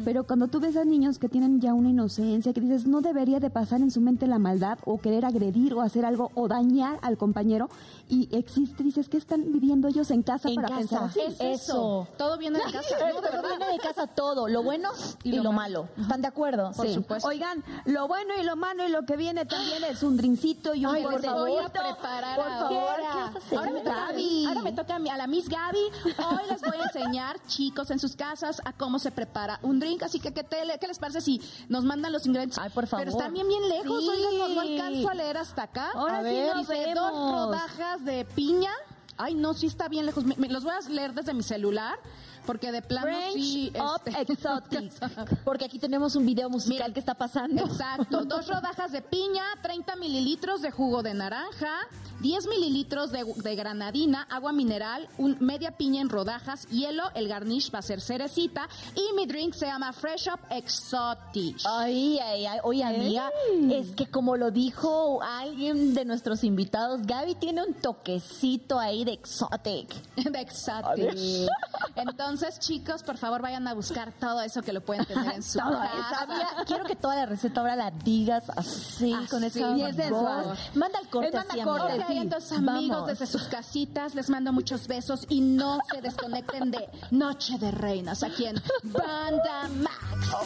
Pero 0.05 0.25
cuando 0.25 0.47
tú 0.47 0.59
ves 0.59 0.77
a 0.77 0.85
niños 0.85 1.17
que 1.17 1.27
tienen 1.27 1.59
ya 1.59 1.73
una 1.73 1.89
inocencia, 1.89 2.53
que 2.53 2.62
dices, 2.62 2.85
no 2.85 3.01
debería 3.01 3.39
de 3.39 3.50
pasar 3.50 3.81
en 3.81 3.89
su 3.89 4.00
mente 4.00 4.27
la 4.27 4.38
maldad 4.38 4.77
o 4.85 5.00
querer 5.00 5.25
agredir 5.25 5.73
o 5.73 5.81
hacer 5.81 6.05
algo 6.05 6.31
o 6.35 6.47
dañar 6.47 7.00
al 7.01 7.17
compañero 7.17 7.67
y 8.09 8.29
existe, 8.35 8.83
dices, 8.83 9.09
¿qué 9.09 9.17
están 9.17 9.51
viviendo 9.51 9.88
ellos 9.88 10.12
en 10.12 10.21
casa 10.21 10.50
En 10.50 10.55
para 10.55 10.67
casa. 10.69 10.79
pensar 10.79 11.03
así? 11.05 11.19
Es 11.19 11.41
eso. 11.41 12.07
todo 12.17 12.38
viene 12.38 12.59
de 12.59 12.65
casa. 12.71 12.95
Todo 13.00 13.09
No, 13.13 13.21
de 13.21 13.29
verdad. 13.29 13.50
viene 13.57 13.71
de 13.73 13.79
casa 13.79 14.07
todo, 14.07 14.47
lo 14.47 14.62
bueno 14.63 14.89
y, 15.23 15.29
Y 15.29 15.31
lo, 15.38 15.43
lo 15.43 15.51
malo. 15.51 15.88
¿Están 16.00 16.21
de 16.21 16.27
acuerdo? 16.27 16.71
Por 16.75 16.88
supuesto. 16.89 17.27
Oigan, 17.27 17.63
lo 17.85 18.07
bueno 18.07 18.33
y 18.39 18.43
lo 18.43 18.55
malo 18.55 18.88
y 18.88 18.91
lo 18.91 19.03
que 19.03 19.17
viene 19.17 19.45
también 19.45 19.83
es 19.83 20.03
un 20.03 20.15
drincito 20.15 20.75
y 20.75 20.85
un 20.85 20.93
Ay, 20.95 21.03
por 21.03 21.21
Les 21.21 21.31
voy 21.31 21.57
a 21.57 21.69
preparar 21.69 22.35
Por 22.35 22.50
favor. 22.50 22.95
¿qué 22.97 23.17
vas 23.19 23.35
a 23.35 23.38
hacer? 23.39 23.57
Ahora 23.57 23.71
me 23.71 23.79
toca, 23.81 24.05
Gaby. 24.07 24.45
ahora 24.47 24.62
me 24.62 24.71
toca 24.73 24.95
a, 24.95 25.00
mí, 25.00 25.09
a 25.09 25.17
la 25.17 25.27
Miss 25.27 25.50
Gaby. 25.50 25.77
Hoy 26.17 26.50
les 26.50 26.62
voy 26.62 26.77
a 26.77 26.82
enseñar, 26.83 27.37
chicos, 27.47 27.89
en 27.91 27.99
sus 27.99 28.15
casas 28.15 28.61
a 28.65 28.73
cómo 28.73 28.99
se 28.99 29.11
prepara 29.11 29.59
un 29.61 29.79
drink. 29.79 30.03
Así 30.03 30.19
que, 30.19 30.33
¿qué, 30.33 30.43
te- 30.43 30.57
qué 30.79 30.87
les 30.87 30.99
parece 30.99 31.21
si 31.21 31.41
nos 31.69 31.83
mandan 31.83 32.11
los 32.11 32.25
ingredientes? 32.25 32.59
Ay, 32.59 32.69
por 32.69 32.87
favor. 32.87 33.05
Pero 33.05 33.17
están 33.17 33.33
bien, 33.33 33.47
bien 33.47 33.67
lejos. 33.69 34.01
Sí. 34.03 34.09
Oigan, 34.09 34.37
no, 34.37 34.47
no 34.49 34.61
alcanzo 34.61 35.09
a 35.09 35.13
leer 35.13 35.37
hasta 35.37 35.63
acá. 35.63 35.91
Ahora 35.93 36.19
a 36.19 36.23
sí 36.23 36.25
ver, 36.29 36.55
nos 36.55 36.67
dice 36.67 36.85
vemos. 36.85 37.11
dos 37.11 37.31
rodajas 37.31 38.05
de 38.05 38.25
piña. 38.25 38.71
Ay, 39.17 39.35
no, 39.35 39.53
sí 39.53 39.67
está 39.67 39.87
bien 39.87 40.05
lejos. 40.05 40.23
Me- 40.25 40.35
me- 40.37 40.47
los 40.49 40.63
voy 40.63 40.73
a 40.73 40.89
leer 40.89 41.13
desde 41.13 41.33
mi 41.33 41.43
celular. 41.43 41.97
Porque 42.45 42.71
de 42.71 42.81
plano 42.81 43.07
French 43.07 43.33
sí. 43.33 43.73
up 43.75 44.01
este, 44.05 44.21
exotic. 44.33 44.91
Porque 45.43 45.65
aquí 45.65 45.79
tenemos 45.79 46.15
un 46.15 46.25
video 46.25 46.50
musical 46.50 46.93
que 46.93 47.00
está 47.00 47.13
pasando. 47.13 47.63
Exacto, 47.63 48.25
dos 48.25 48.47
rodajas 48.47 48.91
de 48.91 49.01
piña, 49.01 49.43
30 49.62 49.95
mililitros 49.95 50.62
de 50.62 50.71
jugo 50.71 51.03
de 51.03 51.13
naranja, 51.13 51.88
10 52.19 52.47
mililitros 52.47 53.12
de, 53.12 53.25
de 53.35 53.55
granadina, 53.55 54.23
agua 54.29 54.51
mineral, 54.53 55.07
un, 55.17 55.38
media 55.39 55.71
piña 55.71 56.01
en 56.01 56.09
rodajas, 56.09 56.67
hielo, 56.69 57.03
el 57.15 57.27
garnish 57.27 57.73
va 57.73 57.79
a 57.79 57.81
ser 57.81 58.01
cerecita 58.01 58.67
y 58.95 59.13
mi 59.15 59.25
drink 59.25 59.53
se 59.53 59.65
llama 59.65 59.93
Fresh 59.93 60.27
Up 60.27 60.39
Exotic. 60.50 61.57
Ay, 61.65 62.19
ay, 62.19 62.45
ay. 62.45 62.59
Oye, 62.63 62.83
amiga, 62.83 63.29
es 63.71 63.95
que 63.95 64.07
como 64.07 64.38
lo 64.38 64.51
dijo 64.51 65.21
alguien 65.21 65.93
de 65.93 66.05
nuestros 66.05 66.43
invitados, 66.43 67.01
Gaby 67.05 67.35
tiene 67.35 67.63
un 67.63 67.73
toquecito 67.73 68.79
ahí 68.79 69.03
de 69.03 69.13
exotic. 69.13 69.93
De 70.33 70.39
Exotic. 70.41 71.50
Entonces, 71.95 72.32
chicos, 72.59 73.03
por 73.03 73.17
favor, 73.17 73.41
vayan 73.41 73.67
a 73.67 73.73
buscar 73.73 74.11
todo 74.19 74.41
eso 74.41 74.61
que 74.61 74.73
lo 74.73 74.81
pueden 74.81 75.05
tener 75.05 75.33
en 75.33 75.43
su 75.43 75.59
Todo 75.63 75.71
casa. 75.79 75.91
eso, 75.93 76.23
amiga, 76.31 76.47
quiero 76.65 76.86
que 76.86 76.95
toda 76.95 77.15
la 77.15 77.25
receta 77.25 77.62
ahora 77.62 77.75
la 77.75 77.91
digas 77.91 78.43
así, 78.55 79.13
Así, 79.13 79.27
con 79.29 79.43
esa 79.43 79.69
voz. 80.10 80.60
Manda 80.75 80.99
el 80.99 81.08
corte 81.10 81.31
manda 81.31 81.53
así, 81.53 81.62
corte, 81.62 81.91
amiga. 81.93 82.05
Ok, 82.05 82.12
entonces 82.12 82.58
amigos 82.58 82.89
Vamos. 82.89 83.08
desde 83.08 83.27
sus 83.27 83.43
casitas 83.43 84.15
les 84.15 84.29
mando 84.29 84.51
muchos 84.53 84.88
besos 84.88 85.25
y 85.29 85.41
no 85.41 85.79
se 85.93 86.01
desconecten 86.01 86.71
de 86.71 86.89
Noche 87.12 87.58
de 87.58 87.71
Reinas 87.71 88.23
aquí 88.23 88.45
en 88.45 88.55
Banda 88.84 89.69
Max. 89.77 89.93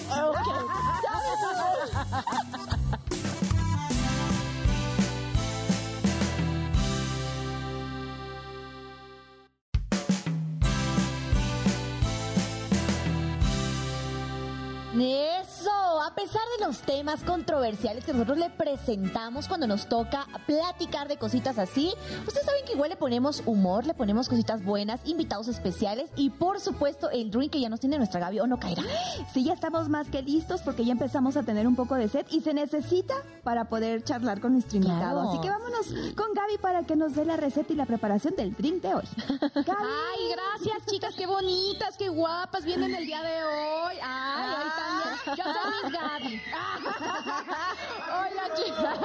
Eso, 0.07 0.33
pesar 16.27 16.41
de 16.59 16.65
los 16.65 16.79
temas 16.79 17.23
controversiales 17.23 18.03
que 18.03 18.11
nosotros 18.11 18.37
le 18.37 18.49
presentamos 18.49 19.47
cuando 19.47 19.65
nos 19.65 19.87
toca 19.87 20.27
platicar 20.45 21.07
de 21.07 21.15
cositas 21.15 21.57
así, 21.57 21.93
ustedes 22.27 22.45
saben 22.45 22.65
que 22.65 22.73
igual 22.73 22.89
le 22.89 22.97
ponemos 22.97 23.43
humor, 23.45 23.85
le 23.85 23.93
ponemos 23.93 24.27
cositas 24.27 24.61
buenas, 24.61 24.99
invitados 25.05 25.47
especiales 25.47 26.09
y 26.17 26.29
por 26.31 26.59
supuesto 26.59 27.09
el 27.11 27.31
drink 27.31 27.53
que 27.53 27.61
ya 27.61 27.69
nos 27.69 27.79
tiene 27.79 27.97
nuestra 27.97 28.19
Gaby 28.19 28.41
o 28.41 28.47
no 28.47 28.59
caerá. 28.59 28.83
Sí, 29.33 29.45
ya 29.45 29.53
estamos 29.53 29.87
más 29.87 30.09
que 30.09 30.21
listos 30.21 30.59
porque 30.63 30.83
ya 30.83 30.91
empezamos 30.91 31.37
a 31.37 31.43
tener 31.43 31.65
un 31.65 31.77
poco 31.77 31.95
de 31.95 32.09
sed 32.09 32.25
y 32.29 32.41
se 32.41 32.53
necesita 32.53 33.15
para 33.43 33.69
poder 33.69 34.03
charlar 34.03 34.41
con 34.41 34.51
nuestro 34.51 34.75
invitado. 34.75 35.21
Claro. 35.21 35.29
Así 35.29 35.39
que 35.39 35.49
vámonos 35.49 35.87
con 36.17 36.33
Gaby 36.33 36.57
para 36.61 36.83
que 36.83 36.97
nos 36.97 37.15
dé 37.15 37.23
la 37.23 37.37
receta 37.37 37.71
y 37.71 37.77
la 37.77 37.85
preparación 37.85 38.35
del 38.35 38.53
drink 38.53 38.81
de 38.81 38.95
hoy. 38.95 39.05
Gaby. 39.39 39.63
Ay, 39.69 40.33
gracias 40.33 40.85
chicas, 40.87 41.15
qué 41.15 41.25
bonitas, 41.25 41.95
qué 41.95 42.09
guapas 42.09 42.65
vienen 42.65 42.93
el 42.93 43.05
día 43.05 43.21
de 43.21 43.43
hoy. 43.45 43.95
Ay, 44.03 44.55
ahí 44.57 44.69
también. 44.75 45.37
Yo 45.37 45.43
soy 45.43 45.83
Miss 45.83 45.97
Oigan, 48.21 48.49
chicas. 48.55 48.99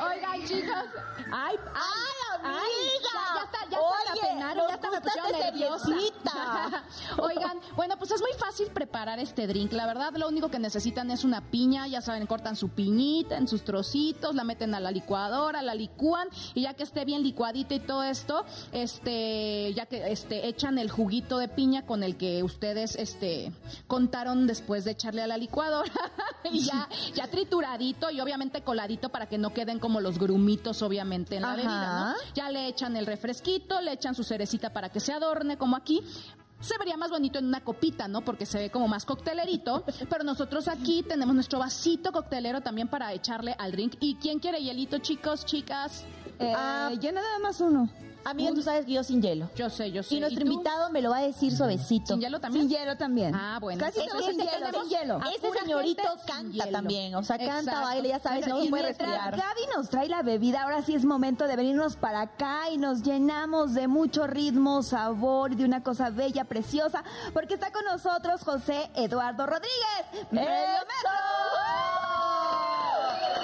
Oigan, 0.00 0.46
chicos. 0.46 0.84
Ay, 1.30 1.56
¡Ay, 1.74 2.12
amiga! 2.40 3.12
ya, 3.12 3.36
ya 3.36 3.42
está, 3.44 3.68
ya 3.70 3.78
Oye, 3.78 4.12
está, 4.14 4.26
penaron, 4.28 4.68
ya 4.68 4.74
está, 4.74 4.90
me 4.90 5.00
pusieron 5.00 5.32
nerviosa. 5.32 5.88
Oigan, 7.18 7.60
bueno, 7.76 7.96
pues 7.98 8.10
es 8.10 8.20
muy 8.20 8.32
fácil 8.38 8.68
preparar 8.68 9.18
este 9.18 9.46
drink. 9.46 9.72
La 9.72 9.86
verdad, 9.86 10.12
lo 10.16 10.28
único 10.28 10.50
que 10.50 10.58
necesitan 10.58 11.10
es 11.10 11.24
una 11.24 11.40
piña, 11.50 11.86
ya 11.86 12.00
saben, 12.00 12.26
cortan 12.26 12.56
su 12.56 12.70
piñita 12.70 13.36
en 13.36 13.48
sus 13.48 13.62
trocitos, 13.64 14.34
la 14.34 14.44
meten 14.44 14.74
a 14.74 14.80
la 14.80 14.90
licuadora, 14.90 15.62
la 15.62 15.74
licúan 15.74 16.28
y 16.54 16.62
ya 16.62 16.74
que 16.74 16.82
esté 16.84 17.04
bien 17.04 17.22
licuadita 17.22 17.74
y 17.74 17.80
todo 17.80 18.02
esto, 18.02 18.44
este, 18.72 19.72
ya 19.74 19.86
que 19.86 20.10
este 20.10 20.48
echan 20.48 20.78
el 20.78 20.90
juguito 20.90 21.38
de 21.38 21.48
piña 21.48 21.84
con 21.84 22.02
el 22.02 22.16
que 22.16 22.42
ustedes 22.42 22.96
este 22.96 23.52
contaron 23.86 24.46
después 24.46 24.84
de 24.84 24.92
echarle 24.92 25.22
a 25.22 25.26
la 25.26 25.36
licuadora 25.36 25.81
y 26.50 26.60
ya 26.64 26.88
ya 27.14 27.26
trituradito 27.28 28.10
y 28.10 28.20
obviamente 28.20 28.62
coladito 28.62 29.08
para 29.08 29.26
que 29.28 29.38
no 29.38 29.52
queden 29.52 29.78
como 29.78 30.00
los 30.00 30.18
grumitos 30.18 30.82
obviamente 30.82 31.36
en 31.36 31.42
la 31.42 31.48
Ajá. 31.52 31.56
bebida, 31.56 32.00
¿no? 32.10 32.14
Ya 32.34 32.50
le 32.50 32.68
echan 32.68 32.96
el 32.96 33.06
refresquito, 33.06 33.80
le 33.80 33.92
echan 33.92 34.14
su 34.14 34.24
cerecita 34.24 34.72
para 34.72 34.88
que 34.90 35.00
se 35.00 35.12
adorne, 35.12 35.56
como 35.56 35.76
aquí. 35.76 36.02
Se 36.60 36.78
vería 36.78 36.96
más 36.96 37.10
bonito 37.10 37.40
en 37.40 37.46
una 37.46 37.64
copita, 37.64 38.06
¿no? 38.06 38.20
Porque 38.20 38.46
se 38.46 38.56
ve 38.58 38.70
como 38.70 38.86
más 38.86 39.04
coctelerito. 39.04 39.84
Pero 40.08 40.22
nosotros 40.22 40.68
aquí 40.68 41.02
tenemos 41.02 41.34
nuestro 41.34 41.58
vasito 41.58 42.12
coctelero 42.12 42.60
también 42.60 42.86
para 42.86 43.12
echarle 43.12 43.56
al 43.58 43.72
drink. 43.72 43.94
¿Y 43.98 44.14
quién 44.14 44.38
quiere 44.38 44.62
hielito, 44.62 44.98
chicos, 44.98 45.44
chicas? 45.44 46.04
Eh, 46.38 46.52
Ah. 46.56 46.90
nada 47.12 47.38
más 47.40 47.60
uno. 47.60 47.90
Amiga, 48.24 48.52
tú 48.54 48.62
sabes 48.62 48.86
que 48.86 48.92
yo 48.92 49.02
sin 49.04 49.20
hielo. 49.22 49.48
Yo 49.56 49.68
sé, 49.70 49.90
yo 49.90 50.02
sé. 50.02 50.14
Y 50.14 50.20
nuestro 50.20 50.44
tú? 50.44 50.50
invitado 50.52 50.90
me 50.90 51.02
lo 51.02 51.10
va 51.10 51.18
a 51.18 51.22
decir 51.22 51.56
suavecito. 51.56 52.14
¿Sin 52.14 52.20
hielo 52.20 52.40
también? 52.40 52.68
Sin 52.68 52.76
hielo 52.78 52.96
también. 52.96 53.34
Ah, 53.34 53.58
bueno. 53.60 53.80
Casi 53.80 54.06
todos 54.06 54.24
sin 54.26 54.38
hielo, 54.38 54.82
sin 54.82 54.88
hielo. 54.90 55.20
Este 55.34 55.50
señorito 55.58 56.02
canta 56.26 56.66
también. 56.70 57.14
O 57.14 57.22
sea, 57.22 57.38
canta, 57.38 57.58
Exacto. 57.60 57.80
baila, 57.80 58.08
ya 58.08 58.18
sabes, 58.18 58.40
Bueno, 58.40 58.58
no 58.58 58.64
y 58.64 58.68
puede 58.70 58.82
respirar. 58.84 59.30
Gaby 59.36 59.60
nos 59.76 59.88
trae 59.88 60.08
la 60.08 60.22
bebida, 60.22 60.62
ahora 60.62 60.82
sí 60.82 60.94
es 60.94 61.04
momento 61.04 61.46
de 61.46 61.56
venirnos 61.56 61.96
para 61.96 62.20
acá 62.22 62.70
y 62.70 62.78
nos 62.78 63.02
llenamos 63.02 63.74
de 63.74 63.88
mucho 63.88 64.26
ritmo, 64.26 64.82
sabor 64.82 65.52
y 65.52 65.56
de 65.56 65.64
una 65.64 65.82
cosa 65.82 66.10
bella, 66.10 66.44
preciosa, 66.44 67.02
porque 67.32 67.54
está 67.54 67.72
con 67.72 67.84
nosotros 67.84 68.42
José 68.44 68.90
Eduardo 68.94 69.46
Rodríguez. 69.46 70.28
¡Medio 70.30 70.48
¡Eso! 70.48 71.08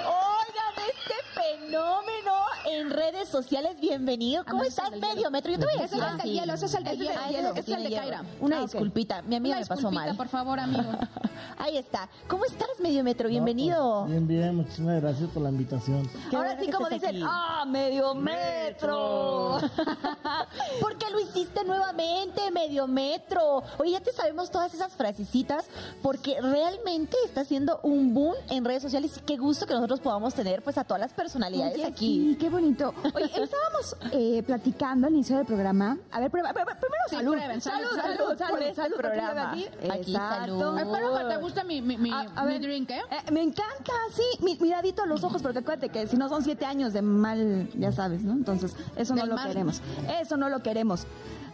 Oigan, 0.06 0.88
este 0.88 1.14
fenómeno 1.34 2.32
en 2.70 2.90
redes 2.90 3.28
sociales. 3.28 3.78
Bienvenido. 3.80 4.44
¿Cómo 4.44 4.62
ese 4.62 4.80
es 4.80 4.92
estás, 4.92 5.00
medio 5.14 5.30
metro? 5.30 5.52
Yo 5.52 5.58
te 5.58 5.64
voy 5.66 5.74
a 5.74 5.84
Ese 5.84 5.96
decir 5.96 5.98
es 6.04 6.12
el 6.14 6.20
así. 6.20 6.30
hielo, 6.32 6.54
ese 6.54 6.66
es 6.66 6.74
el 6.74 6.86
Ese 6.86 6.96
hielo, 6.96 7.10
ah, 7.18 7.28
ese 7.30 7.60
ese 7.60 7.60
es 7.60 7.68
el 7.76 7.82
de 7.84 7.88
hielo. 7.90 8.00
Kaira. 8.02 8.24
Una 8.40 8.58
Ah, 8.58 8.62
disculpita, 8.62 9.22
mi 9.22 9.36
amiga 9.36 9.56
Una 9.56 9.60
me 9.62 9.66
pasó 9.68 9.90
mal. 9.90 10.16
por 10.16 10.28
favor, 10.28 10.58
amigo. 10.60 10.82
Ahí 11.58 11.76
está. 11.76 12.08
¿Cómo 12.28 12.44
estás, 12.44 12.68
medio 12.80 13.02
metro? 13.04 13.28
Bienvenido. 13.28 14.04
Bien, 14.06 14.26
bien, 14.26 14.56
muchísimas 14.56 15.00
gracias 15.00 15.30
por 15.30 15.42
la 15.42 15.50
invitación. 15.50 16.08
Qué 16.30 16.36
Ahora 16.36 16.58
sí, 16.58 16.70
como 16.70 16.88
dicen. 16.88 17.20
¡ah, 17.24 17.64
medio 17.66 18.14
metro! 18.14 19.58
¿Por 20.80 20.96
qué 20.98 21.10
lo 21.10 21.20
hiciste 21.20 21.64
nuevamente, 21.64 22.50
medio 22.50 22.86
metro? 22.86 23.62
Oye, 23.78 23.92
ya 23.92 24.00
te 24.00 24.12
sabemos 24.12 24.50
todas 24.50 24.74
esas 24.74 24.92
frasecitas 24.92 25.66
porque 26.02 26.40
realmente 26.40 27.16
está 27.24 27.42
haciendo 27.42 27.80
un 27.82 28.14
boom 28.14 28.34
en 28.50 28.64
redes 28.64 28.82
sociales 28.82 29.16
y 29.16 29.20
qué 29.20 29.36
gusto 29.36 29.66
que 29.66 29.74
nosotros 29.74 30.00
podamos 30.00 30.34
tener 30.34 30.62
pues 30.62 30.78
a 30.78 30.84
todas 30.84 31.00
las 31.00 31.12
personalidades 31.12 31.74
Oye, 31.74 31.84
aquí. 31.86 32.30
Sí, 32.32 32.36
qué 32.38 32.48
bonito. 32.60 32.94
Oye, 33.14 33.24
estábamos 33.42 33.96
eh, 34.12 34.42
platicando 34.44 35.06
al 35.06 35.12
inicio 35.14 35.36
del 35.36 35.46
programa. 35.46 35.96
A 36.10 36.20
ver, 36.20 36.30
prueba, 36.30 36.52
prueba, 36.52 36.72
primero 36.74 37.02
Sí, 37.08 37.16
salud. 37.16 37.32
prueben, 37.32 37.60
salud, 37.60 37.88
salud, 37.90 38.00
salud 38.00 38.16
salud, 38.16 38.38
salud, 38.38 38.50
por 38.50 38.62
este 38.62 38.82
salud, 38.82 38.96
programa. 38.96 39.50
aquí- 39.50 39.64
Exacto. 39.82 40.58
salud. 40.58 40.78
Espero 40.78 41.18
que 41.18 41.24
te 41.24 41.36
guste 41.38 41.64
mi, 41.64 41.80
mi, 41.82 41.96
mi, 41.96 42.10
A- 42.12 42.26
a 42.34 42.42
mi 42.44 42.52
ver, 42.52 42.60
drink, 42.62 42.90
¿eh? 42.90 43.00
eh, 43.10 43.30
me 43.32 43.42
encanta, 43.42 43.92
sí, 44.12 44.22
mi- 44.44 44.56
miradito 44.60 45.02
a 45.02 45.06
los 45.06 45.22
ojos, 45.24 45.40
porque 45.42 45.58
acuérdate 45.60 45.88
que 45.90 46.06
si 46.06 46.16
no 46.16 46.28
son 46.28 46.42
siete 46.42 46.64
años 46.64 46.92
de 46.92 47.02
mal, 47.02 47.70
ya 47.74 47.92
sabes, 47.92 48.22
¿no? 48.22 48.32
Entonces, 48.32 48.74
eso 48.96 49.14
no 49.14 49.24
lo 49.26 49.34
mal. 49.36 49.48
queremos. 49.48 49.80
Eso 50.20 50.36
no 50.36 50.48
lo 50.48 50.62
queremos. 50.62 51.06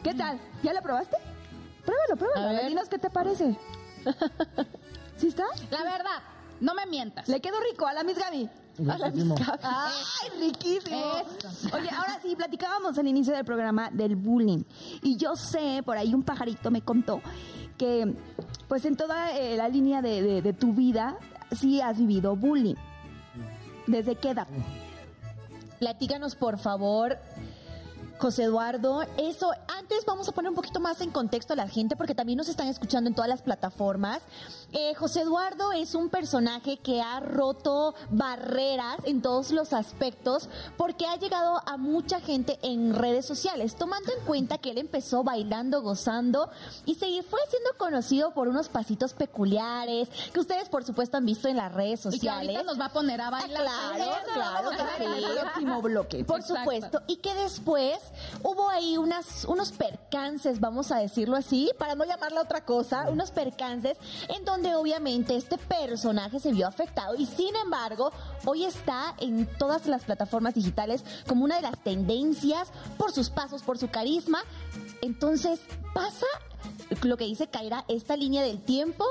¿Qué 0.03 0.15
tal? 0.15 0.39
¿Ya 0.63 0.73
lo 0.73 0.83
probaste? 0.83 1.17
Pruébalo, 1.85 2.17
pruébalo. 2.17 2.49
A 2.49 2.53
ver. 2.61 2.69
dinos 2.69 2.89
qué 2.89 2.99
te 2.99 3.11
parece. 3.11 3.57
¿Sí 5.17 5.29
está? 5.29 5.45
La 5.71 5.83
verdad, 5.83 6.23
no 6.61 6.75
me 6.75 6.87
mientas. 6.87 7.29
Le 7.29 7.41
quedó 7.41 7.57
rico 7.71 7.87
a 7.87 7.93
la 7.93 8.03
Miss 8.03 8.19
Gaby. 8.19 8.49
Riquísimo. 8.79 9.35
¡Ay, 9.63 10.41
riquísimo! 10.41 10.97
Eso. 11.17 11.77
Oye, 11.77 11.89
ahora 11.91 12.19
sí, 12.23 12.35
platicábamos 12.37 12.99
al 12.99 13.07
inicio 13.07 13.35
del 13.35 13.45
programa 13.45 13.91
del 13.93 14.17
bullying. 14.17 14.65
Y 15.03 15.17
yo 15.17 15.37
sé, 15.37 15.83
por 15.85 15.97
ahí 15.97 16.13
un 16.15 16.23
pajarito 16.23 16.71
me 16.71 16.81
contó 16.83 17.21
que, 17.79 18.15
pues 18.69 18.85
en 18.85 18.97
toda 18.97 19.33
eh, 19.37 19.57
la 19.57 19.69
línea 19.69 20.03
de, 20.03 20.23
de- 20.23 20.43
de 20.43 20.53
tu 20.53 20.73
vida, 20.73 21.17
sí 21.53 21.81
has 21.81 21.99
vivido 21.99 22.35
bullying. 22.37 22.75
¿Desde 23.87 24.17
qué 24.17 24.31
edad? 24.31 24.49
Platícanos, 25.79 26.35
por 26.37 26.59
favor, 26.59 27.19
José 28.19 28.45
Eduardo. 28.45 29.03
Eso, 29.19 29.51
antes 29.79 30.05
vamos 30.07 30.29
a 30.29 30.33
poner 30.33 30.49
un 30.51 30.55
poquito 30.57 30.81
más 30.81 31.01
en 31.01 31.11
contexto 31.11 31.53
a 31.53 31.57
la 31.57 31.69
gente 31.69 31.97
porque 31.97 32.15
también 32.15 32.37
nos 32.39 32.49
están 32.49 32.69
escuchando 32.69 33.09
en 33.09 33.15
todas 33.15 33.29
las 33.29 33.43
plataformas. 33.43 34.23
Eh, 34.73 34.95
José 34.95 35.23
Eduardo 35.23 35.73
es 35.73 35.95
un 35.95 36.09
personaje 36.09 36.79
que 36.79 37.01
ha 37.03 37.21
roto 37.21 37.95
barreras 38.11 38.97
en 39.05 39.21
todos 39.23 39.51
los 39.51 39.73
aspectos 39.73 40.49
porque 40.77 41.07
ha 41.07 41.17
llegado 41.17 41.61
a 41.67 41.77
mucha 41.77 42.21
gente 42.21 42.59
en 42.63 42.95
redes 42.95 43.27
sociales, 43.27 43.77
tomando 43.77 44.13
en 44.19 44.25
cuenta 44.25 44.59
que 44.59 44.71
él 44.71 44.79
empezó 44.79 45.23
bailando, 45.23 45.83
gozando 45.83 46.51
y 46.87 46.95
se 46.95 47.07
fue 47.23 47.41
siendo 47.51 47.71
conocido 47.79 48.33
por 48.33 48.49
unos 48.49 48.69
pasitos 48.69 49.13
peculiares 49.13 50.09
que 50.33 50.41
ustedes, 50.41 50.69
por 50.69 50.85
supuesto, 50.85 51.17
han 51.17 51.27
visto 51.27 51.49
en 51.49 51.57
las 51.57 51.73
redes 51.73 52.01
Y 52.01 52.11
que 52.11 52.11
sociales. 52.17 52.65
nos 52.65 52.81
va 52.81 52.87
a 52.87 52.93
poner 52.93 53.21
a 53.21 53.29
Ah, 53.29 53.31
bailar. 53.31 53.63
claro, 53.63 53.97
Eso 53.97 54.33
claro 54.35 54.69
a 54.71 54.97
que 54.97 55.05
sí. 55.05 55.25
el 55.25 55.39
próximo 55.41 55.83
bloque. 55.83 56.25
Por 56.25 56.41
Exacto. 56.41 56.61
supuesto. 56.61 57.03
Y 57.07 57.17
que 57.17 57.35
después 57.35 57.99
hubo 58.43 58.69
ahí 58.69 58.97
unas, 58.97 59.45
unos 59.45 59.73
percances, 59.73 60.61
vamos 60.61 60.93
a 60.93 60.99
decirlo 60.99 61.37
así, 61.37 61.71
para 61.79 61.95
no 61.95 62.05
llamarla 62.05 62.41
otra 62.43 62.65
cosa, 62.65 63.09
unos 63.11 63.31
percances 63.31 63.99
en 64.29 64.45
donde 64.45 64.75
obviamente 64.75 65.37
este 65.37 65.59
personaje 65.59 66.41
se 66.41 66.53
vio 66.53 66.67
afectado 66.67 67.15
y 67.17 67.27
sin 67.27 67.55
embargo 67.57 68.13
hoy 68.45 68.65
está 68.65 69.15
en 69.19 69.47
todas 69.59 69.87
las 69.87 70.05
plataformas 70.05 70.55
digitales 70.55 71.05
como 71.27 71.45
una 71.45 71.57
de 71.57 71.63
las 71.63 71.79
tendencias 71.83 72.71
por 72.99 73.13
sus 73.13 73.31
pasos, 73.31 73.63
por 73.63 73.79
su 73.79 73.89
carisma. 73.89 74.41
Entonces 75.03 75.61
pasa 75.93 76.27
lo 77.03 77.17
que 77.17 77.25
dice 77.25 77.47
Kaira, 77.49 77.85
esta 77.89 78.17
línea 78.17 78.43
del 78.43 78.61
tiempo 78.63 79.05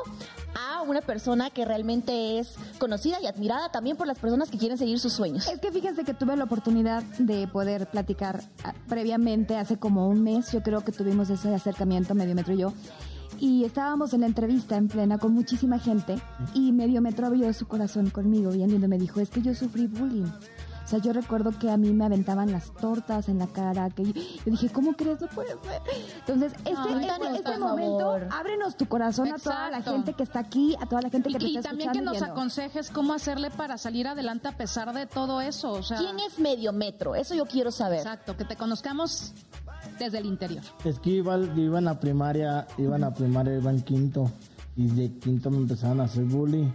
a 0.56 0.82
una 0.82 1.02
persona 1.02 1.50
que 1.50 1.66
realmente 1.66 2.40
es 2.40 2.56
conocida 2.80 3.18
y 3.22 3.28
admirada 3.28 3.70
también 3.70 3.98
por 3.98 4.08
las 4.08 4.20
personas 4.20 4.50
que 4.50 4.58
quieren 4.58 4.78
seguir 4.78 5.00
sus 5.00 5.14
sueños. 5.14 5.48
Es 5.48 5.60
que 5.60 5.72
fíjense 5.72 6.04
que 6.04 6.14
tuve 6.14 6.36
la 6.36 6.44
oportunidad 6.44 7.04
de 7.20 7.48
poder 7.48 7.88
platicar 7.90 8.42
ah, 8.64 8.74
previamente, 8.88 9.58
hace 9.58 9.78
como 9.78 10.08
un 10.08 10.24
mes, 10.24 10.52
yo 10.52 10.62
creo 10.62 10.82
que 10.82 10.92
tuvimos 10.92 11.30
ese 11.30 11.54
acercamiento, 11.54 12.16
Medio 12.16 12.36
Metro 12.36 12.54
y 12.54 12.58
yo, 12.58 12.74
y 13.40 13.66
estábamos 13.66 14.14
en 14.14 14.22
la 14.22 14.28
entrevista 14.28 14.78
en 14.78 14.88
plena 14.88 15.18
con 15.18 15.34
muchísima 15.34 15.80
gente, 15.80 16.16
y 16.54 16.72
Medio 16.72 17.02
Metro 17.02 17.28
abrió 17.28 17.52
su 17.54 17.68
corazón 17.68 18.10
conmigo, 18.10 18.52
bien 18.52 18.70
lindo, 18.70 18.88
me 18.88 18.98
dijo, 18.98 19.20
es 19.20 19.30
que 19.30 19.42
yo 19.42 19.54
sufrí 19.54 19.88
bullying. 19.88 20.32
O 20.84 20.88
sea, 20.88 21.00
yo 21.00 21.14
recuerdo 21.14 21.52
que 21.58 21.72
a 21.72 21.78
mí 21.78 21.92
me 21.92 22.04
aventaban 22.06 22.52
las 22.52 22.72
tortas 22.74 23.30
en 23.30 23.40
la 23.40 23.48
cara, 23.48 23.90
que 23.90 24.04
yo, 24.04 24.12
yo 24.14 24.52
dije, 24.52 24.70
¿cómo 24.70 24.94
crees? 24.94 25.22
No 25.22 25.28
puede 25.28 25.50
ser. 25.50 25.82
Entonces, 26.20 26.52
este, 26.66 26.74
Ay, 26.78 27.08
este- 27.08 27.36
este 27.38 27.58
momento, 27.58 28.12
ábrenos 28.32 28.76
tu 28.76 28.86
corazón 28.88 29.32
a 29.32 29.38
toda 29.38 29.70
la 29.70 29.82
gente 29.82 30.14
que 30.14 30.24
está 30.24 30.40
aquí, 30.40 30.76
a 30.82 30.86
toda 30.86 31.02
la 31.02 31.10
gente 31.10 31.30
que 31.30 31.36
Y, 31.38 31.40
te 31.40 31.46
y 31.46 31.58
está 31.58 31.70
también 31.70 31.92
que 31.92 31.98
escuchando 32.00 32.12
y 32.12 32.14
nos 32.14 32.22
viendo. 32.22 32.34
aconsejes 32.34 32.90
cómo 32.90 33.14
hacerle 33.14 33.50
para 33.50 33.78
salir 33.78 34.08
adelante 34.08 34.50
a 34.50 34.58
pesar 34.58 34.94
de 34.94 35.06
todo 35.08 35.40
eso. 35.42 35.72
O 35.72 35.84
sea, 35.84 35.98
¿Quién 36.00 36.20
es 36.20 36.38
medio 36.40 36.74
metro? 36.74 37.16
Eso 37.16 37.34
yo 37.34 37.46
quiero 37.46 37.72
saber. 37.72 38.00
Exacto, 38.00 38.36
que 38.36 38.44
te 38.44 38.58
conozcamos 38.58 39.34
desde 40.00 40.18
el 40.18 40.26
interior. 40.26 40.64
Es 40.84 41.00
que 41.00 41.12
iba, 41.12 41.38
iba 41.38 41.80
en 41.80 41.86
la 41.86 41.98
primaria, 42.00 42.68
iba 42.78 42.96
en 42.96 43.02
la 43.02 43.14
primaria, 43.14 43.58
iba 43.58 43.72
en 43.72 43.82
quinto. 43.84 44.30
Y 44.76 44.88
de 44.88 45.14
quinto 45.20 45.50
me 45.50 45.58
empezaron 45.58 46.02
a 46.02 46.04
hacer 46.04 46.26
bullying. 46.26 46.72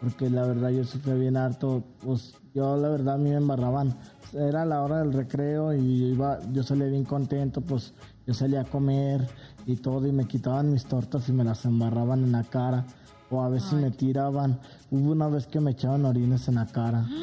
Porque 0.00 0.30
la 0.30 0.46
verdad 0.46 0.70
yo 0.70 0.84
sufrí 0.84 1.12
bien 1.18 1.36
harto. 1.36 1.82
Pues 2.04 2.34
yo 2.54 2.76
la 2.76 2.88
verdad 2.88 3.14
a 3.14 3.18
mí 3.18 3.30
me 3.30 3.36
embarraban. 3.36 3.94
Era 4.32 4.64
la 4.64 4.82
hora 4.82 4.98
del 5.00 5.12
recreo 5.12 5.74
y 5.74 6.00
yo 6.00 6.06
iba, 6.06 6.38
yo 6.52 6.62
salía 6.62 6.86
bien 6.86 7.04
contento, 7.04 7.60
pues 7.60 7.92
yo 8.26 8.32
salía 8.34 8.62
a 8.62 8.64
comer 8.64 9.28
y 9.66 9.76
todo 9.76 10.06
y 10.06 10.12
me 10.12 10.26
quitaban 10.26 10.72
mis 10.72 10.84
tortas 10.86 11.28
y 11.28 11.32
me 11.32 11.44
las 11.44 11.64
embarraban 11.66 12.24
en 12.24 12.32
la 12.32 12.42
cara. 12.44 12.84
O 13.30 13.42
a 13.42 13.48
veces 13.48 13.72
me 13.74 13.90
tiraban. 13.90 14.58
Hubo 14.90 15.12
una 15.12 15.28
vez 15.28 15.46
que 15.46 15.60
me 15.60 15.70
echaban 15.72 16.04
orines 16.04 16.48
en 16.48 16.54
la 16.56 16.66
cara. 16.66 17.06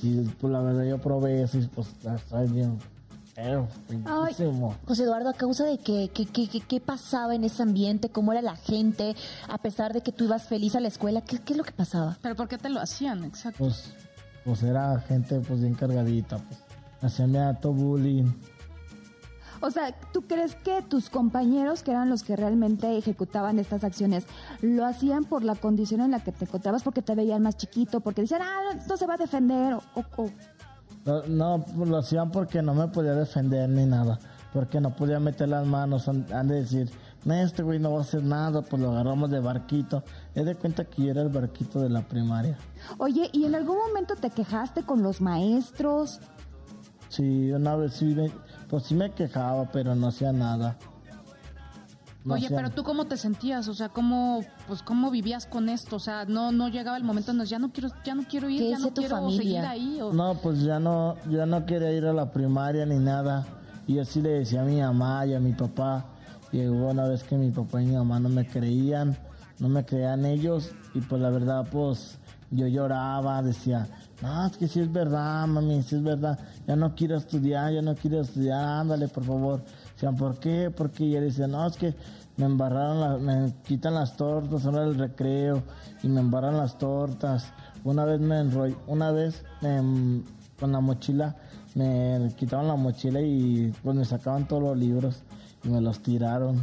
Y 0.00 0.20
pues 0.20 0.52
la 0.52 0.60
verdad 0.60 0.84
yo 0.84 0.98
probé 0.98 1.42
eso 1.42 1.58
y 1.58 1.66
pues 1.66 1.88
está 2.04 2.42
bien 2.42 2.78
feo, 3.34 3.66
feísimo. 3.88 4.76
José 4.86 5.02
Eduardo, 5.02 5.28
¿a 5.28 5.32
causa 5.32 5.64
de 5.64 5.78
qué, 5.78 6.08
qué, 6.14 6.24
qué, 6.26 6.48
qué- 6.48 6.60
qué 6.60 6.80
pasaba 6.80 7.34
en 7.34 7.42
ese 7.42 7.64
ambiente? 7.64 8.08
¿Cómo 8.08 8.30
era 8.30 8.40
la 8.40 8.54
gente? 8.54 9.16
A 9.48 9.58
pesar 9.58 9.92
de 9.92 10.00
que 10.02 10.12
tú 10.12 10.26
ibas 10.26 10.44
feliz 10.44 10.76
a 10.76 10.80
la 10.80 10.86
escuela, 10.86 11.20
¿qué, 11.22 11.40
qué 11.40 11.52
es 11.54 11.56
lo 11.56 11.64
que 11.64 11.72
pasaba? 11.72 12.16
Pero 12.22 12.36
¿por 12.36 12.46
qué 12.46 12.58
te 12.58 12.68
lo 12.68 12.80
hacían? 12.80 13.24
Exacto. 13.24 13.58
pues, 13.58 13.92
pues 14.48 14.62
era 14.62 14.98
gente 15.00 15.40
pues 15.40 15.60
bien 15.60 15.74
cargadita, 15.74 16.38
pues. 16.38 16.58
Hacían 17.02 17.36
bullying. 17.62 18.32
O 19.60 19.70
sea, 19.70 19.92
¿tú 20.12 20.22
crees 20.22 20.54
que 20.54 20.80
tus 20.88 21.10
compañeros, 21.10 21.82
que 21.82 21.90
eran 21.90 22.08
los 22.08 22.22
que 22.22 22.34
realmente 22.34 22.96
ejecutaban 22.96 23.58
estas 23.58 23.84
acciones, 23.84 24.24
lo 24.62 24.86
hacían 24.86 25.24
por 25.24 25.44
la 25.44 25.54
condición 25.54 26.00
en 26.00 26.12
la 26.12 26.20
que 26.24 26.32
te 26.32 26.46
encontrabas, 26.46 26.82
porque 26.82 27.02
te 27.02 27.14
veían 27.14 27.42
más 27.42 27.56
chiquito, 27.58 28.00
porque 28.00 28.22
decían, 28.22 28.40
ah, 28.42 28.74
no 28.88 28.96
se 28.96 29.06
va 29.06 29.14
a 29.14 29.18
defender, 29.18 29.74
o, 29.74 29.82
o- 29.94 30.22
o- 30.22 30.30
No, 31.04 31.22
no, 31.58 31.64
pues, 31.76 31.88
lo 31.90 31.98
hacían 31.98 32.30
porque 32.30 32.62
no 32.62 32.72
me 32.74 32.88
podía 32.88 33.12
defender 33.14 33.68
ni 33.68 33.84
nada. 33.84 34.18
Porque 34.54 34.80
no 34.80 34.96
podía 34.96 35.20
meter 35.20 35.48
las 35.50 35.66
manos. 35.66 36.08
Han, 36.08 36.24
han 36.32 36.48
de 36.48 36.54
decir, 36.62 36.90
este 37.30 37.62
güey 37.62 37.78
no 37.78 37.92
va 37.92 37.98
a 37.98 38.00
hacer 38.02 38.22
nada, 38.22 38.62
pues 38.62 38.80
lo 38.80 38.90
agarramos 38.92 39.30
de 39.30 39.40
barquito. 39.40 40.02
He 40.38 40.44
de 40.44 40.54
cuenta 40.54 40.84
que 40.84 41.02
yo 41.02 41.10
era 41.10 41.22
el 41.22 41.30
barquito 41.30 41.80
de 41.80 41.88
la 41.90 42.02
primaria. 42.02 42.56
Oye, 42.98 43.28
¿y 43.32 43.44
en 43.44 43.54
algún 43.56 43.76
momento 43.76 44.14
te 44.14 44.30
quejaste 44.30 44.82
con 44.84 45.02
los 45.02 45.20
maestros? 45.20 46.20
Sí, 47.08 47.50
una 47.50 47.74
vez 47.74 47.94
sí, 47.94 48.04
me- 48.04 48.30
pues 48.68 48.84
sí 48.84 48.94
me 48.94 49.10
quejaba, 49.10 49.64
pero 49.72 49.94
no 49.96 50.08
hacía 50.08 50.32
nada. 50.32 50.76
No 52.24 52.34
Oye, 52.34 52.46
hacía- 52.46 52.56
pero 52.56 52.70
tú 52.70 52.82
cómo 52.84 53.06
te 53.06 53.16
sentías, 53.16 53.66
o 53.68 53.74
sea, 53.74 53.88
cómo, 53.88 54.44
pues 54.66 54.82
cómo 54.82 55.10
vivías 55.10 55.46
con 55.46 55.68
esto, 55.68 55.96
o 55.96 56.00
sea, 56.00 56.24
no, 56.26 56.52
no 56.52 56.68
llegaba 56.68 56.96
el 56.96 57.04
momento 57.04 57.30
en 57.32 57.40
el 57.40 57.46
ya 57.46 57.58
no 57.58 57.72
quiero, 57.72 57.88
ya 58.04 58.14
no 58.14 58.24
quiero 58.28 58.48
ir, 58.48 58.60
¿Qué 58.60 58.70
ya 58.70 58.78
no 58.78 58.88
tu 58.88 59.00
quiero 59.00 59.16
familia? 59.16 59.38
seguir 59.42 59.58
ahí, 59.64 60.00
o 60.00 60.12
No, 60.12 60.34
pues 60.34 60.60
ya 60.62 60.78
no, 60.78 61.16
ya 61.30 61.46
no 61.46 61.64
quería 61.64 61.90
ir 61.92 62.04
a 62.06 62.12
la 62.12 62.30
primaria 62.30 62.84
ni 62.86 62.98
nada. 62.98 63.46
Y 63.86 63.98
así 63.98 64.20
le 64.20 64.30
decía 64.30 64.60
a 64.60 64.64
mi 64.64 64.80
mamá 64.80 65.24
y 65.26 65.34
a 65.34 65.40
mi 65.40 65.52
papá. 65.52 66.04
Y 66.52 66.66
hubo 66.66 66.90
una 66.90 67.04
vez 67.08 67.24
que 67.24 67.36
mi 67.38 67.50
papá 67.50 67.82
y 67.82 67.86
mi 67.86 67.94
mamá 67.96 68.20
no 68.20 68.28
me 68.28 68.46
creían, 68.46 69.16
no 69.60 69.68
me 69.68 69.84
creían 69.84 70.24
ellos. 70.24 70.70
Y 70.94 71.00
pues 71.00 71.20
la 71.20 71.30
verdad, 71.30 71.66
pues 71.70 72.18
yo 72.50 72.66
lloraba, 72.66 73.42
decía, 73.42 73.86
no, 74.22 74.46
es 74.46 74.56
que 74.56 74.68
sí 74.68 74.80
es 74.80 74.90
verdad, 74.92 75.46
mami, 75.46 75.82
sí 75.82 75.96
es 75.96 76.02
verdad. 76.02 76.38
Ya 76.66 76.76
no 76.76 76.94
quiero 76.94 77.16
estudiar, 77.16 77.72
ya 77.72 77.82
no 77.82 77.94
quiero 77.94 78.20
estudiar, 78.20 78.64
ándale, 78.64 79.08
por 79.08 79.24
favor. 79.24 79.62
Decían, 79.94 80.16
¿por 80.16 80.38
qué? 80.38 80.70
Porque 80.74 81.08
yo 81.10 81.20
decía, 81.20 81.46
no, 81.46 81.66
es 81.66 81.76
que 81.76 81.94
me 82.36 82.46
embarraron, 82.46 83.00
la- 83.00 83.18
me 83.18 83.52
quitan 83.64 83.94
las 83.94 84.16
tortas, 84.16 84.64
ahora 84.64 84.84
el 84.84 84.96
recreo, 84.96 85.62
y 86.02 86.08
me 86.08 86.20
embarran 86.20 86.56
las 86.56 86.78
tortas. 86.78 87.52
Una 87.84 88.04
vez 88.04 88.20
me 88.20 88.38
enrollé, 88.40 88.76
una 88.86 89.10
vez 89.12 89.44
me- 89.60 90.22
con 90.58 90.72
la 90.72 90.80
mochila, 90.80 91.36
me 91.74 92.32
quitaron 92.36 92.66
la 92.66 92.74
mochila 92.76 93.20
y 93.20 93.72
pues 93.84 93.94
me 93.96 94.04
sacaban 94.04 94.48
todos 94.48 94.62
los 94.62 94.76
libros 94.76 95.22
y 95.62 95.68
me 95.68 95.80
los 95.80 96.00
tiraron. 96.00 96.60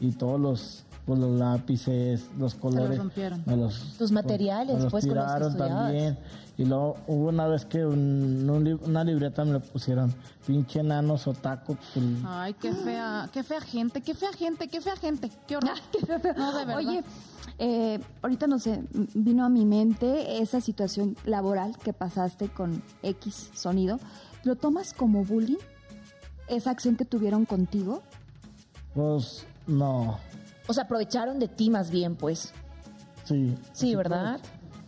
Y 0.00 0.12
todos 0.12 0.38
los, 0.40 0.83
pues 1.06 1.18
los 1.18 1.38
lápices, 1.38 2.28
los 2.38 2.54
colores. 2.54 2.98
rompieron. 2.98 3.42
me 3.46 3.56
los- 3.56 3.94
Tus 3.98 4.10
materiales, 4.12 4.76
me 4.76 4.82
los 4.84 4.90
pues, 4.90 5.06
con 5.06 5.14
los 5.16 5.24
que 5.24 5.32
tiraron 5.32 5.56
también. 5.56 6.18
Y 6.56 6.64
luego 6.64 6.96
hubo 7.08 7.28
una 7.30 7.48
vez 7.48 7.64
que 7.66 7.84
un- 7.84 8.48
un 8.48 8.80
una 8.84 9.02
libreta 9.04 9.44
me 9.44 9.54
le 9.54 9.60
pusieron 9.60 10.14
pinche 10.46 10.82
nanos 10.82 11.26
otaku. 11.26 11.76
pues, 11.92 12.06
Ay, 12.24 12.54
qué 12.54 12.72
fea, 12.72 13.28
qué 13.32 13.42
fea 13.42 13.60
gente, 13.60 14.00
qué 14.02 14.14
fea 14.14 14.32
gente, 14.32 14.68
qué 14.68 14.80
fea 14.80 14.96
gente, 14.96 15.30
qué 15.48 15.56
horror. 15.56 15.72
No, 16.36 16.52
de 16.56 16.64
verdad. 16.64 16.76
Oye, 16.76 17.04
eh, 17.58 18.00
ahorita 18.22 18.46
no 18.46 18.58
sé, 18.58 18.82
vino 19.14 19.44
a 19.44 19.48
mi 19.48 19.64
mente 19.66 20.40
esa 20.40 20.60
situación 20.60 21.16
laboral 21.24 21.76
que 21.78 21.92
pasaste 21.92 22.48
con 22.48 22.82
X 23.02 23.50
sonido. 23.54 23.98
¿Lo 24.44 24.54
tomas 24.56 24.94
como 24.94 25.24
bullying? 25.24 25.58
¿Esa 26.48 26.70
acción 26.70 26.96
que 26.96 27.04
tuvieron 27.04 27.46
contigo? 27.46 28.02
Pues 28.94 29.44
no, 29.66 30.18
O 30.66 30.72
sea, 30.72 30.84
aprovecharon 30.84 31.38
de 31.38 31.48
ti 31.48 31.70
más 31.70 31.90
bien, 31.90 32.16
pues. 32.16 32.52
sí. 33.24 33.54
Sí, 33.72 33.94
¿verdad? 33.94 34.40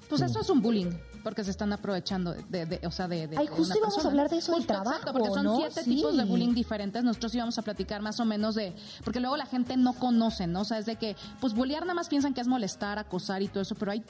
Pues 0.08 0.22
eso 0.22 0.40
es 0.40 0.48
un 0.50 0.62
bullying. 0.62 0.90
Porque 1.24 1.42
se 1.42 1.50
están 1.50 1.72
aprovechando 1.72 2.34
de, 2.48 2.66
de- 2.66 2.86
o 2.86 2.90
sea, 2.92 3.08
de, 3.08 3.26
de 3.26 3.36
Ay, 3.36 3.46
de 3.48 3.52
justo 3.52 3.74
una 3.74 3.78
íbamos 3.88 4.04
a 4.04 4.08
hablar 4.08 4.30
de 4.30 4.36
eso 4.38 4.52
del 4.52 4.60
Justo, 4.60 4.72
trabajo, 4.74 4.90
exacto, 4.98 5.12
porque 5.12 5.28
son 5.30 5.42
¿no? 5.44 5.56
siete 5.56 5.82
Sí. 5.82 5.96
tipos 5.96 6.16
de 6.16 6.24
bullying 6.24 6.54
diferentes. 6.54 7.02
Nosotros 7.02 7.34
íbamos 7.34 7.58
a 7.58 7.62
platicar 7.62 8.00
más 8.00 8.20
o 8.20 8.24
menos 8.24 8.54
de, 8.54 8.72
porque 9.02 9.18
luego 9.18 9.36
la 9.36 9.46
gente 9.46 9.76
no 9.76 9.94
conoce, 9.94 10.46
¿no? 10.46 10.60
O 10.60 10.64
sea, 10.64 10.78
es 10.78 10.86
de 10.86 10.94
que, 10.94 11.16
pues 11.40 11.52
bullear 11.52 11.82
nada 11.82 11.94
más 11.94 12.08
piensan 12.08 12.32
que 12.32 12.40
es 12.42 12.46
molestar, 12.46 13.00
acosar 13.00 13.42
y 13.42 13.48
todo 13.48 13.60
eso, 13.62 13.74
pero 13.74 13.90
hay 13.90 14.04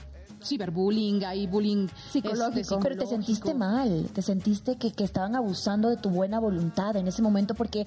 ciberbullying, 0.46 1.24
hay 1.24 1.46
bullying 1.46 1.88
Psicológico. 2.10 2.58
este, 2.60 2.76
Pero 2.82 2.96
te 2.96 3.06
sentiste 3.06 3.54
mal, 3.54 4.08
te 4.12 4.22
sentiste 4.22 4.76
que, 4.76 4.92
que 4.92 5.04
estaban 5.04 5.36
abusando 5.36 5.88
de 5.88 5.96
tu 5.96 6.08
buena 6.10 6.38
voluntad 6.40 6.96
en 6.96 7.08
ese 7.08 7.22
momento 7.22 7.54
porque 7.54 7.86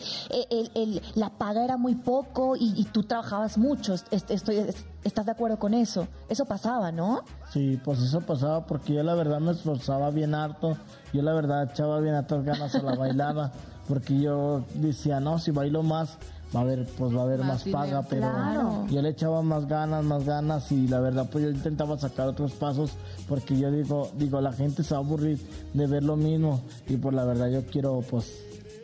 el- 0.50 0.72
el- 0.76 1.02
la 1.16 1.30
paga 1.32 1.64
era 1.64 1.78
muy 1.78 1.96
poco 1.96 2.56
y, 2.56 2.74
y 2.80 2.84
tú 2.86 3.04
trabajabas 3.04 3.58
mucho. 3.58 3.94
Est- 3.94 4.30
Estoy, 4.32 4.58
est- 4.58 4.86
¿Estás 5.04 5.26
de 5.26 5.32
acuerdo 5.32 5.58
con 5.58 5.74
eso? 5.74 6.08
Eso 6.28 6.44
pasaba, 6.46 6.92
¿no? 6.92 7.22
Sí, 7.54 7.80
pues 7.86 8.00
eso 8.00 8.20
pasaba 8.22 8.66
porque 8.66 8.94
yo 8.94 9.04
la 9.04 9.16
verdad 9.16 9.40
me 9.40 9.52
esforzaba 9.52 10.10
bien 10.12 10.36
harto. 10.36 10.78
Yo 11.14 11.22
la 11.22 11.34
verdad 11.34 11.70
echaba 11.72 12.00
bien 12.02 12.16
hartas 12.16 12.44
ganas 12.44 12.76
a 12.76 12.82
la 12.82 12.96
bailada. 12.96 13.52
Porque 13.88 14.20
yo 14.20 14.66
decía, 14.76 15.20
no, 15.20 15.40
si 15.40 15.50
bailo 15.52 15.82
más, 15.82 16.18
va 16.56 16.60
a 16.60 16.64
haber, 16.64 16.86
pues 16.86 17.16
va 17.16 17.22
a 17.22 17.24
haber 17.24 17.40
Más 17.40 17.64
paga. 17.64 18.02
Pero 18.10 18.22
Claro. 18.30 18.88
yo 18.90 19.02
le 19.02 19.10
echaba 19.10 19.42
más 19.42 19.68
ganas, 19.68 20.04
más 20.04 20.26
ganas. 20.26 20.72
Y 20.72 20.88
la 20.88 21.00
verdad, 21.00 21.30
pues 21.32 21.44
yo 21.44 21.50
intentaba 21.52 21.98
sacar 21.98 22.28
otros 22.28 22.54
pasos. 22.54 22.92
Porque 23.28 23.58
yo 23.58 23.72
digo, 23.72 24.12
digo, 24.18 24.42
la 24.42 24.52
gente 24.54 24.84
se 24.84 24.94
va 24.94 25.00
a 25.02 25.04
aburrir 25.04 25.40
de 25.74 25.88
ver 25.88 26.04
lo 26.04 26.16
mismo. 26.16 26.62
Y 26.88 26.98
pues 26.98 27.14
la 27.16 27.26
verdad, 27.26 27.50
yo 27.50 27.64
quiero, 27.66 28.02
pues, 28.10 28.34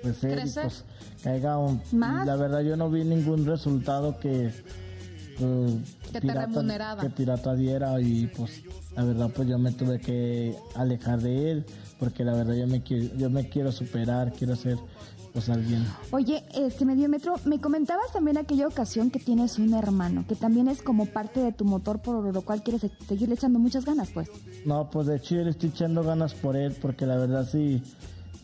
crecer. 0.02 0.40
Crecer. 0.40 0.64
Y 0.64 0.68
pues 0.68 0.84
caiga 1.24 1.58
un. 1.58 1.82
Más. 1.92 2.26
La 2.28 2.36
verdad, 2.36 2.62
yo 2.62 2.78
no 2.78 2.90
vi 2.90 3.04
ningún 3.04 3.46
resultado 3.46 4.20
que. 4.20 4.52
pues, 5.40 5.74
Que 6.12 6.22
te 6.22 6.34
remuneraba. 6.34 7.02
que 7.02 7.10
pirata 7.10 7.54
diera 7.56 8.00
y 8.00 8.28
pues 8.28 8.62
la 8.96 9.04
verdad 9.04 9.30
pues 9.36 9.50
yo 9.50 9.60
me 9.60 9.74
tuve 9.74 10.00
que 10.00 10.56
alejar 10.76 11.20
de 11.22 11.52
él 11.52 11.66
porque 12.00 12.24
la 12.24 12.34
verdad 12.34 12.54
yo 12.54 12.68
me 12.68 12.82
quiero 12.84 13.14
yo 13.18 13.30
me 13.30 13.50
quiero 13.50 13.74
superar 13.74 14.32
quiero 14.32 14.56
ser 14.56 14.78
pues 15.36 15.50
alguien 15.50 15.86
Oye, 16.12 16.44
este 16.56 16.86
Mediometro, 16.86 17.36
me 17.46 17.60
comentabas 17.60 18.12
también 18.14 18.38
aquella 18.38 18.68
ocasión 18.68 19.12
que 19.12 19.20
tienes 19.20 19.60
un 19.60 19.74
hermano, 19.74 20.24
que 20.28 20.36
también 20.36 20.70
es 20.70 20.82
como 20.82 21.06
parte 21.08 21.42
de 21.42 21.52
tu 21.52 21.66
motor 21.66 22.00
por 22.02 22.34
lo 22.34 22.42
cual 22.42 22.64
quieres 22.64 22.82
se- 22.82 22.92
seguirle 23.08 23.36
echando 23.36 23.60
muchas 23.60 23.84
ganas, 23.86 24.10
pues. 24.12 24.30
no 24.66 24.90
pues 24.90 25.08
de 25.08 25.18
hecho 25.18 25.36
yo 25.36 25.44
le 25.44 25.50
estoy 25.52 25.70
echando 25.70 26.04
ganas 26.04 26.34
por 26.34 26.56
él 26.56 26.74
porque 26.82 27.06
la 27.06 27.18
verdad 27.18 27.48
si 27.48 27.84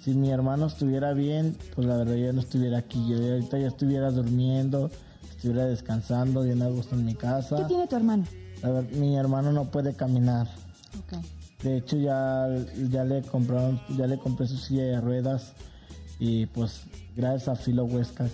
si 0.04 0.14
mi 0.14 0.32
hermano 0.32 0.66
estuviera 0.68 1.14
bien 1.14 1.56
pues 1.74 1.88
la 1.88 1.96
verdad 1.96 2.16
yo 2.16 2.34
no 2.34 2.42
estuviera 2.42 2.80
aquí 2.80 3.00
yo 3.08 3.16
ahorita 3.18 3.58
ya 3.58 3.68
estuviera 3.68 4.12
durmiendo 4.12 4.92
estuviera 5.30 5.66
descansando 5.66 6.42
bien 6.44 6.62
a 6.62 6.68
gusto 6.68 6.96
en 6.96 7.06
mi 7.06 7.16
casa 7.16 7.56
¿Qué 7.56 7.64
tiene 7.66 7.88
tu 7.88 7.96
hermano? 7.96 8.26
La 8.62 8.70
ver- 8.70 8.92
mi 8.96 9.16
hermano 9.16 9.52
no 9.54 9.66
puede 9.72 9.94
caminar 9.94 10.48
Ok. 11.00 11.24
De 11.64 11.78
hecho 11.78 11.96
ya, 11.96 12.48
ya 12.90 13.04
le 13.06 13.22
compraron, 13.22 13.80
ya 13.96 14.08
le 14.08 14.18
compré 14.18 14.48
su 14.48 14.58
silla 14.58 14.82
de 14.84 15.00
ruedas 15.00 15.54
y 16.22 16.46
pues 16.46 16.82
gracias 17.16 17.50
a 17.50 17.56
Filo 17.56 17.84
Huescas. 17.84 18.32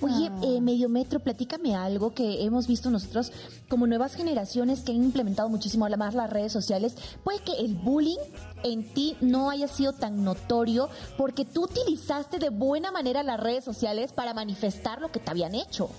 Oye, 0.00 0.30
eh, 0.42 0.60
Mediometro, 0.60 1.18
platícame 1.20 1.74
algo 1.74 2.14
que 2.14 2.44
hemos 2.44 2.66
visto 2.68 2.88
nosotros 2.90 3.32
como 3.68 3.86
nuevas 3.86 4.14
generaciones 4.14 4.80
que 4.80 4.92
han 4.92 5.02
implementado 5.02 5.48
muchísimo 5.48 5.88
más 5.96 6.14
las 6.14 6.30
redes 6.30 6.52
sociales. 6.52 6.94
Puede 7.24 7.40
que 7.40 7.52
el 7.52 7.74
bullying 7.74 8.18
en 8.62 8.84
ti 8.94 9.16
no 9.20 9.50
haya 9.50 9.66
sido 9.66 9.92
tan 9.92 10.22
notorio 10.24 10.88
porque 11.16 11.44
tú 11.44 11.64
utilizaste 11.64 12.38
de 12.38 12.50
buena 12.50 12.92
manera 12.92 13.22
las 13.24 13.40
redes 13.40 13.64
sociales 13.64 14.12
para 14.12 14.34
manifestar 14.34 15.00
lo 15.00 15.10
que 15.10 15.18
te 15.20 15.30
habían 15.30 15.54
hecho. 15.56 15.90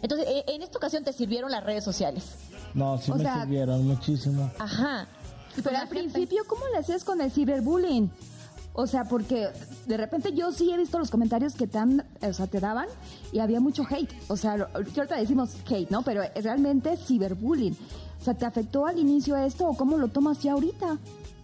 Entonces, 0.00 0.26
eh, 0.28 0.44
en 0.48 0.62
esta 0.62 0.78
ocasión 0.78 1.04
te 1.04 1.12
sirvieron 1.12 1.50
las 1.50 1.62
redes 1.62 1.84
sociales. 1.84 2.24
No, 2.74 2.96
sí 2.98 3.10
O 3.10 3.16
me 3.16 3.24
sea- 3.24 3.42
sirvieron 3.42 3.86
muchísimo. 3.86 4.50
Ajá. 4.58 5.06
Pero 5.62 5.76
al 5.76 5.88
principio, 5.88 6.42
¿cómo 6.48 6.62
le 6.72 6.78
hacías 6.78 7.04
con 7.04 7.20
el 7.20 7.30
ciberbullying? 7.30 8.10
O 8.74 8.86
sea, 8.86 9.04
porque 9.04 9.48
de 9.86 9.96
repente 9.98 10.32
yo 10.32 10.50
sí 10.50 10.70
he 10.72 10.76
visto 10.78 10.98
los 10.98 11.10
comentarios 11.10 11.54
que 11.54 11.66
te, 11.66 11.76
han, 11.78 12.04
o 12.22 12.32
sea, 12.32 12.46
te 12.46 12.58
daban 12.58 12.86
y 13.30 13.38
había 13.40 13.60
mucho 13.60 13.84
hate. 13.88 14.10
O 14.28 14.36
sea, 14.36 14.56
que 14.56 15.00
ahorita 15.00 15.16
decimos 15.16 15.50
hate, 15.70 15.90
¿no? 15.90 16.02
Pero 16.02 16.22
realmente 16.42 16.96
ciberbullying. 16.96 17.76
O 18.20 18.24
sea, 18.24 18.34
¿te 18.34 18.46
afectó 18.46 18.86
al 18.86 18.98
inicio 18.98 19.36
esto 19.36 19.66
o 19.68 19.76
cómo 19.76 19.98
lo 19.98 20.08
tomas 20.08 20.42
ya 20.42 20.52
ahorita? 20.52 20.96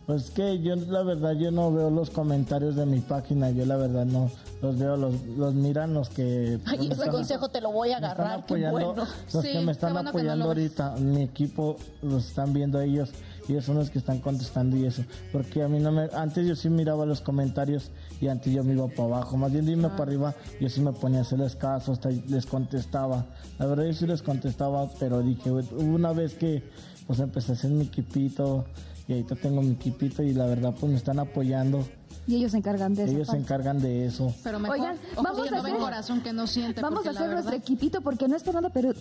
Pues 0.06 0.30
que 0.30 0.58
yo 0.62 0.74
la 0.74 1.02
verdad 1.02 1.32
yo 1.32 1.50
no 1.50 1.70
veo 1.70 1.90
los 1.90 2.08
comentarios 2.08 2.76
de 2.76 2.86
mi 2.86 3.00
página, 3.00 3.50
yo 3.50 3.66
la 3.66 3.76
verdad 3.76 4.06
no 4.06 4.30
los 4.62 4.78
veo, 4.78 4.96
los, 4.96 5.12
los 5.36 5.52
miran 5.52 5.92
los 5.92 6.08
que... 6.08 6.58
Ay, 6.64 6.78
ese 6.86 6.92
están- 6.94 7.10
consejo 7.10 7.50
te 7.50 7.60
lo 7.60 7.72
voy 7.72 7.90
a 7.90 7.98
agarrar, 7.98 8.36
qué 8.46 8.64
apoyando, 8.64 8.72
bueno. 8.94 8.94
los 8.94 9.44
Sí, 9.44 9.52
que 9.52 9.58
me 9.58 9.64
qué 9.66 9.70
están 9.72 9.92
no 9.92 9.98
apoyando 10.08 10.48
ves. 10.48 10.56
ahorita, 10.80 10.96
mi 10.96 11.22
equipo 11.24 11.76
los 12.00 12.26
están 12.26 12.54
viendo 12.54 12.80
ellos 12.80 13.10
ellos 13.52 13.64
son 13.64 13.76
los 13.76 13.90
que 13.90 13.98
están 13.98 14.18
contestando 14.20 14.76
y 14.76 14.84
eso, 14.87 15.02
porque 15.32 15.62
a 15.62 15.68
mí 15.68 15.78
no 15.78 15.90
me, 15.92 16.08
antes 16.14 16.46
yo 16.46 16.54
sí 16.56 16.68
miraba 16.70 17.06
los 17.06 17.20
comentarios 17.20 17.90
y 18.20 18.28
antes 18.28 18.52
yo 18.52 18.62
me 18.64 18.72
iba 18.74 18.87
para 18.88 19.04
abajo, 19.04 19.37
más 19.37 19.52
bien 19.52 19.64
de 19.66 19.72
irme 19.72 19.88
para 19.90 20.04
arriba, 20.04 20.34
yo 20.61 20.68
sí 20.68 20.80
me 20.80 20.92
ponía 20.92 21.20
a 21.20 21.22
hacerles 21.22 21.56
caso, 21.56 21.92
hasta 21.92 22.11
les 22.11 22.46
contestaba, 22.46 23.26
la 23.58 23.66
verdad 23.66 23.84
yo 23.84 23.92
sí 23.92 24.06
les 24.06 24.22
contestaba, 24.22 24.88
pero 24.98 25.22
dije, 25.22 25.50
una 25.50 26.12
vez 26.12 26.34
que 26.34 26.62
pues 27.06 27.20
empecé 27.20 27.52
a 27.52 27.54
hacer 27.54 27.70
mi 27.70 27.84
equipito 27.84 28.66
y 29.06 29.12
ahorita 29.12 29.37
tengo 29.37 29.62
mi 29.62 29.72
equipito 29.72 30.22
y 30.22 30.34
la 30.34 30.44
verdad 30.46 30.74
pues 30.78 30.92
me 30.92 30.98
están 30.98 31.18
apoyando, 31.18 31.87
Y 32.26 32.34
ellos 32.37 32.52
se 32.52 32.58
encargan 32.58 32.94
de 32.94 33.04
eso. 33.04 33.12
ellos 33.14 33.28
se 33.28 33.37
encargan 33.38 33.80
de 33.80 34.04
eso. 34.04 34.34
Pero 34.44 34.58
mejor, 34.58 34.78
Oigan, 34.78 34.96
vamos 35.16 35.50
a 35.50 35.56
hacer- 35.58 35.76
corazón 35.78 36.20
que 36.20 36.32
no 36.34 36.46
siente. 36.46 36.82
Vamos 36.82 37.06
a 37.06 37.11
hacer 37.11 37.30
nuestro 37.30 37.54
equipito 37.54 38.02
porque 38.02 38.28
no 38.28 38.37
es 38.37 38.42
por 38.42 38.54
nada, 38.54 38.68
pero 38.68 38.92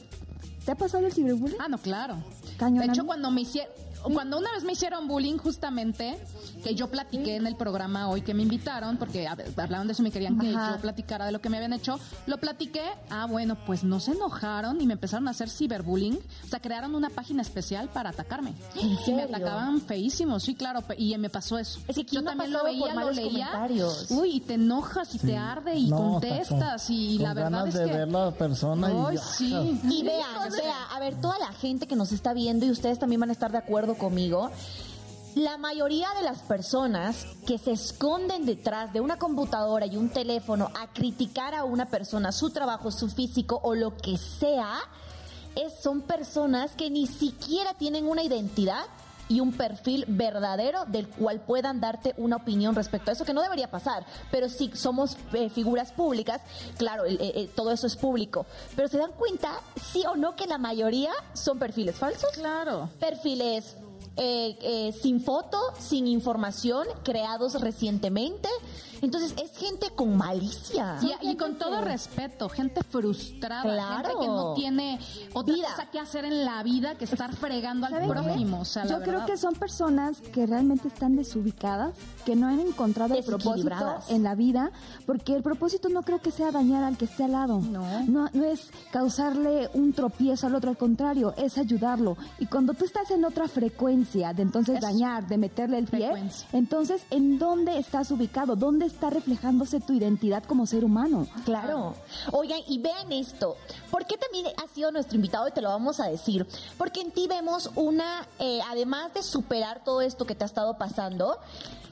¿te 0.64 0.72
ha 0.72 0.76
pasado 0.76 1.06
el 1.06 1.12
ciberbullying? 1.12 1.58
Ah, 1.60 1.68
no, 1.68 1.78
claro. 1.78 2.16
Cañón, 2.58 2.86
de 2.86 2.94
hecho, 2.94 3.06
cuando 3.06 3.30
me 3.30 3.42
hicieron, 3.42 3.70
cuando 4.14 4.38
una 4.38 4.52
vez 4.52 4.64
me 4.64 4.74
hicieron 4.74 5.08
bullying, 5.08 5.38
justamente, 5.38 6.18
que 6.64 6.76
yo 6.76 6.90
platiqué 6.90 7.36
en 7.36 7.48
el 7.48 7.56
programa 7.56 8.10
hoy 8.10 8.22
que 8.22 8.34
me 8.34 8.44
invitaron, 8.44 8.98
porque 8.98 9.28
hab- 9.28 9.44
hablaban 9.62 9.88
de 9.88 9.94
eso 9.94 10.02
y 10.02 10.06
me 10.06 10.12
querían 10.12 10.38
que 10.40 10.50
Ajá. 10.50 10.76
yo 10.76 10.82
platicara 10.82 11.26
de 11.26 11.32
lo 11.32 11.42
que 11.42 11.50
me 11.50 11.58
habían 11.58 11.74
hecho, 11.74 12.00
lo 12.26 12.38
platiqué. 12.40 12.84
Ah, 13.10 13.26
bueno, 13.28 13.58
pues 13.66 13.84
no 13.84 14.00
se 14.00 14.12
enojaron 14.12 14.82
y 14.82 14.86
me 14.88 14.94
empezaron 14.94 15.28
a 15.28 15.32
hacer 15.32 15.50
ciberbullying. 15.50 16.18
O 16.46 16.48
sea, 16.48 16.60
crearon 16.60 16.96
una 16.96 17.10
página 17.10 17.42
especial 17.42 17.90
para 17.90 18.10
atacarme. 18.12 18.54
¿En 18.76 18.98
Y 19.08 19.14
me 19.14 19.24
atacaban 19.24 19.82
feísimo, 19.82 20.40
sí, 20.40 20.56
claro. 20.56 20.84
Y 20.98 21.18
me 21.18 21.30
pasó 21.30 21.58
eso. 21.58 21.80
Es 21.88 21.96
que 21.96 22.06
¿quién 22.06 22.22
yo 22.22 22.22
no 22.22 22.30
también 22.32 22.54
lo 22.54 22.64
veía, 22.64 22.94
lo 22.94 23.12
leía. 23.12 23.46
comentarios? 23.48 24.08
Uy, 24.12 24.36
y 24.36 24.40
te 24.42 24.56
enojas 24.56 25.14
y 25.16 25.20
te 25.20 25.36
arde 25.38 25.76
y 25.76 25.88
No, 25.90 25.98
contestas. 25.98 26.86
con- 26.86 26.96
y 26.96 27.16
con 27.18 27.24
la 27.24 27.34
verdad 27.34 27.52
ganas 27.52 27.68
es 27.70 27.74
de 27.82 27.86
que. 27.86 27.94
ver 27.98 28.08
la 28.08 28.32
persona 28.32 28.92
y 28.92 28.96
Ay, 29.08 29.16
ya. 29.16 29.22
sí. 29.24 29.80
Y 29.84 30.04
vean, 30.04 30.52
vea, 30.52 30.84
a 30.94 31.00
ver, 31.00 31.20
toda 31.22 31.38
la 31.40 31.52
gente 31.54 31.88
que 31.88 31.96
nos 31.96 32.12
está 32.12 32.34
viendo 32.34 32.66
y 32.66 32.72
ustedes 32.72 33.00
también 33.00 33.20
van 33.22 33.30
a 33.30 33.34
estar 33.34 33.52
de 33.52 33.58
acuerdo 33.58 33.97
conmigo. 33.98 34.52
La 35.36 35.58
mayoría 35.58 36.08
de 36.16 36.24
las 36.24 36.40
personas 36.40 37.28
que 37.46 37.60
se 37.60 37.72
esconden 37.72 38.46
detrás 38.46 38.92
de 38.92 39.02
una 39.02 39.20
computadora 39.20 39.86
y 39.86 39.96
un 39.96 40.10
teléfono 40.10 40.72
a 40.80 40.88
criticar 40.88 41.54
a 41.54 41.64
una 41.64 41.86
persona, 41.86 42.32
su 42.32 42.50
trabajo, 42.50 42.90
su 42.90 43.08
físico 43.10 43.60
o 43.62 43.76
lo 43.76 43.96
que 43.96 44.18
sea, 44.18 44.80
es, 45.56 45.74
son 45.80 46.02
personas 46.02 46.72
que 46.72 46.90
ni 46.90 47.06
siquiera 47.06 47.76
tienen 47.76 48.08
una 48.08 48.24
identidad 48.24 48.86
y 49.30 49.40
un 49.42 49.52
perfil 49.52 50.06
verdadero 50.08 50.86
del 50.86 51.08
cual 51.08 51.42
puedan 51.42 51.82
darte 51.82 52.14
una 52.18 52.38
opinión 52.38 52.74
respecto 52.76 53.12
a 53.12 53.14
eso, 53.14 53.26
que 53.26 53.34
no 53.34 53.42
debería 53.42 53.70
pasar, 53.70 54.06
pero 54.32 54.50
si 54.50 54.72
somos 54.74 55.18
eh, 55.34 55.50
figuras 55.50 55.92
públicas, 55.92 56.42
claro, 56.78 57.06
eh, 57.06 57.18
eh, 57.20 57.50
todo 57.56 57.72
eso 57.72 57.88
es 57.88 57.96
público, 57.96 58.46
pero 58.76 58.88
se 58.88 58.98
dan 58.98 59.12
cuenta, 59.12 59.60
sí 59.92 60.04
o 60.10 60.16
no, 60.16 60.36
que 60.36 60.48
la 60.48 60.58
mayoría 60.58 61.12
son 61.34 61.60
perfiles 61.60 61.96
falsos, 61.98 62.32
Claro. 62.36 62.90
perfiles 63.00 63.76
eh, 64.18 64.58
eh, 64.62 64.94
sin 65.00 65.22
foto, 65.22 65.60
sin 65.80 66.08
información, 66.08 66.88
creados 67.04 67.62
recientemente 67.62 68.50
Entonces 69.02 69.34
es 69.42 69.56
gente 69.58 69.88
con 69.96 70.18
malicia. 70.18 70.98
Y, 71.22 71.30
y 71.32 71.36
con 71.38 71.58
todo 71.58 71.82
respeto, 71.82 72.50
gente 72.50 72.82
frustrada, 72.84 73.62
Claro. 73.64 74.08
gente 74.10 74.20
que 74.22 74.28
no 74.28 74.54
tiene 74.54 75.00
otra 75.34 75.54
Vida. 75.56 75.68
cosa 75.70 75.90
que 75.92 76.00
hacer 76.00 76.26
en 76.26 76.46
la 76.46 76.64
vida 76.64 76.96
que 76.96 77.06
estar 77.06 77.36
fregando 77.36 77.86
al 77.88 78.08
prójimo. 78.08 78.62
O 78.62 78.66
sea, 78.66 78.86
la 78.86 78.92
Yo 78.92 79.00
creo 79.02 79.12
verdad. 79.14 79.26
que 79.28 79.38
son 79.38 79.54
personas 79.56 80.22
que 80.22 80.46
realmente 80.46 80.88
están 80.88 81.16
desubicadas, 81.16 81.94
que 82.26 82.36
no 82.36 82.48
han 82.48 82.60
encontrado 82.60 83.16
el 83.16 83.24
propósito 83.24 83.70
en 84.10 84.24
la 84.24 84.36
vida, 84.36 84.72
porque 85.06 85.36
el 85.36 85.44
propósito 85.44 85.90
no 85.90 86.02
creo 86.04 86.20
que 86.22 86.32
sea 86.32 86.52
dañar 86.52 86.84
al 86.84 86.98
que 86.98 87.06
esté 87.06 87.24
al 87.26 87.32
lado. 87.34 87.60
No. 87.62 88.04
No, 88.08 88.30
no 88.34 88.44
es 88.46 88.70
causarle 88.92 89.70
un 89.74 89.94
tropiezo 89.94 90.48
al 90.48 90.56
otro, 90.56 90.70
al 90.72 90.78
contrario, 90.78 91.34
es 91.38 91.58
ayudarlo. 91.58 92.18
Y 92.40 92.46
cuando 92.48 92.74
tú 92.74 92.84
estás 92.86 93.10
en 93.12 93.24
otra 93.26 93.48
frecuencia 93.48 94.34
de 94.34 94.42
entonces 94.44 94.76
Es 94.76 94.82
dañar, 94.82 95.28
de 95.28 95.38
meterle 95.38 95.78
el 95.78 95.86
pie, 95.86 96.08
frecuencia. 96.12 96.48
entonces 96.52 97.02
¿en 97.12 97.38
dónde 97.40 97.78
estás 97.78 98.12
ubicado? 98.12 98.56
¿Dónde 98.56 98.87
está 98.88 99.10
reflejándose 99.10 99.80
tu 99.80 99.94
identidad 99.94 100.44
como 100.44 100.66
ser 100.66 100.84
humano? 100.84 101.28
Claro. 101.46 101.96
Oigan, 102.32 102.62
y 102.68 102.80
vean 102.80 103.12
esto. 103.12 103.56
¿Por 103.92 104.06
qué 104.06 104.18
también 104.18 104.48
has 104.64 104.72
sido 104.72 104.92
nuestro 104.92 105.16
invitado 105.16 105.48
y 105.48 105.52
te 105.52 105.62
lo 105.62 105.70
vamos 105.70 106.00
a 106.00 106.08
decir? 106.08 106.48
Porque 106.78 107.02
en 107.02 107.12
ti 107.12 107.28
vemos 107.28 107.70
una, 107.76 108.28
eh, 108.40 108.60
además 108.70 109.14
de 109.14 109.24
superar 109.24 109.84
todo 109.84 110.02
esto 110.02 110.26
que 110.26 110.36
te 110.36 110.44
ha 110.44 110.48
estado 110.48 110.78
pasando, 110.78 111.38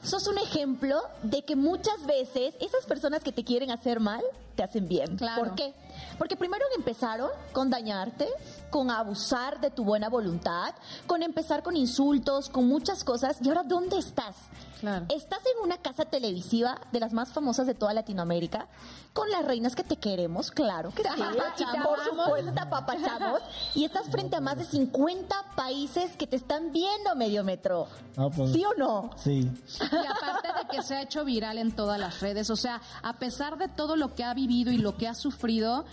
sos 0.02 0.26
un 0.26 0.38
ejemplo 0.38 1.00
de 1.22 1.42
que 1.44 1.56
muchas 1.56 2.04
veces 2.06 2.54
esas 2.60 2.86
personas 2.86 3.22
que 3.22 3.32
te 3.32 3.44
quieren 3.44 3.70
hacer 3.70 4.00
mal, 4.00 4.22
te 4.56 4.62
hacen 4.62 4.88
bien. 4.88 5.16
Claro. 5.16 5.44
¿Por 5.44 5.54
qué? 5.54 5.74
Porque 6.18 6.36
primero 6.36 6.64
empezaron 6.76 7.30
con 7.52 7.70
dañarte, 7.70 8.28
con 8.70 8.90
abusar 8.90 9.60
de 9.60 9.70
tu 9.70 9.84
buena 9.84 10.08
voluntad, 10.08 10.74
con 11.06 11.22
empezar 11.22 11.62
con 11.62 11.76
insultos, 11.76 12.48
con 12.48 12.66
muchas 12.66 13.04
cosas. 13.04 13.38
¿Y 13.42 13.48
ahora 13.48 13.62
dónde 13.62 13.98
estás? 13.98 14.36
Claro. 14.80 15.06
Estás 15.08 15.40
en 15.46 15.64
una 15.64 15.78
casa 15.78 16.04
televisiva 16.04 16.80
de 16.92 17.00
las 17.00 17.12
más 17.12 17.32
famosas 17.32 17.66
de 17.66 17.74
toda 17.74 17.94
Latinoamérica, 17.94 18.68
con 19.14 19.30
las 19.30 19.44
reinas 19.44 19.74
que 19.74 19.82
te 19.82 19.96
queremos, 19.96 20.50
claro 20.50 20.90
que 20.90 21.02
sí. 21.02 21.08
apapachamos. 21.08 21.86
Por 21.86 22.04
supuesto, 22.04 22.52
te 22.52 22.60
apapachamos. 22.60 23.40
Y 23.74 23.84
estás 23.84 24.06
frente 24.10 24.36
a 24.36 24.40
más 24.40 24.58
de 24.58 24.64
50 24.64 25.34
países 25.56 26.16
que 26.16 26.26
te 26.26 26.36
están 26.36 26.72
viendo, 26.72 27.14
medio 27.16 27.42
metro. 27.42 27.88
No, 28.16 28.30
pues, 28.30 28.52
¿Sí 28.52 28.64
o 28.64 28.74
no? 28.74 29.10
Sí. 29.16 29.50
Y 29.80 30.06
aparte 30.06 30.48
de 30.48 30.68
que 30.70 30.82
se 30.82 30.96
ha 30.96 31.02
hecho 31.02 31.24
viral 31.24 31.56
en 31.56 31.72
todas 31.72 31.98
las 31.98 32.20
redes, 32.20 32.50
o 32.50 32.56
sea, 32.56 32.80
a 33.02 33.14
pesar 33.14 33.56
de 33.56 33.68
todo 33.68 33.96
lo 33.96 34.14
que 34.14 34.24
ha 34.24 34.34
vivido 34.34 34.45
y 34.72 34.78
lo 34.78 34.96
que 34.96 35.08
ha 35.08 35.14
sufrido, 35.14 35.84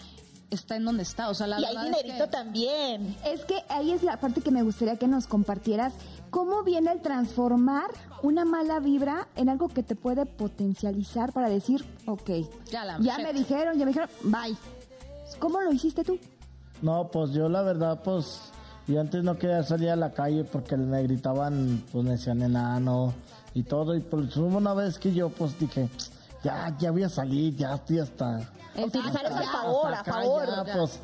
está 0.50 0.76
en 0.76 0.86
donde 0.86 1.04
está. 1.04 1.30
O 1.30 1.34
sea, 1.34 1.48
la 1.48 1.60
y 1.60 1.66
hay 1.66 1.76
verdad 1.76 1.92
es 1.92 1.98
dinerito 2.04 2.26
que- 2.26 2.32
también. 2.32 3.18
Es 3.26 3.44
que 3.46 3.64
ahí 3.70 3.92
es 3.92 4.04
la 4.04 4.18
parte 4.18 4.42
que 4.42 4.52
me 4.52 4.62
gustaría 4.64 4.98
que 4.98 5.08
nos 5.08 5.28
compartieras. 5.28 5.94
¿Cómo 6.30 6.64
viene 6.64 6.92
el 6.92 7.02
transformar 7.02 7.86
una 8.22 8.46
mala 8.46 8.80
vibra 8.80 9.28
en 9.36 9.50
algo 9.50 9.68
que 9.68 9.84
te 9.84 9.96
puede 9.96 10.26
potencializar 10.26 11.32
para 11.34 11.50
decir, 11.50 11.84
ok, 12.06 12.30
Ya 12.72 12.86
la- 12.86 13.00
ya 13.00 13.18
me 13.20 13.34
dijeron, 13.34 13.78
ya 13.78 13.86
me 13.86 13.92
dijeron, 13.92 14.10
bye? 14.24 14.56
¿Cómo 15.40 15.60
lo 15.62 15.72
hiciste 15.72 16.04
tú? 16.04 16.18
No, 16.82 17.10
pues 17.12 17.32
yo 17.32 17.50
la 17.50 17.62
verdad, 17.62 18.02
pues, 18.04 18.40
yo 18.88 19.00
antes 19.00 19.24
no 19.24 19.38
quería 19.38 19.64
salir 19.64 19.90
a 19.90 19.96
la 19.96 20.12
calle 20.14 20.44
porque 20.44 20.76
me 20.78 21.02
gritaban, 21.04 21.84
pues 21.92 22.04
me 22.04 22.12
decían 22.12 22.42
enano 22.42 23.14
y 23.54 23.64
todo. 23.64 23.96
Y 23.96 24.02
pues 24.02 24.36
hubo 24.38 24.58
una 24.58 24.74
vez 24.74 25.00
que 25.00 25.14
yo, 25.14 25.30
pues 25.30 25.58
dije, 25.60 25.90
ya, 26.44 26.76
ya 26.78 26.92
voy 26.92 27.04
a 27.04 27.10
salir, 27.10 27.56
ya 27.56 27.76
estoy 27.76 28.00
hasta. 28.00 28.40
Utilizar 28.76 29.26
eso 29.26 29.36
a 29.38 29.44
favor, 29.44 29.94
a 29.94 30.04
favor. 30.04 30.66
ya, 30.66 30.74
pues, 30.74 31.00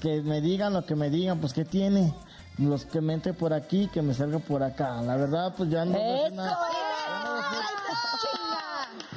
que 0.00 0.20
me 0.22 0.40
digan 0.40 0.72
lo 0.72 0.84
que 0.84 0.94
me 0.96 1.10
digan, 1.10 1.38
pues, 1.38 1.52
¿qué 1.52 1.64
tiene? 1.64 2.12
Los 2.58 2.84
que 2.86 3.00
me 3.00 3.12
entre 3.14 3.34
por 3.34 3.52
aquí, 3.52 3.88
que 3.92 4.00
me 4.02 4.14
salga 4.14 4.38
por 4.38 4.62
acá. 4.62 5.00
La 5.02 5.16
verdad, 5.16 5.52
pues 5.56 5.68
ya 5.70 5.84
no. 5.84 5.96
¡Eso! 5.96 6.34
no- 6.34 6.44
¡Eso, 6.44 6.54
chinga! 6.72 7.25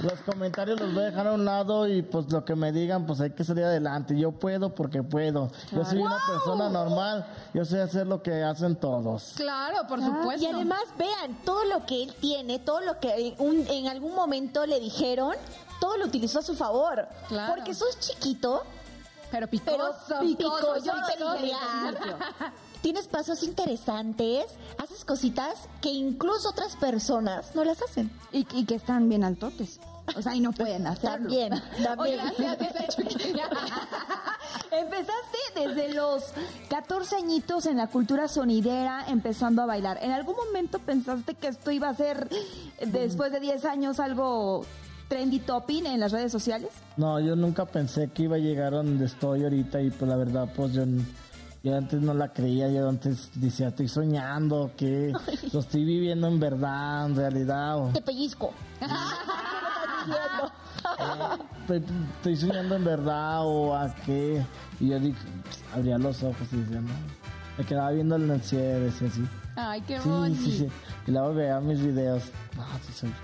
Los 0.04 0.20
comentarios 0.22 0.80
los 0.80 0.94
voy 0.94 1.04
a 1.04 1.06
dejar 1.08 1.28
a 1.28 1.34
un 1.34 1.44
lado 1.46 1.88
y 1.88 2.02
pues 2.02 2.32
lo 2.32 2.46
que 2.46 2.56
me 2.56 2.72
digan, 2.72 3.06
pues 3.06 3.20
hay 3.20 3.32
que 3.32 3.44
salir 3.44 3.66
adelante. 3.66 4.18
Yo 4.18 4.32
puedo 4.32 4.74
porque 4.74 5.04
puedo. 5.04 5.52
Yo 5.72 5.84
soy 5.86 6.00
una 6.00 6.18
persona 6.28 6.70
normal, 6.70 7.26
yo 7.54 7.66
sé 7.66 7.82
hacer 7.82 8.08
lo 8.08 8.22
que 8.24 8.44
hacen 8.44 8.76
todos. 8.78 9.34
Claro, 9.36 9.88
por 9.88 10.02
supuesto. 10.04 10.44
Y 10.44 10.48
además, 10.48 10.80
vean, 10.98 11.36
todo 11.44 11.66
lo 11.66 11.86
que 11.86 12.04
él 12.04 12.14
tiene, 12.22 12.60
todo 12.60 12.80
lo 12.82 13.00
que 13.00 13.28
en, 13.30 13.36
un- 13.40 13.68
en 13.68 13.88
algún 13.88 14.16
momento 14.16 14.66
le 14.66 14.80
dijeron, 14.80 15.34
todo 15.82 15.98
lo 15.98 16.06
utilizó 16.06 16.40
a 16.40 16.44
su 16.44 16.56
favor. 16.56 17.08
Claro. 17.28 17.54
Porque 17.56 17.74
sos 17.74 18.00
chiquito, 18.00 18.64
pero 19.32 19.48
pero 19.48 19.50
picoso. 19.50 20.20
picoso, 20.22 20.74
picoso, 20.76 20.92
peculiar. 21.08 21.96
Tienes 22.82 23.08
pasos 23.08 23.44
interesantes, 23.44 24.46
haces 24.78 25.04
cositas 25.06 25.68
que 25.82 25.90
incluso 25.90 26.50
otras 26.50 26.76
personas 26.78 27.56
no 27.56 27.64
las 27.64 27.82
hacen. 27.82 28.12
Y, 28.32 28.48
y 28.54 28.66
que 28.66 28.76
están 28.76 29.10
bien 29.10 29.24
altotes. 29.24 29.80
O 30.16 30.22
sea, 30.22 30.36
y 30.36 30.40
no 30.40 30.52
pueden 30.52 30.88
hacerlo. 30.88 31.28
También, 31.28 31.62
también. 31.84 32.20
Chucky. 32.90 33.34
Empezaste 34.72 35.38
desde 35.56 35.94
los 35.94 36.24
14 36.70 37.18
añitos 37.18 37.66
en 37.66 37.78
la 37.78 37.88
cultura 37.88 38.28
sonidera, 38.28 39.06
empezando 39.08 39.62
a 39.62 39.66
bailar. 39.66 40.00
¿En 40.02 40.12
algún 40.12 40.36
momento 40.36 40.80
pensaste 40.80 41.34
que 41.34 41.48
esto 41.48 41.72
iba 41.72 41.90
a 41.90 41.94
ser, 41.94 42.30
después 42.86 43.32
de 43.32 43.40
10 43.40 43.66
años, 43.66 44.00
algo 44.00 44.66
trendy 45.08 45.40
topping 45.40 45.88
en 45.88 46.00
las 46.00 46.12
redes 46.12 46.32
sociales? 46.32 46.70
No, 46.98 47.20
yo 47.20 47.36
nunca 47.36 47.66
pensé 47.66 48.10
que 48.10 48.24
iba 48.24 48.36
a 48.36 48.40
llegar 48.40 48.74
a 48.74 48.78
donde 48.78 49.06
estoy 49.06 49.44
ahorita 49.44 49.82
y 49.82 49.90
pues 49.90 50.10
la 50.10 50.16
verdad, 50.16 50.48
pues 50.56 50.74
yo, 50.74 50.84
yo 51.64 51.76
antes 51.78 52.02
no 52.02 52.14
la 52.14 52.32
creía, 52.32 52.70
yo 52.70 52.88
antes 52.90 53.32
decía, 53.36 53.70
estoy 53.70 53.88
soñando, 53.88 54.72
que 54.78 55.14
lo 55.54 55.60
estoy 55.60 55.84
viviendo 55.86 56.28
en 56.28 56.40
verdad, 56.40 57.06
en 57.08 57.16
realidad. 57.16 57.78
o- 57.78 57.90
Te 57.94 58.02
pellizco. 58.02 58.52
estoy, 61.62 61.84
estoy 62.18 62.36
soñando 62.38 62.76
en 62.76 62.84
verdad 62.86 63.40
o 63.46 63.76
a 63.76 63.94
qué. 64.06 64.44
Y 64.80 64.90
yo 64.90 65.00
dije, 65.00 65.20
abría 65.76 65.98
los 65.98 66.24
ojos 66.24 66.48
y 66.52 66.58
decía, 66.58 66.82
no. 66.82 66.90
Me 67.58 67.66
quedaba 67.66 67.92
viendo 67.92 68.16
en 68.16 68.30
el 68.32 68.42
cielo, 68.42 68.86
decía 68.86 69.08
así. 69.10 69.26
Ay, 69.62 69.82
qué 69.82 70.00
Sí, 70.00 70.10
bonito. 70.10 70.42
sí, 70.44 70.58
sí. 70.60 70.68
Y 71.08 71.12
luego 71.12 71.34
veía 71.34 71.60
mis 71.60 71.80
videos. 71.82 72.24
No, 72.56 72.64
sí 72.86 72.94
soy 72.94 73.10
yo. 73.10 73.16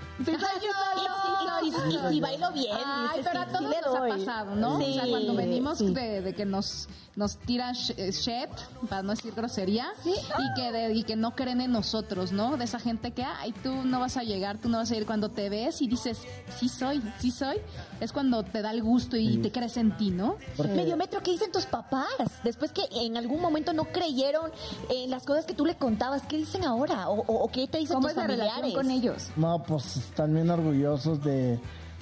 Y, 1.62 2.12
si 2.14 2.20
bailo 2.20 2.52
bien, 2.52 2.76
Ay, 2.84 3.20
pero 3.24 3.40
a 3.40 3.44
sí, 3.46 3.50
todos 3.52 3.64
sí 3.64 3.74
le 3.74 3.80
nos 3.80 3.96
ha 3.96 4.08
pasado, 4.08 4.54
¿no? 4.54 4.78
Sí, 4.78 4.84
o 4.90 4.94
sea, 4.94 5.08
cuando 5.10 5.34
venimos 5.34 5.78
sí. 5.78 5.92
de, 5.94 6.20
de 6.20 6.34
que 6.34 6.44
nos, 6.44 6.88
nos 7.16 7.38
tiran 7.38 7.74
eh, 7.96 8.12
shit, 8.12 8.48
para 8.88 9.02
no 9.02 9.10
decir 9.10 9.32
grosería, 9.34 9.86
y, 10.04 10.54
que 10.54 10.70
de- 10.72 10.94
y 10.94 11.02
que 11.04 11.16
no 11.16 11.34
creen 11.34 11.60
en 11.62 11.72
nosotros, 11.72 12.32
¿no? 12.32 12.56
De 12.56 12.64
esa 12.64 12.78
gente 12.78 13.12
que, 13.12 13.24
ay, 13.24 13.52
tú 13.62 13.72
no 13.84 14.00
vas 14.00 14.16
a 14.16 14.22
llegar, 14.22 14.58
tú 14.58 14.68
no 14.68 14.78
vas 14.78 14.90
a 14.90 14.96
ir. 14.96 15.06
Cuando 15.06 15.30
te 15.30 15.48
ves 15.48 15.80
y 15.82 15.88
dices, 15.88 16.18
sí 16.58 16.68
soy, 16.68 17.02
sí 17.18 17.30
soy, 17.30 17.56
es 18.00 18.12
cuando 18.12 18.42
te 18.42 18.60
da 18.62 18.70
el 18.70 18.82
gusto 18.82 19.16
y 19.16 19.38
te 19.38 19.50
crees 19.50 19.76
en 19.78 19.96
ti, 19.96 20.10
¿no? 20.10 20.36
Porque- 20.56 20.72
Medio 20.74 20.96
metro, 20.96 21.22
¿qué 21.22 21.32
dicen 21.32 21.50
tus 21.50 21.66
papás? 21.66 22.06
Después 22.44 22.70
que 22.72 22.82
en 22.92 23.16
algún 23.16 23.40
momento 23.40 23.72
no 23.72 23.84
creyeron 23.84 24.50
en 24.90 25.10
las 25.10 25.24
cosas 25.24 25.46
que 25.46 25.54
tú 25.54 25.64
le 25.64 25.76
contabas, 25.76 26.22
¿qué 26.28 26.36
dicen 26.38 26.64
ahora? 26.64 27.08
¿O, 27.08 27.48
qué 27.52 27.66
te 27.68 27.78
dicen 27.78 27.94
¿Cómo 27.96 28.08
tus 28.08 28.12
es 28.12 28.16
la 28.16 28.22
familiares? 28.24 28.54
relación 28.56 28.74
con 28.74 28.90
ellos? 28.90 29.30
No, 29.36 29.62
pues 29.62 29.96
están 29.96 30.34
bien 30.34 30.50
orgullosos 30.50 31.22
de, 31.22 31.58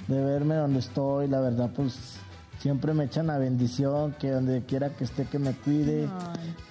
de 0.07 0.23
verme 0.23 0.55
donde 0.55 0.79
estoy. 0.79 1.27
La 1.27 1.39
verdad, 1.39 1.69
pues 1.75 2.17
siempre 2.59 2.93
me 2.93 3.05
echan 3.05 3.27
la 3.27 3.37
bendición, 3.37 4.13
que 4.19 4.31
donde 4.31 4.63
quiera 4.65 4.89
que 4.89 5.03
esté, 5.03 5.25
que 5.25 5.39
me 5.39 5.53
cuide. 5.53 6.09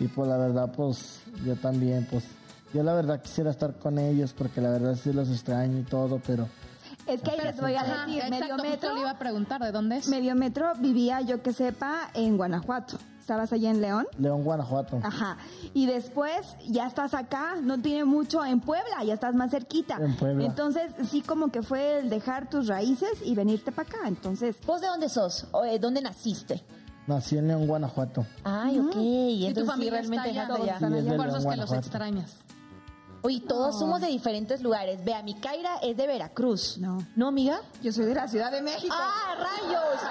Y 0.01 0.09
pues 0.09 0.29
la 0.29 0.37
verdad, 0.37 0.73
pues 0.75 1.21
yo 1.45 1.57
también, 1.57 2.07
pues 2.11 2.25
yo 2.73 2.83
la 2.83 2.95
verdad 2.95 3.23
quisiera 3.23 3.51
estar 3.51 3.79
con 3.79 3.99
ellos 3.99 4.33
porque 4.37 4.61
la 4.61 4.71
verdad 4.71 4.97
sí 5.01 5.13
los 5.13 5.31
extraño 5.31 5.79
y 5.79 5.85
todo, 5.85 6.21
pero 6.27 6.49
Es 7.07 7.21
que 7.23 7.31
ahí 7.31 7.39
les 7.41 7.61
voy 7.61 7.75
a 7.77 7.83
decir, 7.85 8.19
exacto, 8.23 8.57
medio 8.57 8.57
metro, 8.57 8.95
le 8.95 9.01
iba 9.01 9.11
a 9.11 9.19
preguntar, 9.19 9.61
¿de 9.63 9.71
dónde 9.71 9.99
es? 9.99 10.09
medio 10.09 10.35
metro 10.35 10.73
vivía, 10.81 11.21
yo 11.21 11.43
que 11.43 11.53
sepa, 11.53 12.11
en 12.15 12.37
Guanajuato. 12.37 12.99
¿Estabas 13.25 13.55
allá 13.55 13.71
en 13.71 13.81
León? 13.81 14.07
León, 14.19 14.45
Guanajuato. 14.45 15.01
Ajá. 15.03 15.39
Y 15.73 15.87
después 15.87 16.59
ya 16.69 16.87
estás 16.87 17.15
acá, 17.15 17.55
no 17.63 17.81
tiene 17.81 18.05
mucho 18.05 18.45
en 18.45 18.61
Puebla, 18.61 19.03
ya 19.03 19.15
estás 19.15 19.35
más 19.35 19.51
cerquita. 19.51 19.97
En 19.99 20.15
Puebla. 20.15 20.45
Entonces, 20.45 20.93
sí 21.09 21.23
como 21.23 21.51
que 21.51 21.63
fue 21.63 22.01
el 22.01 22.11
dejar 22.11 22.51
tus 22.51 22.67
raíces 22.67 23.23
y 23.25 23.35
venirte 23.35 23.73
para 23.73 23.89
acá. 23.89 24.09
Entonces, 24.09 24.57
¿Vos 24.67 24.83
de 24.83 24.89
dónde 24.89 25.09
sos? 25.09 25.47
¿O 25.53 25.63
de 25.63 25.79
dónde 25.79 26.03
naciste? 26.03 26.63
Nací 27.07 27.39
en 27.39 27.49
León, 27.49 27.67
Guanajuato. 27.67 28.27
Ay, 28.45 28.79
ok. 28.79 28.95
Y 28.95 29.41
tu 29.41 29.47
Entonces 29.47 29.65
sí, 29.65 29.71
familia 29.71 29.93
realmente 29.93 30.29
está 30.29 30.43
allá. 30.43 30.79
Sí, 30.79 30.85
es 30.85 31.15
Por 31.15 31.27
eso 31.27 31.37
es 31.39 31.47
que 31.47 31.57
los 31.57 31.73
extrañas. 31.73 32.37
Oye, 33.23 33.41
todos 33.41 33.79
somos 33.79 34.03
de 34.03 34.09
diferentes 34.09 34.61
lugares. 34.61 35.03
Vea, 35.03 35.23
mi 35.23 35.33
Kaira 35.33 35.77
es 35.83 35.97
de 35.97 36.07
Veracruz. 36.07 36.77
No. 36.77 36.99
¿No, 37.17 37.29
amiga? 37.29 37.63
yo 37.83 37.91
soy 37.91 38.05
de 38.05 38.15
la 38.17 38.29
Ciudad 38.29 38.53
de 38.53 38.61
México. 38.61 38.95
¡Ah, 38.95 39.35
rayos! 39.39 40.03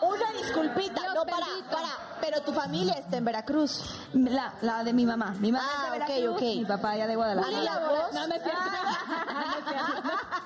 ¡Una, 0.00 0.14
una 0.14 0.33
disculpita! 0.44 1.00
Dios 1.02 1.14
no, 1.14 1.24
para, 1.24 1.46
bendito. 1.46 1.70
para. 1.70 1.88
Pero 2.20 2.40
tu 2.42 2.52
familia 2.52 2.94
está 2.94 3.18
en 3.18 3.24
Veracruz. 3.24 3.82
La, 4.14 4.54
la 4.62 4.82
de 4.84 4.92
mi 4.92 5.04
mamá. 5.04 5.34
Mi 5.40 5.52
mamá 5.52 5.64
Ah, 5.68 5.84
es 5.86 5.92
de 5.92 5.98
Veracruz, 5.98 6.36
ok. 6.36 6.56
mi 6.58 6.64
papá 6.64 6.90
allá 6.92 7.06
de 7.06 7.16
Guadalajara. 7.16 7.60
¿Y 7.60 7.64
la 7.64 7.78
voz? 7.80 7.90
No, 8.14 8.26
no 8.28 8.34
es 8.34 8.42
cierto. 8.42 8.60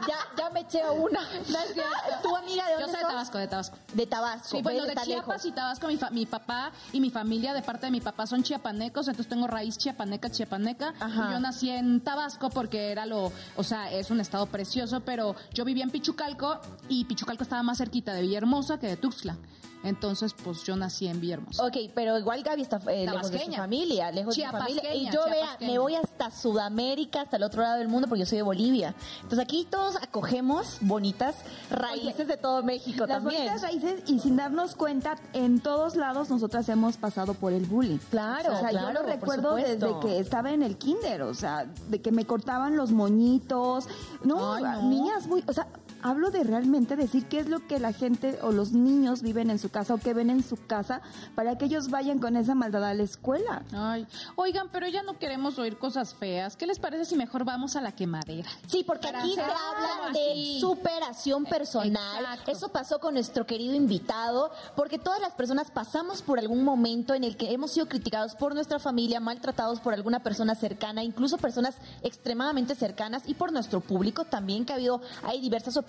ya, 0.08 0.16
ya 0.36 0.50
me 0.50 0.60
eché 0.60 0.82
una. 0.90 1.20
No 1.48 1.58
es. 1.58 2.22
¿Tu 2.22 2.36
amiga 2.36 2.64
de 2.66 2.72
Yo 2.72 2.80
dónde 2.80 2.92
soy 2.92 3.02
de? 3.02 3.08
Tabasco, 3.08 3.38
de 3.38 3.46
Tabasco. 3.48 3.76
De 3.92 4.06
Tabasco. 4.06 4.48
Sí, 4.56 4.62
bueno, 4.62 4.80
pero 4.86 5.00
de 5.00 5.06
Chiapas 5.06 5.26
lejos. 5.28 5.44
y 5.44 5.52
Tabasco, 5.52 5.86
mi, 5.86 5.96
fa- 5.96 6.10
mi 6.10 6.26
papá 6.26 6.72
y 6.92 7.00
mi 7.00 7.10
familia, 7.10 7.52
de 7.54 7.62
parte 7.62 7.86
de 7.86 7.92
mi 7.92 8.00
papá, 8.00 8.26
son 8.26 8.42
chiapanecos, 8.42 9.06
entonces 9.08 9.28
tengo 9.28 9.46
raíz 9.46 9.78
chiapaneca, 9.78 10.30
chiapaneca. 10.30 10.94
Ajá. 10.98 11.28
Y 11.28 11.32
yo 11.34 11.40
nací 11.40 11.70
en 11.70 12.00
Tabasco 12.00 12.50
porque 12.50 12.90
era 12.90 13.06
lo, 13.06 13.32
o 13.56 13.62
sea, 13.62 13.90
es 13.92 14.10
un 14.10 14.20
estado 14.20 14.46
precioso, 14.46 15.00
pero 15.00 15.36
yo 15.52 15.64
vivía 15.64 15.84
en 15.84 15.90
Pichucalco 15.90 16.60
y 16.88 17.04
Pichucalco 17.04 17.42
estaba 17.42 17.62
más 17.62 17.78
cerquita 17.78 18.12
de 18.14 18.22
Villahermosa 18.22 18.78
que 18.78 18.86
de 18.88 18.96
Tuxtla. 18.96 19.36
Entonces, 19.84 20.34
pues 20.34 20.62
yo 20.64 20.76
nací 20.76 21.06
en 21.06 21.20
Villahermosa. 21.20 21.64
Ok, 21.64 21.76
pero 21.94 22.18
igual 22.18 22.42
Gaby 22.42 22.62
está 22.62 22.80
eh, 22.90 23.06
lejos 23.06 23.30
de 23.30 23.44
su 23.44 23.52
familia, 23.52 24.10
lejos 24.10 24.36
de 24.36 24.44
su 24.44 24.50
familia. 24.50 24.94
Y 24.94 25.10
yo 25.10 25.24
vea, 25.26 25.56
me 25.60 25.78
voy 25.78 25.94
hasta 25.94 26.30
Sudamérica, 26.30 27.22
hasta 27.22 27.36
el 27.36 27.42
otro 27.44 27.62
lado 27.62 27.78
del 27.78 27.88
mundo, 27.88 28.08
porque 28.08 28.20
yo 28.20 28.26
soy 28.26 28.38
de 28.38 28.42
Bolivia. 28.42 28.94
Entonces 29.22 29.38
aquí 29.40 29.66
todos 29.70 29.96
acogemos 29.96 30.78
bonitas 30.80 31.36
raíces 31.70 32.26
de 32.28 32.36
todo 32.36 32.62
México 32.62 33.06
Las 33.06 33.18
también. 33.22 33.42
bonitas 33.44 33.62
raíces 33.62 34.02
y 34.06 34.18
sin 34.18 34.36
darnos 34.36 34.74
cuenta, 34.74 35.16
en 35.32 35.60
todos 35.60 35.96
lados 35.96 36.28
nosotras 36.30 36.68
hemos 36.68 36.96
pasado 36.96 37.34
por 37.34 37.52
el 37.52 37.66
bullying. 37.66 37.98
Claro, 38.10 38.54
o 38.54 38.58
sea, 38.58 38.72
yo 38.72 38.92
lo 38.92 39.02
recuerdo 39.02 39.54
desde 39.54 39.88
que 40.00 40.18
estaba 40.18 40.50
en 40.52 40.62
el 40.62 40.76
kinder, 40.76 41.22
o 41.22 41.34
sea, 41.34 41.66
de 41.88 42.00
que 42.00 42.12
me 42.12 42.24
cortaban 42.26 42.76
los 42.76 42.90
moñitos. 42.90 43.86
No, 44.24 44.54
Ay, 44.54 44.62
no. 44.64 44.82
niñas 44.82 45.26
muy, 45.26 45.44
o 45.46 45.52
sea, 45.52 45.66
hablo 46.02 46.30
de 46.30 46.44
realmente 46.44 46.96
decir 46.96 47.26
qué 47.26 47.40
es 47.40 47.48
lo 47.48 47.66
que 47.66 47.78
la 47.78 47.92
gente 47.92 48.38
o 48.42 48.52
los 48.52 48.72
niños 48.72 49.22
viven 49.22 49.50
en 49.50 49.58
su 49.58 49.68
casa 49.70 49.94
o 49.94 49.98
que 49.98 50.14
ven 50.14 50.30
en 50.30 50.42
su 50.42 50.56
casa 50.66 51.00
para 51.34 51.58
que 51.58 51.64
ellos 51.66 51.90
vayan 51.90 52.18
con 52.18 52.36
esa 52.36 52.54
maldad 52.54 52.84
a 52.84 52.94
la 52.94 53.02
escuela. 53.02 53.62
Ay, 53.72 54.06
oigan, 54.36 54.68
pero 54.70 54.86
ya 54.88 55.02
no 55.02 55.18
queremos 55.18 55.58
oír 55.58 55.76
cosas 55.78 56.14
feas. 56.14 56.56
¿Qué 56.56 56.66
les 56.66 56.78
parece 56.78 57.04
si 57.04 57.16
mejor 57.16 57.44
vamos 57.44 57.76
a 57.76 57.80
la 57.80 57.92
quemadera? 57.92 58.48
Sí, 58.66 58.84
porque 58.84 59.08
Para 59.08 59.20
aquí 59.20 59.34
se 59.34 59.40
habla 59.40 60.12
de 60.12 60.30
así. 60.32 60.60
superación 60.60 61.44
personal. 61.44 62.20
Exacto. 62.22 62.50
Eso 62.52 62.68
pasó 62.68 63.00
con 63.00 63.14
nuestro 63.14 63.46
querido 63.46 63.74
invitado, 63.74 64.50
porque 64.76 64.98
todas 64.98 65.20
las 65.20 65.32
personas 65.32 65.70
pasamos 65.70 66.22
por 66.22 66.38
algún 66.38 66.62
momento 66.64 67.14
en 67.14 67.24
el 67.24 67.36
que 67.36 67.52
hemos 67.52 67.72
sido 67.72 67.86
criticados 67.88 68.34
por 68.34 68.54
nuestra 68.54 68.78
familia, 68.78 69.20
maltratados 69.20 69.80
por 69.80 69.94
alguna 69.94 70.20
persona 70.22 70.54
cercana, 70.54 71.02
incluso 71.02 71.38
personas 71.38 71.74
extremadamente 72.02 72.74
cercanas 72.74 73.22
y 73.26 73.34
por 73.34 73.52
nuestro 73.52 73.80
público 73.80 74.24
también, 74.24 74.64
que 74.64 74.72
ha 74.72 74.76
habido, 74.76 75.00
hay 75.24 75.40
diversas 75.40 75.76
opiniones. 75.76 75.87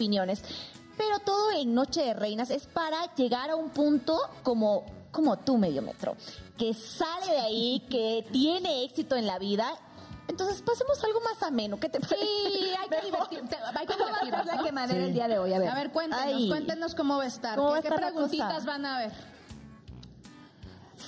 Pero 0.98 1.20
todo 1.20 1.52
en 1.52 1.74
Noche 1.74 2.02
de 2.04 2.14
Reinas 2.14 2.50
es 2.50 2.66
para 2.68 3.14
llegar 3.16 3.50
a 3.50 3.56
un 3.56 3.70
punto 3.70 4.20
como, 4.44 4.84
como 5.12 5.38
tú, 5.38 5.58
medio 5.58 5.82
metro, 5.82 6.16
que 6.58 6.74
sale 6.74 7.32
de 7.32 7.40
ahí, 7.40 7.86
que 7.90 8.26
tiene 8.32 8.84
éxito 8.84 9.16
en 9.16 9.26
la 9.26 9.40
vida. 9.40 9.68
Entonces 10.28 10.62
pasemos 10.62 11.04
algo 11.04 11.22
más 11.22 11.42
ameno. 11.42 11.80
¿Qué 11.80 11.90
te 11.90 12.00
parece? 12.00 12.18
Sí, 12.24 12.72
hay 12.80 12.90
que 12.90 13.06
divertirte, 13.06 13.56
hay 13.76 13.86
que 13.88 13.94
¿Cómo 13.94 14.06
va 14.06 14.18
a 14.18 14.26
divertirnos, 14.26 14.42
estar 14.42 14.58
la 14.58 14.64
quemadera 14.64 15.06
el 15.06 15.14
día 15.14 15.28
de 15.28 15.40
hoy? 15.40 15.54
A 15.54 15.60
ver. 15.60 15.70
A 15.70 15.76
ver, 15.76 15.92
cuéntenos, 15.92 16.26
Ay. 16.26 16.48
cuéntenos 16.50 16.96
cómo 16.96 17.18
va 17.18 17.24
a 17.24 17.28
estar. 17.28 17.56
¿Cómo 17.56 17.70
¿Qué, 17.70 17.74
va 17.74 17.78
a 17.80 17.82
qué 17.82 17.88
estar 17.88 18.02
la 18.02 18.08
preguntitas 18.12 18.54
cosa? 18.54 18.66
van 18.66 18.86
a 18.86 18.98
ver? 19.00 19.12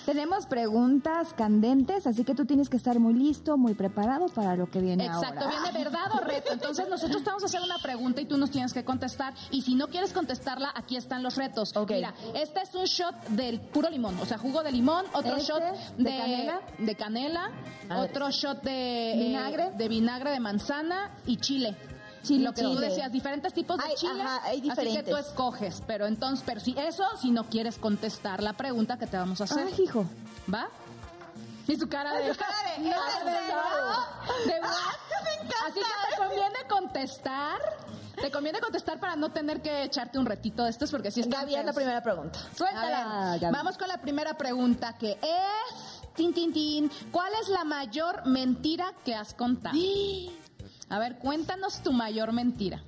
Tenemos 0.05 0.45
preguntas 0.45 1.33
candentes, 1.35 2.07
así 2.07 2.23
que 2.23 2.33
tú 2.35 2.45
tienes 2.45 2.69
que 2.69 2.77
estar 2.77 2.99
muy 2.99 3.13
listo, 3.13 3.57
muy 3.57 3.73
preparado 3.73 4.27
para 4.27 4.55
lo 4.55 4.69
que 4.69 4.79
viene 4.81 5.05
Exacto, 5.05 5.45
ahora. 5.45 5.49
viene 5.71 5.83
verdad 5.83 6.11
o 6.13 6.19
reto. 6.25 6.53
Entonces 6.53 6.87
nosotros 6.89 7.23
te 7.23 7.29
vamos 7.29 7.43
a 7.43 7.45
hacer 7.47 7.61
una 7.61 7.77
pregunta 7.77 8.21
y 8.21 8.25
tú 8.25 8.37
nos 8.37 8.51
tienes 8.51 8.73
que 8.73 8.83
contestar. 8.83 9.33
Y 9.51 9.61
si 9.61 9.75
no 9.75 9.87
quieres 9.87 10.13
contestarla, 10.13 10.71
aquí 10.75 10.97
están 10.97 11.23
los 11.23 11.35
retos. 11.35 11.73
Mira, 11.89 12.13
este 12.35 12.61
es 12.61 12.73
un 12.75 12.85
shot 12.85 13.15
del 13.29 13.59
puro 13.61 13.89
limón, 13.89 14.17
o 14.19 14.25
sea, 14.25 14.37
jugo 14.37 14.63
de 14.63 14.71
limón, 14.71 15.05
otro 15.13 15.35
Este, 15.37 15.51
shot 15.51 15.61
de 15.97 16.03
de, 16.03 16.17
canela. 16.17 16.61
de 16.77 16.95
canela, 16.95 17.51
otro 17.97 18.29
shot 18.31 18.61
de 18.63 19.13
eh, 19.13 19.17
Vinagre. 19.27 19.71
de 19.71 19.87
vinagre 19.87 20.31
de 20.31 20.39
manzana 20.39 21.11
y 21.25 21.37
chile. 21.37 21.75
Chile, 22.23 22.45
lo 22.45 22.53
que 22.53 22.61
tú 22.61 22.73
chile. 22.75 22.87
decías, 22.89 23.11
diferentes 23.11 23.53
tipos 23.53 23.77
de 23.77 23.83
Hay- 23.83 23.95
chile. 23.95 24.21
ajá, 24.21 24.41
hay 24.43 24.57
Así 24.57 24.61
que 24.61 24.69
diferentes. 24.69 25.05
tú 25.13 25.17
escoges, 25.17 25.81
pero 25.87 26.05
entonces, 26.05 26.43
pero 26.45 26.59
si 26.61 26.77
eso, 26.77 27.03
si 27.19 27.31
no 27.31 27.45
quieres 27.45 27.77
contestar 27.77 28.41
la 28.43 28.53
pregunta 28.53 28.97
que 28.97 29.07
te 29.07 29.17
vamos 29.17 29.41
a 29.41 29.45
hacer. 29.45 29.65
Ay, 29.67 29.83
hijo. 29.83 30.05
¿Va? 30.53 30.67
Y 31.67 31.75
su 31.77 31.87
cara 31.87 32.13
de... 32.13 32.33
Su 32.33 32.39
cara 32.39 32.53
de, 32.77 32.83
No, 32.89 32.89
¿es 32.89 33.19
de 33.19 33.31
verdad. 33.31 34.05
De 34.45 34.51
verdad. 34.53 34.71
Así 35.67 35.79
que 35.79 36.09
te 36.11 36.17
conviene 36.17 36.55
contestar. 36.69 37.59
Te 38.15 38.29
conviene 38.29 38.59
contestar 38.59 38.99
para 38.99 39.15
no 39.15 39.31
tener 39.31 39.61
que 39.61 39.83
echarte 39.83 40.19
un 40.19 40.25
retito 40.25 40.63
de 40.63 40.69
estos 40.69 40.91
porque 40.91 41.09
si 41.11 41.21
es 41.21 41.29
Gaby, 41.29 41.55
haz 41.55 41.65
la 41.65 41.73
primera 41.73 42.03
pregunta. 42.03 42.39
Suéltala. 42.55 43.31
Ah, 43.33 43.37
Gaby. 43.39 43.53
Vamos 43.53 43.77
con 43.77 43.87
la 43.87 43.97
primera 43.97 44.35
pregunta 44.37 44.93
que 44.97 45.11
es... 45.21 46.01
Tin, 46.15 46.33
tin, 46.33 46.51
tin. 46.51 46.91
¿Cuál 47.11 47.31
es 47.41 47.47
la 47.47 47.63
mayor 47.63 48.25
mentira 48.27 48.93
que 49.05 49.15
has 49.15 49.33
contado? 49.33 49.75
A 50.91 50.99
ver, 50.99 51.17
cuéntanos 51.17 51.81
tu 51.81 51.93
mayor 51.93 52.33
mentira. 52.33 52.83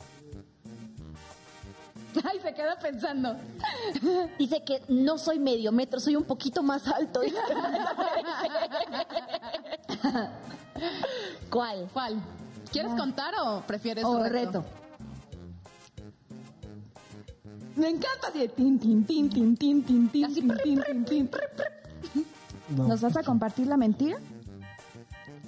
Ay, 2.29 2.39
se 2.43 2.53
queda 2.53 2.77
pensando. 2.77 3.37
Dice 4.37 4.61
que 4.65 4.81
no 4.89 5.17
soy 5.17 5.39
medio 5.39 5.71
metro, 5.71 6.01
soy 6.01 6.17
un 6.17 6.25
poquito 6.25 6.61
más 6.61 6.85
alto. 6.87 7.21
¿Cuál? 11.49 11.89
¿Cuál? 11.93 12.21
¿Quieres 12.73 12.93
contar 12.95 13.33
o 13.41 13.61
prefieres 13.61 14.03
O 14.03 14.11
un 14.11 14.25
reto. 14.25 14.65
Me 17.77 17.87
encanta 17.87 18.27
así 18.27 18.39
de 18.39 18.49
tin, 18.49 18.77
tin, 18.77 19.05
tin, 19.05 19.29
tin, 19.29 19.55
tin, 19.55 19.83
tin, 19.83 20.09
tin, 20.09 20.25
Así, 20.25 20.41
tin, 20.41 20.57
tin, 20.57 20.83
tin, 20.83 21.05
tin. 21.05 21.29
No. 22.69 22.87
¿Nos 22.89 22.99
vas 22.99 23.15
a 23.15 23.23
compartir 23.23 23.67
la 23.67 23.77
mentira? 23.77 24.17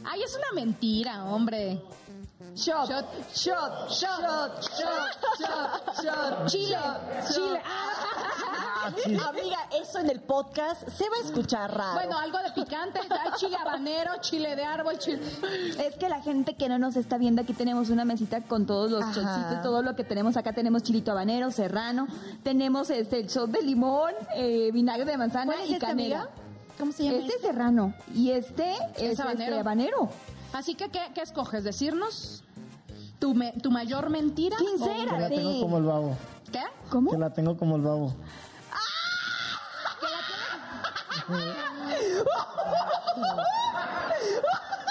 Ay, 0.06 0.24
es 0.24 0.34
una 0.36 0.54
mentira, 0.54 1.26
hombre. 1.26 1.82
Shot, 2.56 2.88
Shot. 2.88 3.06
shot, 3.36 3.92
shot, 3.92 4.64
shot, 4.64 5.18
shot, 5.38 6.02
shot, 6.02 6.48
Chile, 6.48 6.78
Chile. 7.34 7.62
Ah, 7.66 8.90
sí. 9.04 9.18
Amiga, 9.18 9.58
eso 9.78 10.00
en 10.00 10.10
el 10.10 10.22
podcast 10.22 10.88
se 10.88 11.04
va 11.10 11.18
a 11.22 11.26
escuchar 11.26 11.76
raro. 11.76 11.96
Bueno, 11.96 12.18
algo 12.18 12.38
de 12.38 12.52
picante. 12.52 13.00
Hay 13.00 13.32
chile 13.38 13.58
habanero, 13.60 14.14
chile 14.22 14.56
de 14.56 14.64
árbol, 14.64 14.98
chile. 15.00 15.20
Es 15.86 15.98
que 15.98 16.08
la 16.08 16.22
gente 16.22 16.56
que 16.56 16.70
no 16.70 16.80
nos 16.80 16.96
está 16.96 17.18
viendo, 17.18 17.42
aquí 17.42 17.52
tenemos 17.54 17.90
una 17.90 18.06
mesita 18.06 18.40
con 18.42 18.66
todos 18.66 18.90
los 18.90 19.04
Ajá. 19.04 19.12
shotcitos, 19.14 19.62
todo 19.62 19.82
lo 19.82 19.96
que 19.98 20.06
tenemos 20.06 20.38
acá. 20.38 20.54
Tenemos 20.54 20.82
chilito 20.84 21.12
habanero, 21.12 21.52
serrano, 21.52 22.08
tenemos 22.44 22.90
este 22.90 23.20
el 23.20 23.28
shot 23.28 23.50
de 23.50 23.64
limón, 23.64 24.14
eh, 24.36 24.70
vinagre 24.72 25.04
de 25.04 25.18
manzana 25.18 25.52
¿Cuál 25.54 25.66
es 25.66 25.72
y 25.72 25.74
este, 25.74 25.86
canela. 25.88 26.22
amiga? 26.22 26.36
¿Cómo 26.80 26.92
se 26.94 27.04
llama? 27.04 27.18
Este 27.18 27.36
es 27.36 27.42
serrano 27.42 27.94
y 28.14 28.32
este 28.32 28.72
es, 28.98 29.20
habanero. 29.20 29.44
este 29.52 29.60
habanero. 29.60 30.10
Así 30.54 30.76
que, 30.76 30.88
¿qué, 30.90 31.02
qué 31.14 31.22
escoges? 31.22 31.66
¿Decirnos 31.66 32.45
tu, 33.26 33.34
me- 33.34 33.54
tu 33.54 33.72
mayor 33.72 34.12
mentira? 34.12 34.56
Sincera. 34.60 35.16
Que 35.16 35.20
la 35.22 35.30
tengo 35.30 35.62
como 35.62 35.78
el 35.80 35.84
babo. 35.86 36.10
¿O 36.12 36.52
¿Qué? 36.52 36.62
¿Cómo? 36.92 37.10
Que 37.10 37.18
la 37.18 37.34
tengo 37.34 37.58
como 37.58 37.76
el 37.78 37.82
babo. 37.82 38.14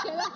¿Qué 0.02 0.12
la- 0.16 0.32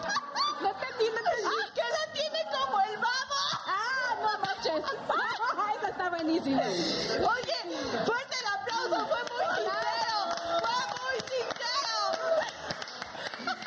No 0.61 0.69
entendí, 0.69 1.07
no 1.11 1.19
entendí. 1.19 1.57
que 1.75 1.83
la 1.83 2.05
tiene 2.13 2.41
como 2.53 2.81
el 2.83 2.97
babo. 2.99 3.39
¡Ah, 3.67 4.11
no 4.23 4.31
manches! 4.39 4.75
Esa 5.79 5.89
está 5.91 6.11
buenísima. 6.11 6.63
Oye, 6.63 7.59
fuerte 8.07 8.35
el 8.41 8.47
aplauso, 8.61 9.07
fue 9.09 9.23
muy 9.31 9.45
sincero. 9.57 10.17
Fue 10.63 10.79
muy 10.95 11.17
sincero. 11.35 11.99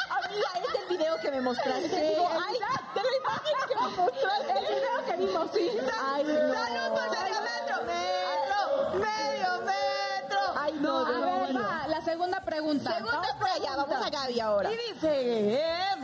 Amiga, 0.10 0.50
es 0.56 0.74
el 0.82 0.88
video 0.98 1.14
que 1.32 1.38
me 1.38 1.42
mostraste. 1.42 1.88
Digo, 2.10 2.30
ay, 2.30 2.56
de 2.96 3.02
la 3.02 3.18
imagen 3.18 3.56
que 3.68 3.76
me 3.76 3.82
mostraste. 4.04 4.52
El 4.60 4.66
video 4.76 5.06
que 5.06 5.16
vimos, 5.18 5.50
sí. 5.54 5.70
Ay, 6.04 6.24
no. 6.24 6.54
Salud 6.54 6.90
por 6.94 7.10
medio 7.12 7.42
metro. 7.42 7.76
Metro, 7.86 9.00
medio 9.00 9.62
metro. 9.66 10.40
Ay, 10.58 10.74
no, 10.82 11.06
A 11.06 11.12
no, 11.12 11.22
ver, 11.22 11.54
no. 11.54 11.60
va, 11.62 11.88
la 11.88 12.02
segunda 12.02 12.42
pregunta. 12.42 12.94
Segunda 12.96 13.36
por 13.40 13.50
allá, 13.50 13.76
vamos 13.76 14.06
a 14.06 14.10
Gaby 14.10 14.40
ahora. 14.40 14.72
Y 14.72 14.78
dice, 14.94 15.10
eh, 15.56 15.96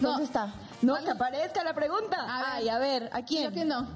No. 0.00 0.10
¿Dónde 0.10 0.24
está? 0.24 0.52
no 0.82 0.96
que 0.96 1.10
aparezca 1.10 1.62
la 1.62 1.74
pregunta. 1.74 2.16
A 2.20 2.38
ver. 2.38 2.46
Ay, 2.52 2.68
a 2.70 2.78
ver, 2.78 3.10
¿a 3.12 3.20
Yo 3.20 3.26
quién? 3.26 3.52
que 3.52 3.64
no. 3.64 3.86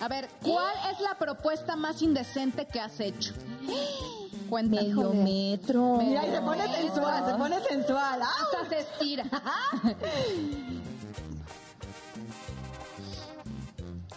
A 0.00 0.08
ver, 0.08 0.28
¿cuál 0.42 0.74
es 0.92 1.00
la 1.00 1.14
propuesta 1.14 1.76
más 1.76 2.02
indecente 2.02 2.66
que 2.66 2.80
has 2.80 3.00
hecho? 3.00 3.32
Cuéntame. 4.54 4.82
Medio 4.82 5.12
metro. 5.12 5.96
Mira, 5.96 6.24
y 6.24 6.30
se 6.30 6.40
pone 6.40 6.76
sensual, 6.76 7.26
se 7.26 7.34
pone 7.34 7.60
sensual. 7.64 8.20
¡Ah! 8.22 8.28
Hasta 8.40 8.68
se 8.68 8.78
estira. 8.78 9.24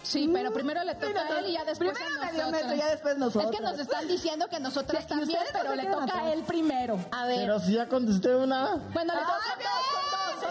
Sí, 0.02 0.30
pero 0.32 0.50
primero 0.54 0.82
le 0.84 0.94
toca 0.94 1.20
a 1.20 1.38
él 1.40 1.46
y 1.48 1.52
ya 1.52 1.64
después 1.66 1.90
Primero 1.92 2.16
a 2.22 2.24
medio 2.24 2.38
nosotros. 2.46 2.62
metro, 2.62 2.76
ya 2.78 2.90
después 2.90 3.18
nosotros. 3.18 3.52
Es 3.52 3.58
que 3.58 3.62
nos 3.62 3.78
están 3.78 4.08
diciendo 4.08 4.48
que 4.48 4.58
nosotras 4.58 5.02
Sí, 5.02 5.08
también, 5.08 5.38
no 5.38 5.58
pero 5.60 5.74
le 5.74 5.84
toca 5.84 6.18
a 6.20 6.32
él 6.32 6.42
primero. 6.44 6.98
A 7.10 7.26
ver, 7.26 7.40
Pero 7.40 7.60
si 7.60 7.74
ya 7.74 7.88
contesté 7.88 8.34
una. 8.34 8.76
Bueno, 8.94 9.12
le 9.12 9.20
¡Ah, 9.20 9.26
toca 9.26 9.44
son 9.90 10.07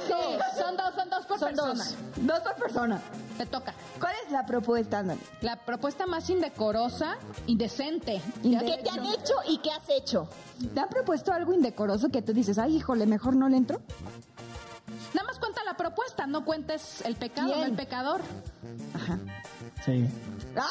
dos, 0.07 0.43
son 0.57 0.77
dos, 0.77 0.93
son 0.95 1.09
dos, 1.09 1.25
por 1.25 1.39
Son 1.39 1.49
persona. 1.49 1.83
dos. 1.83 1.95
Dos 2.25 2.39
por 2.39 2.55
persona. 2.55 3.01
Te 3.37 3.45
toca. 3.45 3.73
¿Cuál 3.99 4.13
es 4.25 4.31
la 4.31 4.45
propuesta, 4.45 4.99
Andoni? 4.99 5.19
La 5.41 5.55
propuesta 5.57 6.05
más 6.05 6.29
indecorosa, 6.29 7.17
indecente. 7.47 8.21
Inde- 8.43 8.65
¿qué 8.65 8.83
te 8.83 8.89
han 8.89 9.05
hecho 9.05 9.33
y 9.47 9.57
qué 9.59 9.71
has 9.71 9.89
hecho? 9.89 10.27
¿Te 10.73 10.79
han 10.79 10.89
propuesto 10.89 11.31
algo 11.33 11.53
indecoroso 11.53 12.09
que 12.09 12.21
tú 12.21 12.33
dices, 12.33 12.57
ay, 12.57 12.77
híjole, 12.77 13.05
mejor 13.05 13.35
no 13.35 13.47
le 13.49 13.57
entro? 13.57 13.81
Nada 15.13 15.27
más 15.27 15.39
cuenta 15.39 15.63
la 15.63 15.75
propuesta, 15.75 16.25
no 16.27 16.43
cuentes 16.45 17.01
el 17.05 17.15
pecado, 17.15 17.47
¿Quién? 17.47 17.59
no 17.59 17.65
el 17.65 17.73
pecador. 17.75 18.21
Ajá. 18.93 19.17
Sí. 19.85 20.07
¡Ah! 20.55 20.67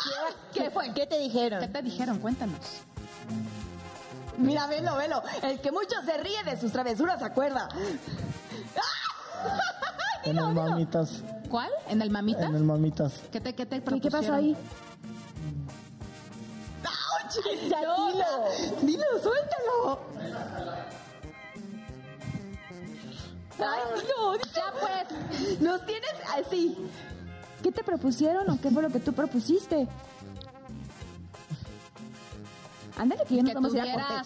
¿Qué 0.53 0.71
fue? 0.71 0.93
¿Qué 0.93 1.07
te 1.07 1.19
dijeron? 1.19 1.61
¿Qué 1.61 1.69
te 1.69 1.83
dijeron? 1.83 2.19
Cuéntanos. 2.19 2.59
Mira, 4.39 4.67
velo, 4.67 4.97
velo. 4.97 5.23
El 5.43 5.61
que 5.61 5.73
mucho 5.73 5.97
se 6.05 6.17
ríe 6.19 6.43
de 6.45 6.61
sus 6.61 6.71
travesuras 6.71 7.19
se 7.19 7.25
acuerda. 7.25 7.69
En 10.25 10.39
el 10.39 10.55
mamitas. 10.55 11.23
¿Cuál? 11.49 11.71
¿En 11.89 12.03
el 12.03 12.11
mamita? 12.11 12.47
En 12.47 12.57
el 12.57 12.65
mamitas. 12.65 13.21
¿Qué 13.31 13.41
te, 13.41 13.55
qué 13.55 13.65
te 13.65 13.77
¿Y 13.77 14.01
qué 14.01 14.11
pasó 14.11 14.35
ahí? 14.35 14.57
Ya 17.69 17.81
dilo. 17.81 18.81
Dilo, 18.83 19.05
suéltalo. 19.23 20.01
Ay, 23.59 23.81
dilo, 23.95 24.33
dilo. 24.33 24.45
Ya 24.55 24.73
pues. 24.81 25.61
Nos 25.61 25.85
tienes 25.85 26.15
así. 26.35 26.77
¿Qué 27.63 27.73
te 27.73 27.83
propusieron 27.83 28.49
o 28.49 28.61
qué 28.61 28.71
fue 28.71 28.83
lo 28.83 28.91
que 28.91 29.01
tú 29.01 29.13
propusiste? 29.13 29.87
Ándale, 32.97 33.25
que 33.25 33.37
ya 33.37 33.43
nos 33.43 33.51
que 33.51 33.55
vamos 33.55 33.75
a 33.75 33.87
ir 33.87 34.01
a 34.01 34.23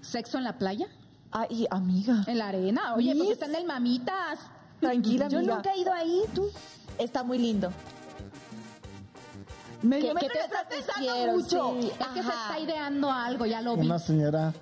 sexo 0.00 0.38
en 0.38 0.44
la 0.44 0.58
playa, 0.58 0.88
Ay, 1.32 1.66
amiga. 1.70 2.24
en 2.26 2.38
la 2.38 2.48
arena. 2.48 2.94
Oye, 2.94 3.12
pues 3.12 3.22
Miss. 3.24 3.32
está 3.32 3.46
en 3.46 3.54
el 3.56 3.64
mamitas. 3.64 4.38
Tranquila, 4.80 5.28
Yo 5.28 5.38
amiga. 5.38 5.54
nunca 5.56 5.72
he 5.72 5.78
ido 5.78 5.92
ahí, 5.92 6.22
tú. 6.34 6.50
Está 6.98 7.22
muy 7.22 7.38
lindo. 7.38 7.72
Medio 9.82 10.08
¿Qué- 10.08 10.14
metro 10.14 10.28
qué 10.30 10.38
te 10.38 10.44
estás 10.44 10.64
pensando 10.66 11.06
propusieron? 11.34 11.36
mucho. 11.36 11.80
Sí. 11.80 11.92
Es 12.00 12.06
que 12.08 12.22
se 12.22 12.28
está 12.28 12.58
ideando 12.60 13.10
algo, 13.10 13.46
ya 13.46 13.60
lo 13.62 13.76
vi. 13.76 13.86
Una 13.86 13.98
señora. 13.98 14.52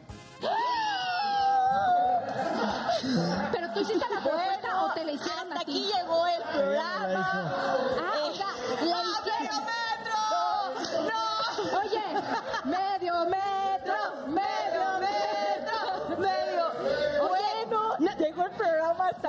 Pero 3.52 3.72
tú 3.72 3.80
hiciste 3.80 3.98
la 4.14 4.20
propuesta 4.20 4.84
o 4.84 4.92
te 4.94 5.04
la 5.04 5.12
hicieron 5.12 5.42
Hasta 5.44 5.54
a 5.54 5.60
aquí 5.62 5.72
ti. 5.72 5.90
llegó 5.94 6.26
el 6.26 6.42
programa. 6.42 7.52
Ah, 8.00 8.19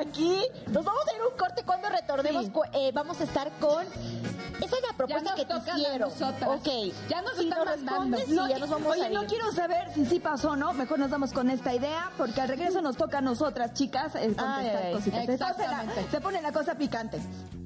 aquí. 0.01 0.41
Nos 0.67 0.83
vamos 0.85 1.01
a 1.07 1.15
ir 1.15 1.21
a 1.21 1.27
un 1.27 1.37
corte 1.37 1.63
cuando 1.63 1.89
retornemos. 1.89 2.45
Sí. 2.45 2.51
eh, 2.73 2.91
vamos 2.93 3.19
a 3.21 3.23
estar 3.23 3.49
con. 3.59 3.85
Esa 3.85 4.75
es 4.75 4.81
la 4.87 4.95
propuesta 4.95 5.33
que 5.35 5.45
te 5.45 5.53
hicieron. 5.57 6.11
Ok. 6.11 6.93
Ya 7.09 7.21
nos 7.23 7.33
si 7.35 7.49
están 7.49 7.65
nos 7.65 7.77
mandando. 7.83 8.17
sí, 8.17 8.31
No, 8.33 8.47
ya 8.47 8.59
nos 8.59 8.69
vamos 8.69 8.91
oye, 8.91 9.03
a 9.05 9.07
ir. 9.07 9.13
no 9.13 9.25
quiero 9.25 9.51
saber 9.51 9.91
si 9.93 10.05
sí 10.05 10.19
pasó 10.19 10.51
o 10.51 10.55
no. 10.55 10.73
Mejor 10.73 10.99
nos 10.99 11.09
vamos 11.09 11.33
con 11.33 11.49
esta 11.49 11.73
idea, 11.73 12.11
porque 12.17 12.41
al 12.41 12.47
regreso 12.47 12.81
nos 12.81 12.95
toca 12.95 13.17
a 13.19 13.21
nosotras, 13.21 13.73
chicas, 13.73 14.13
eh, 14.15 14.19
contestar 14.27 14.59
Ay, 14.59 14.67
ay, 14.67 14.93
cositas. 14.93 15.19
Entonces, 15.21 15.49
exactamente. 15.57 16.01
la- 16.03 16.11
se 16.11 16.21
pone 16.21 16.41
la 16.41 16.51
cosa 16.51 16.75
picante. 16.75 17.19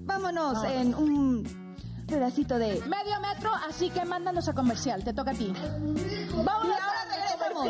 Vámonos 0.06 0.64
en 0.66 0.96
un 0.96 1.66
pedacito 2.08 2.58
de... 2.60 2.80
Medio 2.86 3.20
metro, 3.20 3.52
así 3.68 3.90
que 3.90 4.06
mándanos 4.06 4.48
a 4.48 4.54
comercial. 4.54 5.04
Te 5.04 5.14
toca 5.14 5.32
a 5.32 5.34
ti. 5.34 5.52
Vamos 5.54 6.68
Y 6.68 6.72
a 6.72 6.86
ahora 6.86 7.06
regresamos. 7.10 7.68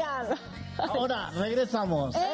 Ahora, 0.78 1.30
regresamos. 1.32 2.16
Oigan, 2.16 2.30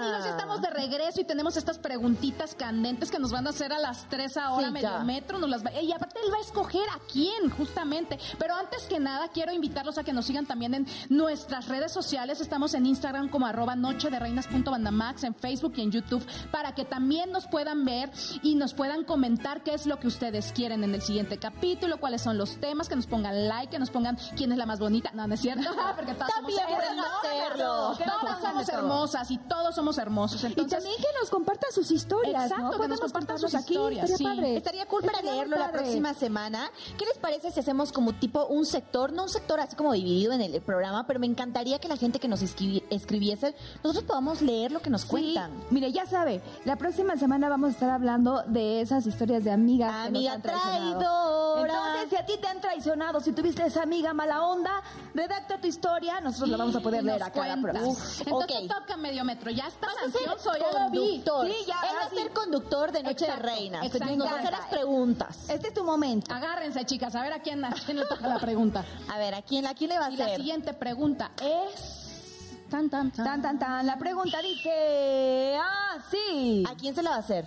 amigos, 0.00 0.24
ya 0.24 0.30
estamos 0.30 0.60
de 0.62 0.70
regreso 0.70 1.20
y 1.20 1.24
tenemos 1.24 1.56
estas 1.56 1.78
preguntitas 1.78 2.54
candentes 2.54 3.10
que 3.10 3.18
nos 3.18 3.30
van 3.32 3.46
a 3.46 3.50
hacer 3.50 3.72
a 3.72 3.78
las 3.78 4.08
3 4.08 4.36
ahora, 4.36 4.66
Sí, 4.68 4.72
medio 4.72 5.00
metro. 5.00 5.38
Nos 5.38 5.50
las 5.50 5.64
va- 5.64 5.72
y 5.80 5.92
aparte, 5.92 6.18
él 6.24 6.32
va 6.32 6.38
a 6.38 6.40
escoger 6.40 6.88
a 6.88 6.98
quién, 7.12 7.50
justamente. 7.50 8.18
Pero 8.38 8.54
antes 8.54 8.84
que 8.84 8.98
nada, 9.00 9.28
quiero 9.28 9.52
invitarlos 9.52 9.98
a 9.98 10.04
que 10.04 10.12
nos 10.12 10.26
sigan 10.26 10.46
también 10.46 10.74
en 10.74 10.86
nuestras 11.08 11.68
redes 11.68 11.92
sociales. 11.92 12.40
Estamos 12.40 12.74
en 12.74 12.86
Instagram 12.86 13.28
como 13.28 13.46
arroba 13.46 13.76
noche 13.76 14.10
de 14.10 14.18
reinas.bandamax, 14.18 15.24
en 15.24 15.34
Facebook 15.34 15.74
y 15.76 15.82
en 15.82 15.90
YouTube, 15.92 16.24
para 16.50 16.74
que 16.74 16.84
también 16.84 17.30
nos 17.32 17.46
puedan 17.46 17.84
ver 17.84 18.10
y 18.42 18.54
nos 18.54 18.74
puedan 18.74 19.04
comentar 19.04 19.62
qué 19.62 19.74
es 19.74 19.86
lo 19.86 19.98
que 19.98 20.06
ustedes 20.06 20.52
quieren 20.52 20.84
en 20.84 20.94
el 20.94 21.02
siguiente 21.02 21.38
capítulo, 21.38 21.98
cuáles 22.00 22.22
son 22.22 22.38
los 22.38 22.56
temas, 22.60 22.88
que 22.88 22.96
nos 22.96 23.06
pongan 23.06 23.48
like, 23.48 23.70
que 23.70 23.78
nos 23.78 23.90
pongan 23.90 24.16
quién 24.36 24.52
es 24.52 24.58
la 24.58 24.66
más 24.66 24.78
bonita. 24.80 25.10
No, 25.14 25.26
no 25.26 25.34
es 25.34 25.40
cierto, 25.40 25.62
porque 25.96 26.14
todas 26.14 26.32
somos 26.32 26.54
hermosas. 26.58 27.98
Todas 27.98 28.40
somos 28.40 28.68
hermosas 28.68 29.30
y 29.30 29.38
todos 29.38 29.74
somos 29.74 29.89
hermosos. 29.98 30.42
Y 30.42 30.46
Entonces, 30.46 30.78
también 30.78 30.96
que 30.96 31.08
nos 31.20 31.30
compartan 31.30 31.70
sus 31.72 31.90
historias, 31.90 32.44
Exacto, 32.50 32.76
¿no? 32.76 32.80
que 32.82 32.88
nos 32.88 33.00
compartan 33.00 33.38
sus 33.38 33.54
aquí, 33.54 33.74
historias, 33.74 34.04
estaría 34.10 34.16
sí. 34.18 34.24
padre. 34.36 34.56
Estaría 34.56 34.86
cool 34.86 35.02
para 35.02 35.18
Estaría 35.18 35.30
muy 35.32 35.48
leerlo 35.48 35.56
la 35.66 35.72
próxima 35.72 36.14
semana. 36.14 36.70
¿Qué 36.98 37.04
les 37.06 37.18
parece 37.18 37.50
si 37.50 37.60
hacemos 37.60 37.92
como 37.92 38.12
tipo 38.14 38.46
un 38.46 38.66
sector? 38.66 39.12
No 39.12 39.24
un 39.24 39.28
sector 39.28 39.60
así 39.60 39.76
como 39.76 39.92
dividido 39.92 40.32
en 40.32 40.40
el 40.40 40.60
programa, 40.60 41.06
pero 41.06 41.20
me 41.20 41.26
encantaría 41.26 41.78
que 41.78 41.88
la 41.88 41.96
gente 41.96 42.18
que 42.20 42.28
nos 42.28 42.42
escribi- 42.42 42.84
escribiese, 42.90 43.54
nosotros 43.82 44.04
podamos 44.04 44.42
leer 44.42 44.72
lo 44.72 44.80
que 44.80 44.90
nos 44.90 45.02
Sí, 45.02 45.08
cuentan. 45.08 45.52
mire, 45.70 45.90
ya 45.92 46.06
sabe, 46.06 46.40
la 46.64 46.76
próxima 46.76 47.16
semana 47.16 47.48
vamos 47.48 47.68
a 47.70 47.72
estar 47.72 47.90
hablando 47.90 48.42
de 48.46 48.80
esas 48.80 49.06
historias 49.06 49.44
de 49.44 49.50
amigas 49.50 49.90
que 50.02 50.08
Amiga 50.08 50.30
nos 50.30 50.36
han 50.36 50.42
traicionado. 50.42 50.98
traidora. 50.98 51.60
Entonces, 51.74 52.10
si 52.10 52.16
a 52.16 52.26
ti 52.26 52.32
te 52.40 52.46
han 52.48 52.60
traicionado, 52.60 53.20
si 53.20 53.32
tuviste 53.32 53.64
esa 53.64 53.82
amiga 53.82 54.12
mala 54.12 54.42
onda, 54.44 54.82
redacta 55.14 55.60
tu 55.60 55.66
historia, 55.66 56.20
nosotros 56.20 56.48
la 56.50 56.56
vamos 56.56 56.76
a 56.76 56.80
poder 56.80 57.04
leer 57.04 57.22
acá 57.22 57.46
la 57.46 57.60
próxima. 57.60 57.94
Entonces 58.26 58.68
toca 58.68 58.96
medio 58.96 59.24
metro. 59.24 59.50
Ya 59.50 59.66
estás 59.66 59.79
Vas 59.80 59.96
a 59.96 60.10
ser 60.10 60.28
ansioso, 60.28 60.52
ya 60.58 60.78
lo 60.84 60.90
vi. 60.90 60.98
conductor. 60.98 61.46
Sí, 61.46 61.54
ya, 61.66 61.80
Él 61.88 61.96
va 62.00 62.04
a 62.06 62.08
ser 62.10 62.30
conductor 62.32 62.92
de 62.92 63.02
Noche 63.02 63.24
Exacto, 63.24 63.46
de 63.46 63.52
Reinas. 63.54 63.86
exacto. 63.86 64.16
Nos 64.16 64.26
va 64.26 64.32
a 64.32 64.38
hacer 64.38 64.50
las 64.52 64.66
preguntas. 64.68 65.50
Este 65.50 65.68
es 65.68 65.74
tu 65.74 65.84
momento. 65.84 66.32
Agárrense, 66.34 66.84
chicas, 66.84 67.14
a 67.14 67.22
ver 67.22 67.32
a 67.32 67.40
quién, 67.40 67.64
a 67.64 67.72
quién 67.72 67.98
le 67.98 68.04
toca 68.06 68.26
la 68.28 68.38
pregunta. 68.38 68.84
A 69.08 69.18
ver, 69.18 69.34
¿a 69.34 69.42
quién, 69.42 69.66
a 69.66 69.74
quién 69.74 69.90
le 69.90 69.98
va 69.98 70.06
a 70.06 70.10
Y 70.10 70.16
la 70.16 70.24
hacer? 70.26 70.36
siguiente 70.36 70.74
pregunta 70.74 71.30
es... 71.42 72.58
Tan, 72.70 72.88
tan, 72.88 73.10
tan. 73.10 73.24
Tan, 73.24 73.42
tan, 73.42 73.58
tan. 73.58 73.86
La 73.86 73.98
pregunta 73.98 74.38
dice... 74.42 75.56
Ah, 75.60 75.96
sí. 76.10 76.64
¿A 76.68 76.74
quién 76.76 76.94
se 76.94 77.02
la 77.02 77.10
va 77.10 77.16
a 77.16 77.20
hacer? 77.20 77.46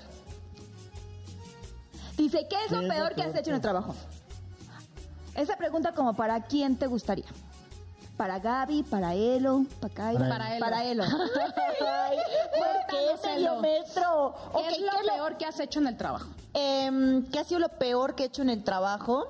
Dice, 2.18 2.46
¿qué 2.50 2.56
es 2.66 2.72
lo 2.72 2.80
¿Qué 2.80 2.86
es 2.86 2.90
lo 2.90 2.94
peor 2.96 3.16
que 3.16 3.24
has 3.24 3.36
hecho 3.36 3.50
en 3.50 3.56
el 3.56 3.62
trabajo? 3.62 3.96
Esa 5.36 5.56
pregunta 5.58 5.94
como 5.94 6.14
para 6.14 6.42
quién 6.44 6.78
te 6.78 6.88
gustaría. 6.88 7.26
Para 8.18 8.40
Gaby, 8.40 8.84
para 8.84 9.16
Elo, 9.16 9.66
para 9.82 9.94
Kaira. 9.94 10.30
Para 10.30 10.56
Elo. 10.56 10.66
Para 10.66 10.84
Elo. 10.86 11.04
Ay, 11.82 12.18
¿por 12.58 12.88
qué 12.90 13.12
es 13.14 13.42
lo 13.42 13.62
¿qué 13.62 13.78
es 14.68 14.80
lo- 14.82 15.14
peor 15.16 15.38
que 15.38 15.46
has 15.46 15.60
hecho 15.60 15.80
en 15.80 15.88
el 15.88 15.98
trabajo? 15.98 16.28
Em, 16.54 17.26
¿Qué 17.32 17.40
ha 17.40 17.44
sido 17.44 17.60
lo 17.60 17.70
peor 17.70 18.14
que 18.14 18.24
he 18.24 18.26
hecho 18.28 18.44
en 18.44 18.52
el 18.52 18.64
trabajo? 18.64 19.26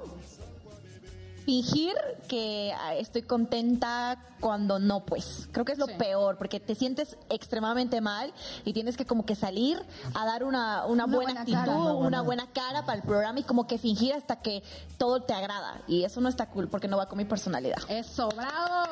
Fingir 1.46 1.96
que 2.30 2.74
ah, 2.80 2.96
estoy 2.96 3.22
contenta 3.24 4.18
cuando 4.39 4.80
no, 4.80 5.02
pues. 5.06 5.48
Creo 5.52 5.66
que 5.66 5.74
es 5.74 5.78
lo 5.78 5.88
Sí. 5.88 5.94
peor, 5.98 6.38
porque 6.38 6.60
te 6.60 6.74
sientes 6.76 7.18
extremadamente 7.30 8.00
mal 8.02 8.34
y 8.66 8.74
tienes 8.74 8.96
que 8.98 9.06
como 9.06 9.26
que 9.26 9.36
salir 9.36 9.82
a 10.14 10.26
dar 10.26 10.44
una, 10.44 10.86
una, 10.86 11.06
Una 11.06 11.06
buena, 11.06 11.24
buena 11.26 11.41
actitud, 11.41 11.60
cara. 11.60 11.76
Una 11.78 11.94
una 12.08 12.22
buena- 12.22 12.48
cara 12.54 12.86
para 12.86 12.98
el 12.98 13.04
programa 13.04 13.39
y 13.39 13.44
como 13.44 13.68
que 13.68 13.78
fingir 13.78 14.14
hasta 14.14 14.38
que 14.38 14.64
todo 14.98 15.22
te 15.24 15.34
agrada. 15.34 15.82
Y 15.88 16.04
eso 16.04 16.22
no 16.22 16.30
está 16.30 16.46
cool 16.50 16.68
porque 16.70 16.88
no 16.88 16.98
va 16.98 17.08
con 17.08 17.18
mi 17.18 17.26
personalidad. 17.26 17.78
Eso, 17.89 18.30
bravo. 18.30 18.89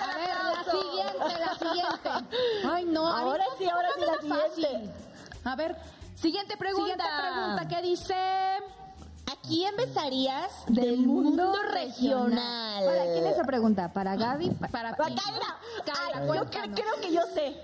A 0.00 0.16
ver, 0.16 0.36
la 0.56 0.64
siguiente, 0.64 1.40
la 1.40 1.54
siguiente. 1.58 2.34
Ay, 2.70 2.84
no. 2.86 3.06
Ahora 3.06 3.44
sí, 3.58 3.68
ahora 3.68 3.88
sí, 3.96 4.00
la 4.28 4.34
fácil. 4.36 4.64
siguiente. 4.64 4.94
A 5.44 5.56
ver, 5.56 5.76
Siguiente 6.16 6.56
pregunta. 6.56 6.92
siguiente 6.92 7.04
pregunta. 7.32 7.68
¿Qué 7.68 7.82
dice? 7.82 8.14
¿A 9.42 9.48
quién 9.48 9.74
besarías 9.76 10.50
Del 10.66 10.84
del 10.84 10.98
mundo, 10.98 11.44
mundo 11.44 11.58
regional? 11.72 12.84
¿Para 12.84 13.02
quién 13.12 13.26
es 13.26 13.32
esa 13.34 13.44
pregunta? 13.44 13.92
¿Para 13.92 14.16
Gaby? 14.16 14.50
Pa- 14.50 14.68
Para 14.68 14.94
Para 14.96 15.14
ti. 15.14 15.20
Kaira. 15.24 15.56
Kaira, 15.84 16.20
yo 16.20 16.26
cuéntanos. 16.26 16.68
cre- 16.68 16.74
creo 16.74 17.00
que 17.00 17.12
yo 17.12 17.22
sé. 17.34 17.56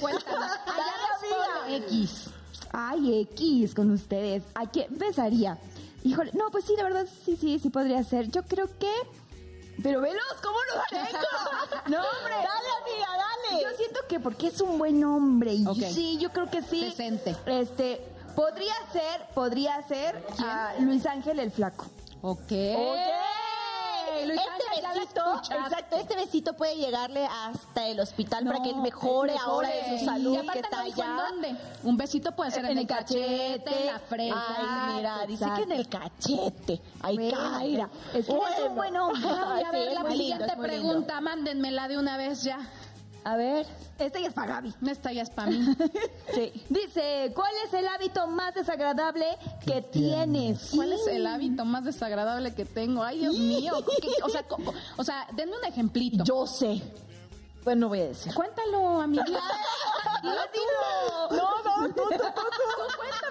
Cuéntanos. 0.00 0.50
Dale, 0.66 1.34
Allá 1.74 1.76
X. 1.86 2.30
Ay, 2.72 3.20
X 3.32 3.74
con 3.74 3.90
ustedes. 3.90 4.42
¿A 4.54 4.66
quién 4.70 4.86
besaría? 4.96 5.58
Híjole, 6.04 6.30
no, 6.34 6.50
pues 6.50 6.64
sí, 6.64 6.74
la 6.76 6.84
verdad, 6.84 7.06
sí, 7.24 7.36
sí, 7.36 7.58
sí 7.58 7.68
podría 7.68 8.02
ser. 8.04 8.28
Yo 8.30 8.42
creo 8.44 8.66
que... 8.78 8.92
Pero 9.82 10.00
velos, 10.00 10.22
¿cómo 10.42 10.56
lo 10.74 10.82
tengo? 10.88 11.18
no, 11.88 11.96
hombre. 11.98 12.34
Dale, 12.34 12.68
amiga, 12.82 13.08
dale. 13.50 13.62
Yo 13.62 13.76
siento 13.76 14.00
que 14.08 14.20
porque 14.20 14.46
es 14.48 14.60
un 14.60 14.78
buen 14.78 15.02
hombre. 15.04 15.52
Y 15.52 15.66
sí, 15.92 16.18
yo 16.18 16.30
creo 16.30 16.48
que 16.50 16.62
sí. 16.62 16.84
Decente. 16.84 17.34
Este, 17.46 18.06
podría 18.34 18.74
ser, 18.92 19.26
podría 19.34 19.82
ser 19.82 20.22
a 20.44 20.74
Luis 20.80 21.04
Ángel 21.06 21.38
el 21.40 21.50
Flaco. 21.50 21.86
Ok. 22.22 22.50
este 22.50 24.26
Luis 24.26 24.40
Ángel, 24.40 25.00
besito, 25.00 25.36
exacto, 25.64 25.96
este 25.96 26.16
besito 26.16 26.52
puede 26.54 26.76
llegarle 26.76 27.26
hasta 27.26 27.86
el 27.86 27.98
hospital 28.00 28.44
para 28.44 28.60
que 28.62 28.70
él 28.70 28.76
mejore, 28.76 29.32
mejore. 29.32 29.50
ahora 29.52 29.68
de 29.70 29.98
su 29.98 30.04
salud 30.04 30.34
Y 30.34 30.36
aparte 30.36 30.60
que 30.60 30.66
está 30.66 30.78
no 30.78 30.84
dijo 30.84 31.02
en 31.02 31.08
allá. 31.10 31.22
dónde. 31.30 31.56
Un 31.84 31.96
besito 31.96 32.32
puede 32.32 32.50
ser 32.50 32.64
en, 32.66 32.76
el 32.78 32.86
cachete, 32.86 33.80
en 33.80 33.86
la 33.86 33.98
frente. 34.00 34.36
Ay, 34.58 34.94
mira, 34.96 35.26
dice 35.26 35.46
que 35.56 35.62
en 35.62 35.72
el 35.72 35.88
cachete. 35.88 36.82
Ay, 37.00 37.16
Bueno, 37.16 37.38
Kaira. 37.58 37.90
es 38.14 38.26
que 38.26 38.32
es 38.32 38.68
un 38.68 38.74
buen 38.74 38.96
hombre. 38.96 39.30
Ay, 39.46 39.62
a 39.62 39.70
Sí, 39.70 39.76
ver, 39.76 39.88
es 39.88 39.94
la 39.94 40.00
muy 40.00 40.10
lindo, 40.10 40.22
siguiente 40.24 40.44
es 40.52 40.58
muy 40.58 40.68
lindo. 40.68 40.82
pregunta, 40.88 41.20
mándenmela 41.20 41.88
de 41.88 41.98
una 41.98 42.16
vez 42.18 42.42
ya. 42.42 42.58
A 43.24 43.36
ver, 43.36 43.66
esta 43.98 44.18
ya 44.18 44.28
es 44.28 44.34
para 44.34 44.54
Gaby. 44.54 44.74
Esta 44.88 45.12
ya 45.12 45.22
es 45.22 45.30
para 45.30 45.50
mí. 45.50 45.60
Sí. 46.34 46.52
Dice, 46.68 47.32
¿cuál 47.34 47.50
es 47.66 47.74
el 47.74 47.86
hábito 47.88 48.26
más 48.28 48.54
desagradable 48.54 49.26
que 49.66 49.82
tienes? 49.82 50.70
¿Cuál 50.74 50.92
es 50.92 51.06
el 51.08 51.26
hábito 51.26 51.64
más 51.64 51.84
desagradable 51.84 52.54
que 52.54 52.64
tengo? 52.64 53.02
Ay, 53.02 53.18
Dios 53.20 53.36
mío. 53.38 53.74
¿Qué- 54.00 54.08
o, 54.22 54.28
sea, 54.28 54.42
co- 54.44 54.56
co- 54.56 54.72
o 54.96 55.04
sea, 55.04 55.26
denme 55.34 55.56
un 55.58 55.64
ejemplito. 55.64 56.24
Yo 56.24 56.46
sé. 56.46 56.80
Pues 57.64 57.76
no 57.76 57.88
voy 57.88 58.00
a 58.00 58.04
decir. 58.06 58.32
Cuéntalo, 58.32 59.00
amiga. 59.02 59.24
Dilo. 60.22 60.32
No, 61.30 61.36
no, 61.38 61.88
tú, 61.88 61.94
tú, 61.94 62.08
tú, 62.08 62.16
tú, 62.16 62.96
cuéntamelo. 62.96 63.29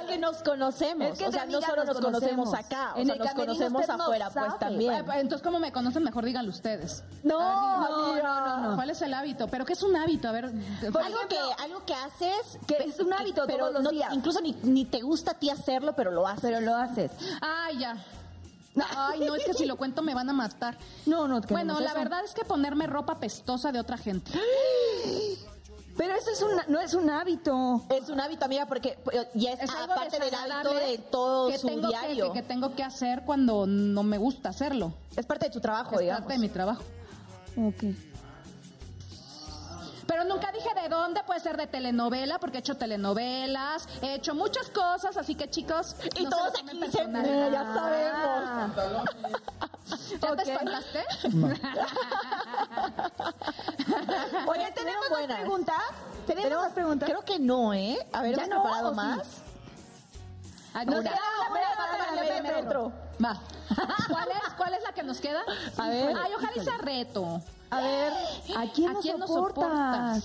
Es 0.00 0.06
que 0.06 0.18
nos 0.18 0.36
conocemos. 0.42 1.08
Es 1.12 1.18
que 1.18 1.26
o 1.26 1.32
sea, 1.32 1.46
no 1.46 1.60
solo 1.60 1.84
nos 1.84 1.98
conocemos 2.00 2.48
conocemos. 2.50 2.54
acá, 2.54 2.92
o 2.94 2.98
En 2.98 3.06
sea, 3.06 3.14
el 3.14 3.20
nos 3.20 3.32
conocemos 3.34 3.88
no 3.88 3.94
afuera, 4.04 4.30
pues 4.30 4.58
también. 4.58 4.92
Ah, 5.08 5.18
Entonces, 5.20 5.42
¿cómo 5.42 5.58
me 5.58 5.72
conocen? 5.72 6.02
Mejor 6.04 6.24
díganlo 6.24 6.50
ustedes. 6.50 7.02
No, 7.22 7.40
amiga. 7.40 8.22
no, 8.22 8.70
no. 8.70 8.74
¿Cuál 8.76 8.90
es 8.90 9.02
el 9.02 9.14
hábito? 9.14 9.48
¿Pero 9.48 9.64
qué 9.64 9.72
es 9.72 9.82
un 9.82 9.96
hábito? 9.96 10.28
A 10.28 10.32
ver. 10.32 10.44
algo 10.46 11.18
que 11.28 11.38
algo 11.62 11.84
que 11.84 11.94
haces 11.94 12.58
Que 12.66 12.76
es 12.84 12.98
un 13.00 13.12
hábito 13.12 13.44
pero 13.46 13.58
todos 13.68 13.72
los 13.74 13.82
no- 13.84 13.90
días. 13.90 14.12
incluso 14.12 14.40
ni, 14.40 14.52
ni 14.62 14.84
te 14.84 15.00
gusta 15.00 15.32
a 15.32 15.34
ti 15.34 15.50
hacerlo 15.50 15.94
pero 15.94 16.10
lo 16.10 16.26
haces 16.26 16.42
Pero 16.42 16.60
lo 16.60 16.74
haces. 16.76 17.10
Ay, 17.40 17.78
ya. 17.78 17.96
Ay, 18.94 19.20
no, 19.20 19.34
es 19.34 19.44
que 19.44 19.54
si 19.54 19.64
lo 19.64 19.76
cuento 19.76 20.02
me 20.02 20.14
van 20.14 20.28
a 20.28 20.32
matar. 20.34 20.76
No, 21.06 21.26
no, 21.26 21.40
Bueno, 21.40 21.80
la 21.80 21.90
eso. 21.90 21.98
verdad 21.98 22.20
es 22.24 22.34
que 22.34 22.44
ponerme 22.44 22.86
ropa 22.86 23.18
pestosa 23.18 23.72
de 23.72 23.80
otra 23.80 23.96
gente. 23.96 24.30
Pero 25.96 26.14
eso 26.14 26.30
es 26.30 26.42
un, 26.42 26.50
no 26.72 26.78
es 26.80 26.94
un 26.94 27.08
hábito. 27.08 27.82
es 27.88 28.08
un 28.08 28.20
hábito 28.20 28.44
amiga 28.44 28.66
porque 28.66 28.98
pues, 29.02 29.26
y 29.34 29.46
es, 29.46 29.60
Es 29.60 29.70
aparte 29.70 30.18
del 30.18 30.34
hábito 30.34 30.74
de 30.74 30.98
todo 31.10 31.48
que 31.48 31.58
su 31.58 31.66
tengo 31.66 31.88
diario 31.88 32.32
Que, 32.32 32.40
que 32.42 32.46
tengo 32.46 32.74
que 32.74 32.82
hacer 32.82 33.22
cuando 33.24 33.66
no 33.66 34.02
me 34.02 34.18
gusta 34.18 34.50
hacerlo. 34.50 34.92
es 35.16 35.24
parte 35.24 35.46
de 35.46 35.52
tu 35.52 35.60
trabajo 35.60 35.94
Es 35.94 36.00
digamos 36.02 36.22
parte 36.22 36.34
de 36.34 36.38
mi 36.40 36.48
trabajo. 36.48 36.82
Ok. 37.56 37.84
Pero 40.06 40.24
nunca 40.24 40.52
dije 40.52 40.68
de 40.80 40.88
dónde, 40.88 41.22
puede 41.24 41.40
ser 41.40 41.56
de 41.56 41.66
telenovela, 41.66 42.38
porque 42.38 42.58
he 42.58 42.60
hecho 42.60 42.76
telenovelas, 42.76 43.88
he 44.02 44.14
hecho 44.14 44.34
muchas 44.34 44.68
cosas, 44.70 45.16
así 45.16 45.34
que 45.34 45.50
chicos. 45.50 45.96
y 46.14 46.24
no 46.24 46.30
se 46.30 46.36
todos 46.36 46.54
aquí 46.54 46.62
dicen 46.78 47.12
personal. 47.12 47.26
"Eh, 47.26 47.48
ya 47.52 47.64
sabemos 47.74 48.44
¿Ya 50.20 50.30
Ok. 50.32 50.36
te 50.36 50.42
espantaste? 50.52 51.04
Oye, 54.46 54.72
¿tenemos 54.72 55.00
más 55.02 55.10
buenas. 55.10 55.38
preguntas? 55.40 55.76
¿Tenemos 56.26 56.62
más 56.62 56.72
preguntas? 56.72 57.08
creo 57.08 57.22
que 57.24 57.38
no 57.38 57.72
eh 57.72 57.98
a 58.12 58.22
ver 58.22 58.36
¿Ya 58.36 58.44
¿hemos 58.44 58.56
no, 58.56 58.62
preparado 58.62 58.88
o 58.88 58.90
sí? 58.90 58.96
más 58.96 59.42
Ay, 60.74 60.86
Nos 60.86 60.96
no, 60.96 61.02
queda 61.02 61.18
una. 61.50 61.60
Va. 63.24 63.40
¿Cuál 64.08 64.28
es, 64.30 64.52
¿Cuál 64.58 64.74
es 64.74 64.82
la 64.82 64.92
que 64.92 65.02
nos 65.02 65.20
queda? 65.20 65.40
A 65.78 65.88
ver. 65.88 66.14
Ay, 66.22 66.32
ojalá 66.36 66.52
y 66.54 66.60
sea 66.60 66.76
reto. 66.78 67.40
A 67.70 67.80
ver, 67.80 68.12
¿a 68.56 68.72
quién, 68.72 68.96
¿A 68.96 69.00
quién 69.00 69.18
nos 69.18 69.28
soportas? 69.30 70.22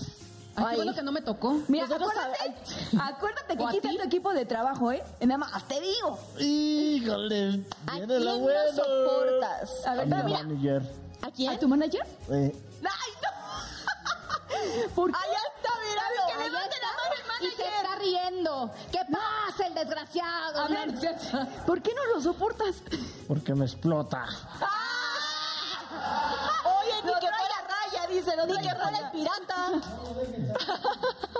Ay, 0.54 0.64
Ay. 0.64 0.70
qué 0.70 0.76
bueno 0.76 0.94
que 0.94 1.02
no 1.02 1.12
me 1.12 1.22
tocó. 1.22 1.60
Mira, 1.68 1.86
Nosotros 1.86 2.10
acuérdate, 2.10 2.64
acuérdate 3.02 3.56
que 3.56 3.62
¿O 3.62 3.66
a 3.66 3.68
aquí 3.70 3.76
está 3.78 3.88
ti? 3.88 3.96
tu 3.96 4.02
equipo 4.04 4.32
de 4.34 4.44
trabajo, 4.44 4.92
¿eh? 4.92 5.02
Nada 5.20 5.38
más 5.38 5.66
te 5.66 5.80
digo. 5.80 6.18
Híjole, 6.38 7.64
¿A 7.86 7.94
viene 7.96 8.18
la 8.20 8.30
quién 8.32 8.42
buena. 8.42 8.64
nos 8.66 8.76
soportas? 8.76 9.86
A 9.86 9.94
ver, 9.94 10.00
A 10.02 10.04
mi 10.04 10.10
pero 10.12 10.24
mira, 10.24 10.38
manager. 10.44 10.92
¿A 11.22 11.30
quién? 11.30 11.52
¿a 11.52 11.58
tu 11.58 11.68
manager? 11.68 12.06
Eh, 12.30 12.54
¡Ay, 12.84 13.12
no! 13.22 14.88
¿Por 14.94 15.10
qué? 15.10 15.16
Allá 15.18 15.38
está, 15.56 15.70
míralo. 15.88 16.38
Que 16.38 16.50
levante 16.50 16.76
la 16.80 16.88
mano 16.88 17.14
el 17.14 17.46
Y 17.46 17.50
se 17.50 17.62
manager. 17.62 17.84
está 17.86 17.94
riendo. 17.96 18.70
¿Qué 18.92 19.00
pasa, 19.10 19.66
el 19.66 19.74
desgraciado? 19.74 20.60
A 20.60 20.68
ver, 20.68 20.86
No, 20.86 20.86
no 20.86 20.92
es 20.92 21.00
cierto. 21.00 21.48
¿por 21.66 21.80
qué 21.82 21.94
no 21.94 22.04
lo 22.14 22.20
soportas? 22.20 22.74
porque 23.26 23.54
me 23.54 23.64
explota. 23.64 24.26
Oye, 26.64 26.94
ni 27.04 27.12
que 27.14 27.20
fuera 27.20 27.58
raya, 28.12 28.20
dice, 28.20 28.36
no, 28.36 28.46
ni 28.46 28.52
que 28.54 28.74
fuera 28.74 28.98
el 28.98 29.10
pirata. 29.10 29.72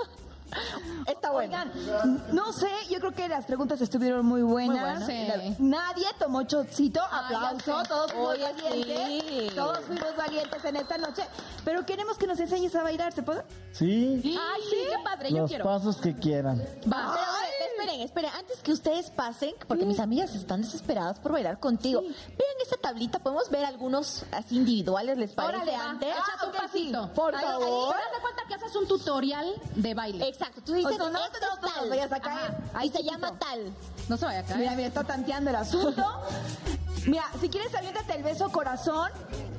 Está 1.07 1.31
bueno. 1.31 1.51
Oigan, 1.57 2.23
no 2.31 2.53
sé, 2.53 2.69
yo 2.89 2.99
creo 2.99 3.11
que 3.11 3.27
las 3.27 3.45
preguntas 3.45 3.81
estuvieron 3.81 4.23
muy 4.23 4.43
buenas. 4.43 5.03
Sí. 5.07 5.25
La- 5.27 5.55
Nadie 5.57 6.05
tomó 6.19 6.43
chocito, 6.43 7.01
Ah, 7.09 7.23
aplauso, 7.25 7.81
todos 7.87 8.11
fuimos 8.11 8.29
Oye, 8.35 8.43
valientes. 8.43 9.23
sí. 9.27 9.49
Todos 9.55 9.79
fuimos 9.79 10.15
valientes 10.15 10.63
en 10.65 10.75
esta 10.75 10.97
noche. 10.99 11.23
Pero 11.65 11.83
queremos 11.87 12.17
que 12.19 12.27
nos 12.27 12.39
enseñes 12.39 12.75
a 12.75 12.83
bailar, 12.83 13.11
¿se 13.13 13.23
puede? 13.23 13.41
¿Sí? 13.71 14.21
Ay, 14.39 14.61
sí, 14.69 14.75
qué 14.91 14.97
padre, 15.03 15.31
yo 15.31 15.37
Los 15.39 15.49
quiero. 15.49 15.65
pasos 15.65 15.97
que 15.97 16.15
quieran. 16.15 16.59
Va. 16.59 16.63
Pero, 16.83 16.99
a 16.99 17.39
ver, 17.41 17.62
esperen, 17.83 18.01
esperen, 18.01 18.31
antes 18.37 18.59
que 18.61 18.71
ustedes 18.71 19.09
pasen, 19.11 19.53
porque 19.67 19.85
mis 19.85 19.99
amigas 19.99 20.33
están 20.35 20.61
desesperadas 20.61 21.19
por 21.19 21.31
bailar 21.31 21.59
contigo. 21.59 22.01
Vean 22.01 22.57
esa 22.65 22.77
tablita, 22.77 23.19
podemos 23.19 23.49
ver 23.49 23.65
algunos 23.65 24.25
así 24.31 24.55
individuales, 24.57 25.17
¿les 25.17 25.31
parece 25.33 25.63
Órale, 25.63 25.75
antes? 25.75 26.09
Échate 26.09 26.45
un 26.45 26.49
ok, 26.49 26.55
sí. 26.55 26.61
pasito. 26.61 27.13
Por 27.13 27.35
Ahí, 27.35 27.43
ahí, 27.45 27.51
favor. 27.51 27.95
Pero 27.95 28.05
haz 28.07 28.15
de 28.15 28.21
cuenta 28.21 28.41
que 28.47 28.53
haces 28.55 28.75
un 28.75 28.87
tutorial 28.87 29.53
de 29.75 29.93
baile. 29.93 30.27
Exacto, 30.27 30.61
tú 30.65 30.73
dices, 30.73 30.91
O 30.93 30.95
sea, 30.97 31.09
no 31.09 31.25
este 31.25 31.39
te 31.39 31.45
es 31.45 31.61
nos 31.61 31.73
tal. 31.73 31.89
vayas 31.89 32.11
a 32.11 32.19
caer. 32.19 32.51
Ajá. 32.51 32.57
Ahí 32.73 32.87
y 32.87 32.91
se 32.91 33.03
llama 33.03 33.37
tal. 33.37 33.73
No 34.09 34.17
se 34.17 34.25
vaya 34.25 34.39
a 34.39 34.43
caer. 34.43 34.59
Mira, 34.59 34.71
mira, 34.75 34.87
está 34.87 35.03
tanteando 35.03 35.49
el 35.49 35.55
asunto. 35.55 36.03
Mira, 37.05 37.25
si 37.41 37.49
quieres 37.49 37.75
aviéntate 37.75 38.15
el 38.15 38.23
beso 38.23 38.49
corazón, 38.49 39.09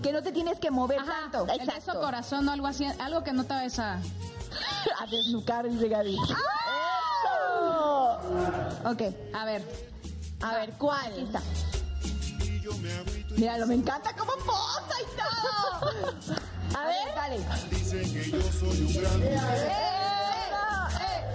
que 0.03 0.13
no 0.13 0.23
te 0.23 0.33
tienes 0.33 0.59
que 0.59 0.71
mover 0.71 1.01
Ajá, 1.01 1.29
tanto. 1.31 1.53
el 1.53 1.67
beso 1.67 2.01
corazón 2.01 2.49
o 2.49 2.53
algo 2.53 2.67
así, 2.67 2.87
algo 2.99 3.23
que 3.23 3.35
no 3.35 3.45
te 3.45 3.53
vayas 3.53 3.79
a... 3.79 3.99
A 5.01 5.07
desnucar, 5.07 5.69
dice 5.69 5.89
Gaby. 5.89 6.17
Ok. 8.85 9.03
A 9.35 9.45
ver, 9.45 9.63
A 10.41 10.55
ver, 10.59 10.71
¿cuál? 10.79 11.13
Está. 11.19 11.41
Míralo, 13.37 13.67
me 13.67 13.75
encanta 13.75 14.15
cómo 14.17 14.33
posa 14.45 14.97
y 15.01 15.07
todo. 15.17 16.39
A 16.77 16.87
ver, 16.87 17.15
dale. 17.15 17.39
Dicen 17.71 18.13
que 18.13 18.31
yo 18.31 18.43
soy 18.53 18.81
un 18.81 18.95
gran 18.95 19.23
¡Eh, 19.23 19.27
eh, 19.27 19.41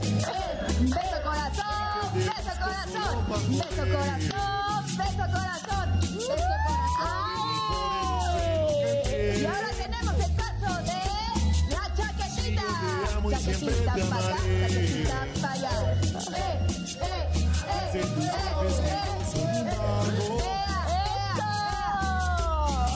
eh! 0.05 0.49
Beso 0.81 1.21
corazón, 1.23 2.13
beso 2.13 2.53
corazón, 2.63 3.15
beso 3.49 3.83
corazón, 3.91 4.85
beso 4.97 5.25
corazón, 5.31 5.99
beso 5.99 6.35
corazón. 6.35 6.88
Y 13.31 13.35
siempre 13.35 13.75
te 13.75 14.01
amaré. 14.01 14.33
¡Eh, 14.39 15.03
eh, 15.03 15.13
eh! 16.41 17.91
En 17.93 18.07
tus 18.13 18.25
yo 18.25 18.69
soy 19.31 19.43
un 19.43 19.65
vago, 19.65 20.29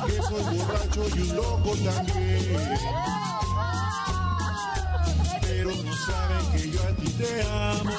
¡Eh, 0.03 0.07
que 0.07 0.17
soy 0.21 0.43
borracho 0.57 1.01
y 1.15 1.17
un 1.21 1.29
loco 1.35 1.71
también. 1.83 2.79
Pero 5.41 5.71
no 5.71 5.93
saben 5.95 6.43
que 6.51 6.61
yo 6.71 6.81
a 6.81 6.91
ti 6.95 7.09
te 7.11 7.31
amo 7.43 7.97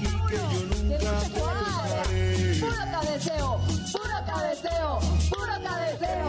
y 0.00 0.04
que 0.28 0.36
yo 0.36 0.60
nunca 0.70 1.12
te 1.20 1.40
dejaré. 1.40 2.60
Puro 2.60 2.82
cabeceo, 2.92 3.48
puro 3.92 4.18
cabeceo, 4.26 4.90
puro 5.30 5.54
cabeceo. 5.62 6.28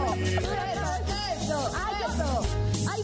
Eso, 1.44 1.58
ay, 1.74 1.94
eso. 2.08 2.30
Ay, 2.90 3.00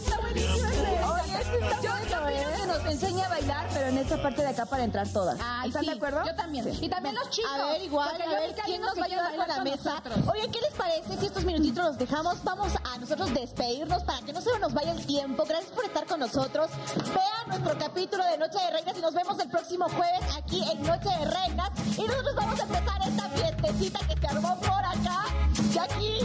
yo, 1.59 1.91
yo 2.09 2.27
pido 2.27 2.51
que 2.55 2.67
nos 2.67 2.85
enseñe 2.85 3.21
a 3.23 3.29
bailar, 3.29 3.67
pero 3.73 3.87
en 3.87 3.97
esta 3.97 4.21
parte 4.21 4.41
de 4.41 4.47
acá 4.47 4.65
para 4.65 4.83
entrar 4.83 5.07
todas. 5.07 5.37
Ay, 5.41 5.69
¿Están 5.69 5.83
sí, 5.83 5.89
de 5.89 5.95
acuerdo? 5.95 6.25
Yo 6.25 6.35
también. 6.35 6.77
Y 6.81 6.89
también 6.89 7.15
los 7.15 7.29
chicos. 7.29 7.51
A 7.51 7.65
ver, 7.65 7.81
igual, 7.81 8.21
a 8.21 8.25
yo 8.25 8.31
ver 8.31 8.55
quién 8.65 8.81
nos 8.81 8.97
va 8.97 9.01
a 9.01 9.05
ayudar 9.05 9.35
con 9.35 9.47
la 9.47 9.63
mesa. 9.63 10.03
Oye, 10.31 10.49
¿qué 10.51 10.61
les 10.61 10.73
parece 10.73 11.17
si 11.17 11.25
estos 11.25 11.43
minutitos 11.43 11.83
los 11.83 11.97
dejamos? 11.97 12.43
Vamos 12.43 12.73
a 12.83 12.97
nosotros 12.97 13.33
despedirnos 13.33 14.03
para 14.03 14.21
que 14.21 14.33
no 14.33 14.41
se 14.41 14.57
nos 14.59 14.73
vaya 14.73 14.91
el 14.91 15.05
tiempo. 15.05 15.43
Gracias 15.47 15.71
por 15.71 15.85
estar 15.85 16.05
con 16.05 16.19
nosotros. 16.19 16.69
Vean 17.13 17.47
nuestro 17.47 17.77
capítulo 17.77 18.23
de 18.25 18.37
Noche 18.37 18.59
de 18.59 18.71
Reinas 18.71 18.97
y 18.97 19.01
nos 19.01 19.13
vemos 19.13 19.39
el 19.39 19.49
próximo 19.49 19.85
jueves 19.89 20.21
aquí 20.37 20.63
en 20.71 20.81
Noche 20.83 21.09
de 21.09 21.25
Reinas. 21.25 21.69
Y 21.97 22.03
nosotros 22.03 22.35
vamos 22.35 22.59
a 22.59 22.63
empezar 22.63 23.01
esta 23.07 23.29
fiestecita 23.29 23.99
que 24.07 24.19
se 24.19 24.27
armó 24.27 24.57
por 24.59 24.69
acá. 24.69 25.25
Y 25.73 25.77
aquí 25.77 26.19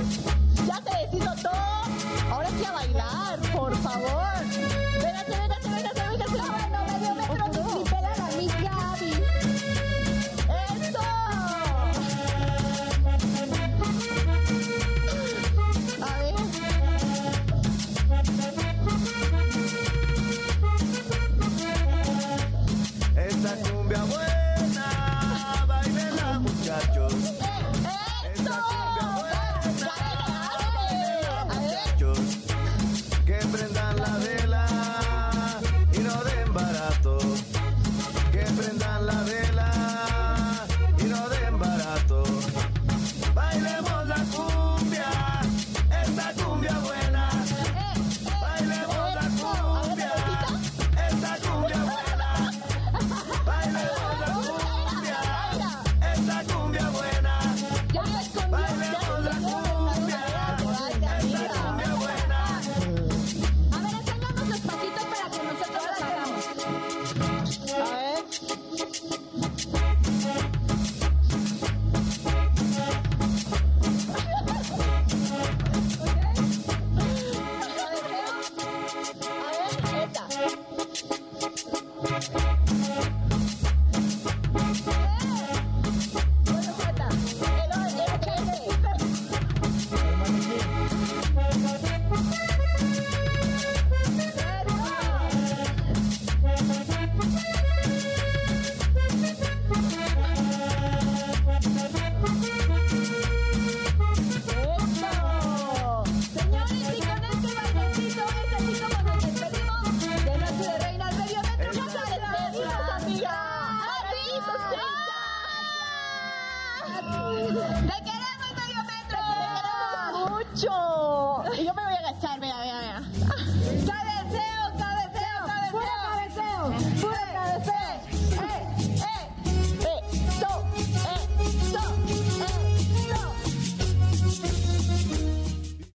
ya 0.67 0.81
se 0.83 1.07
deshizo 1.07 1.35
todo. 1.43 2.33
Ahora 2.33 2.51
sí 2.51 2.65
a 2.65 2.73
bailar, 2.73 3.39
por 3.53 3.77
favor. 3.77 4.96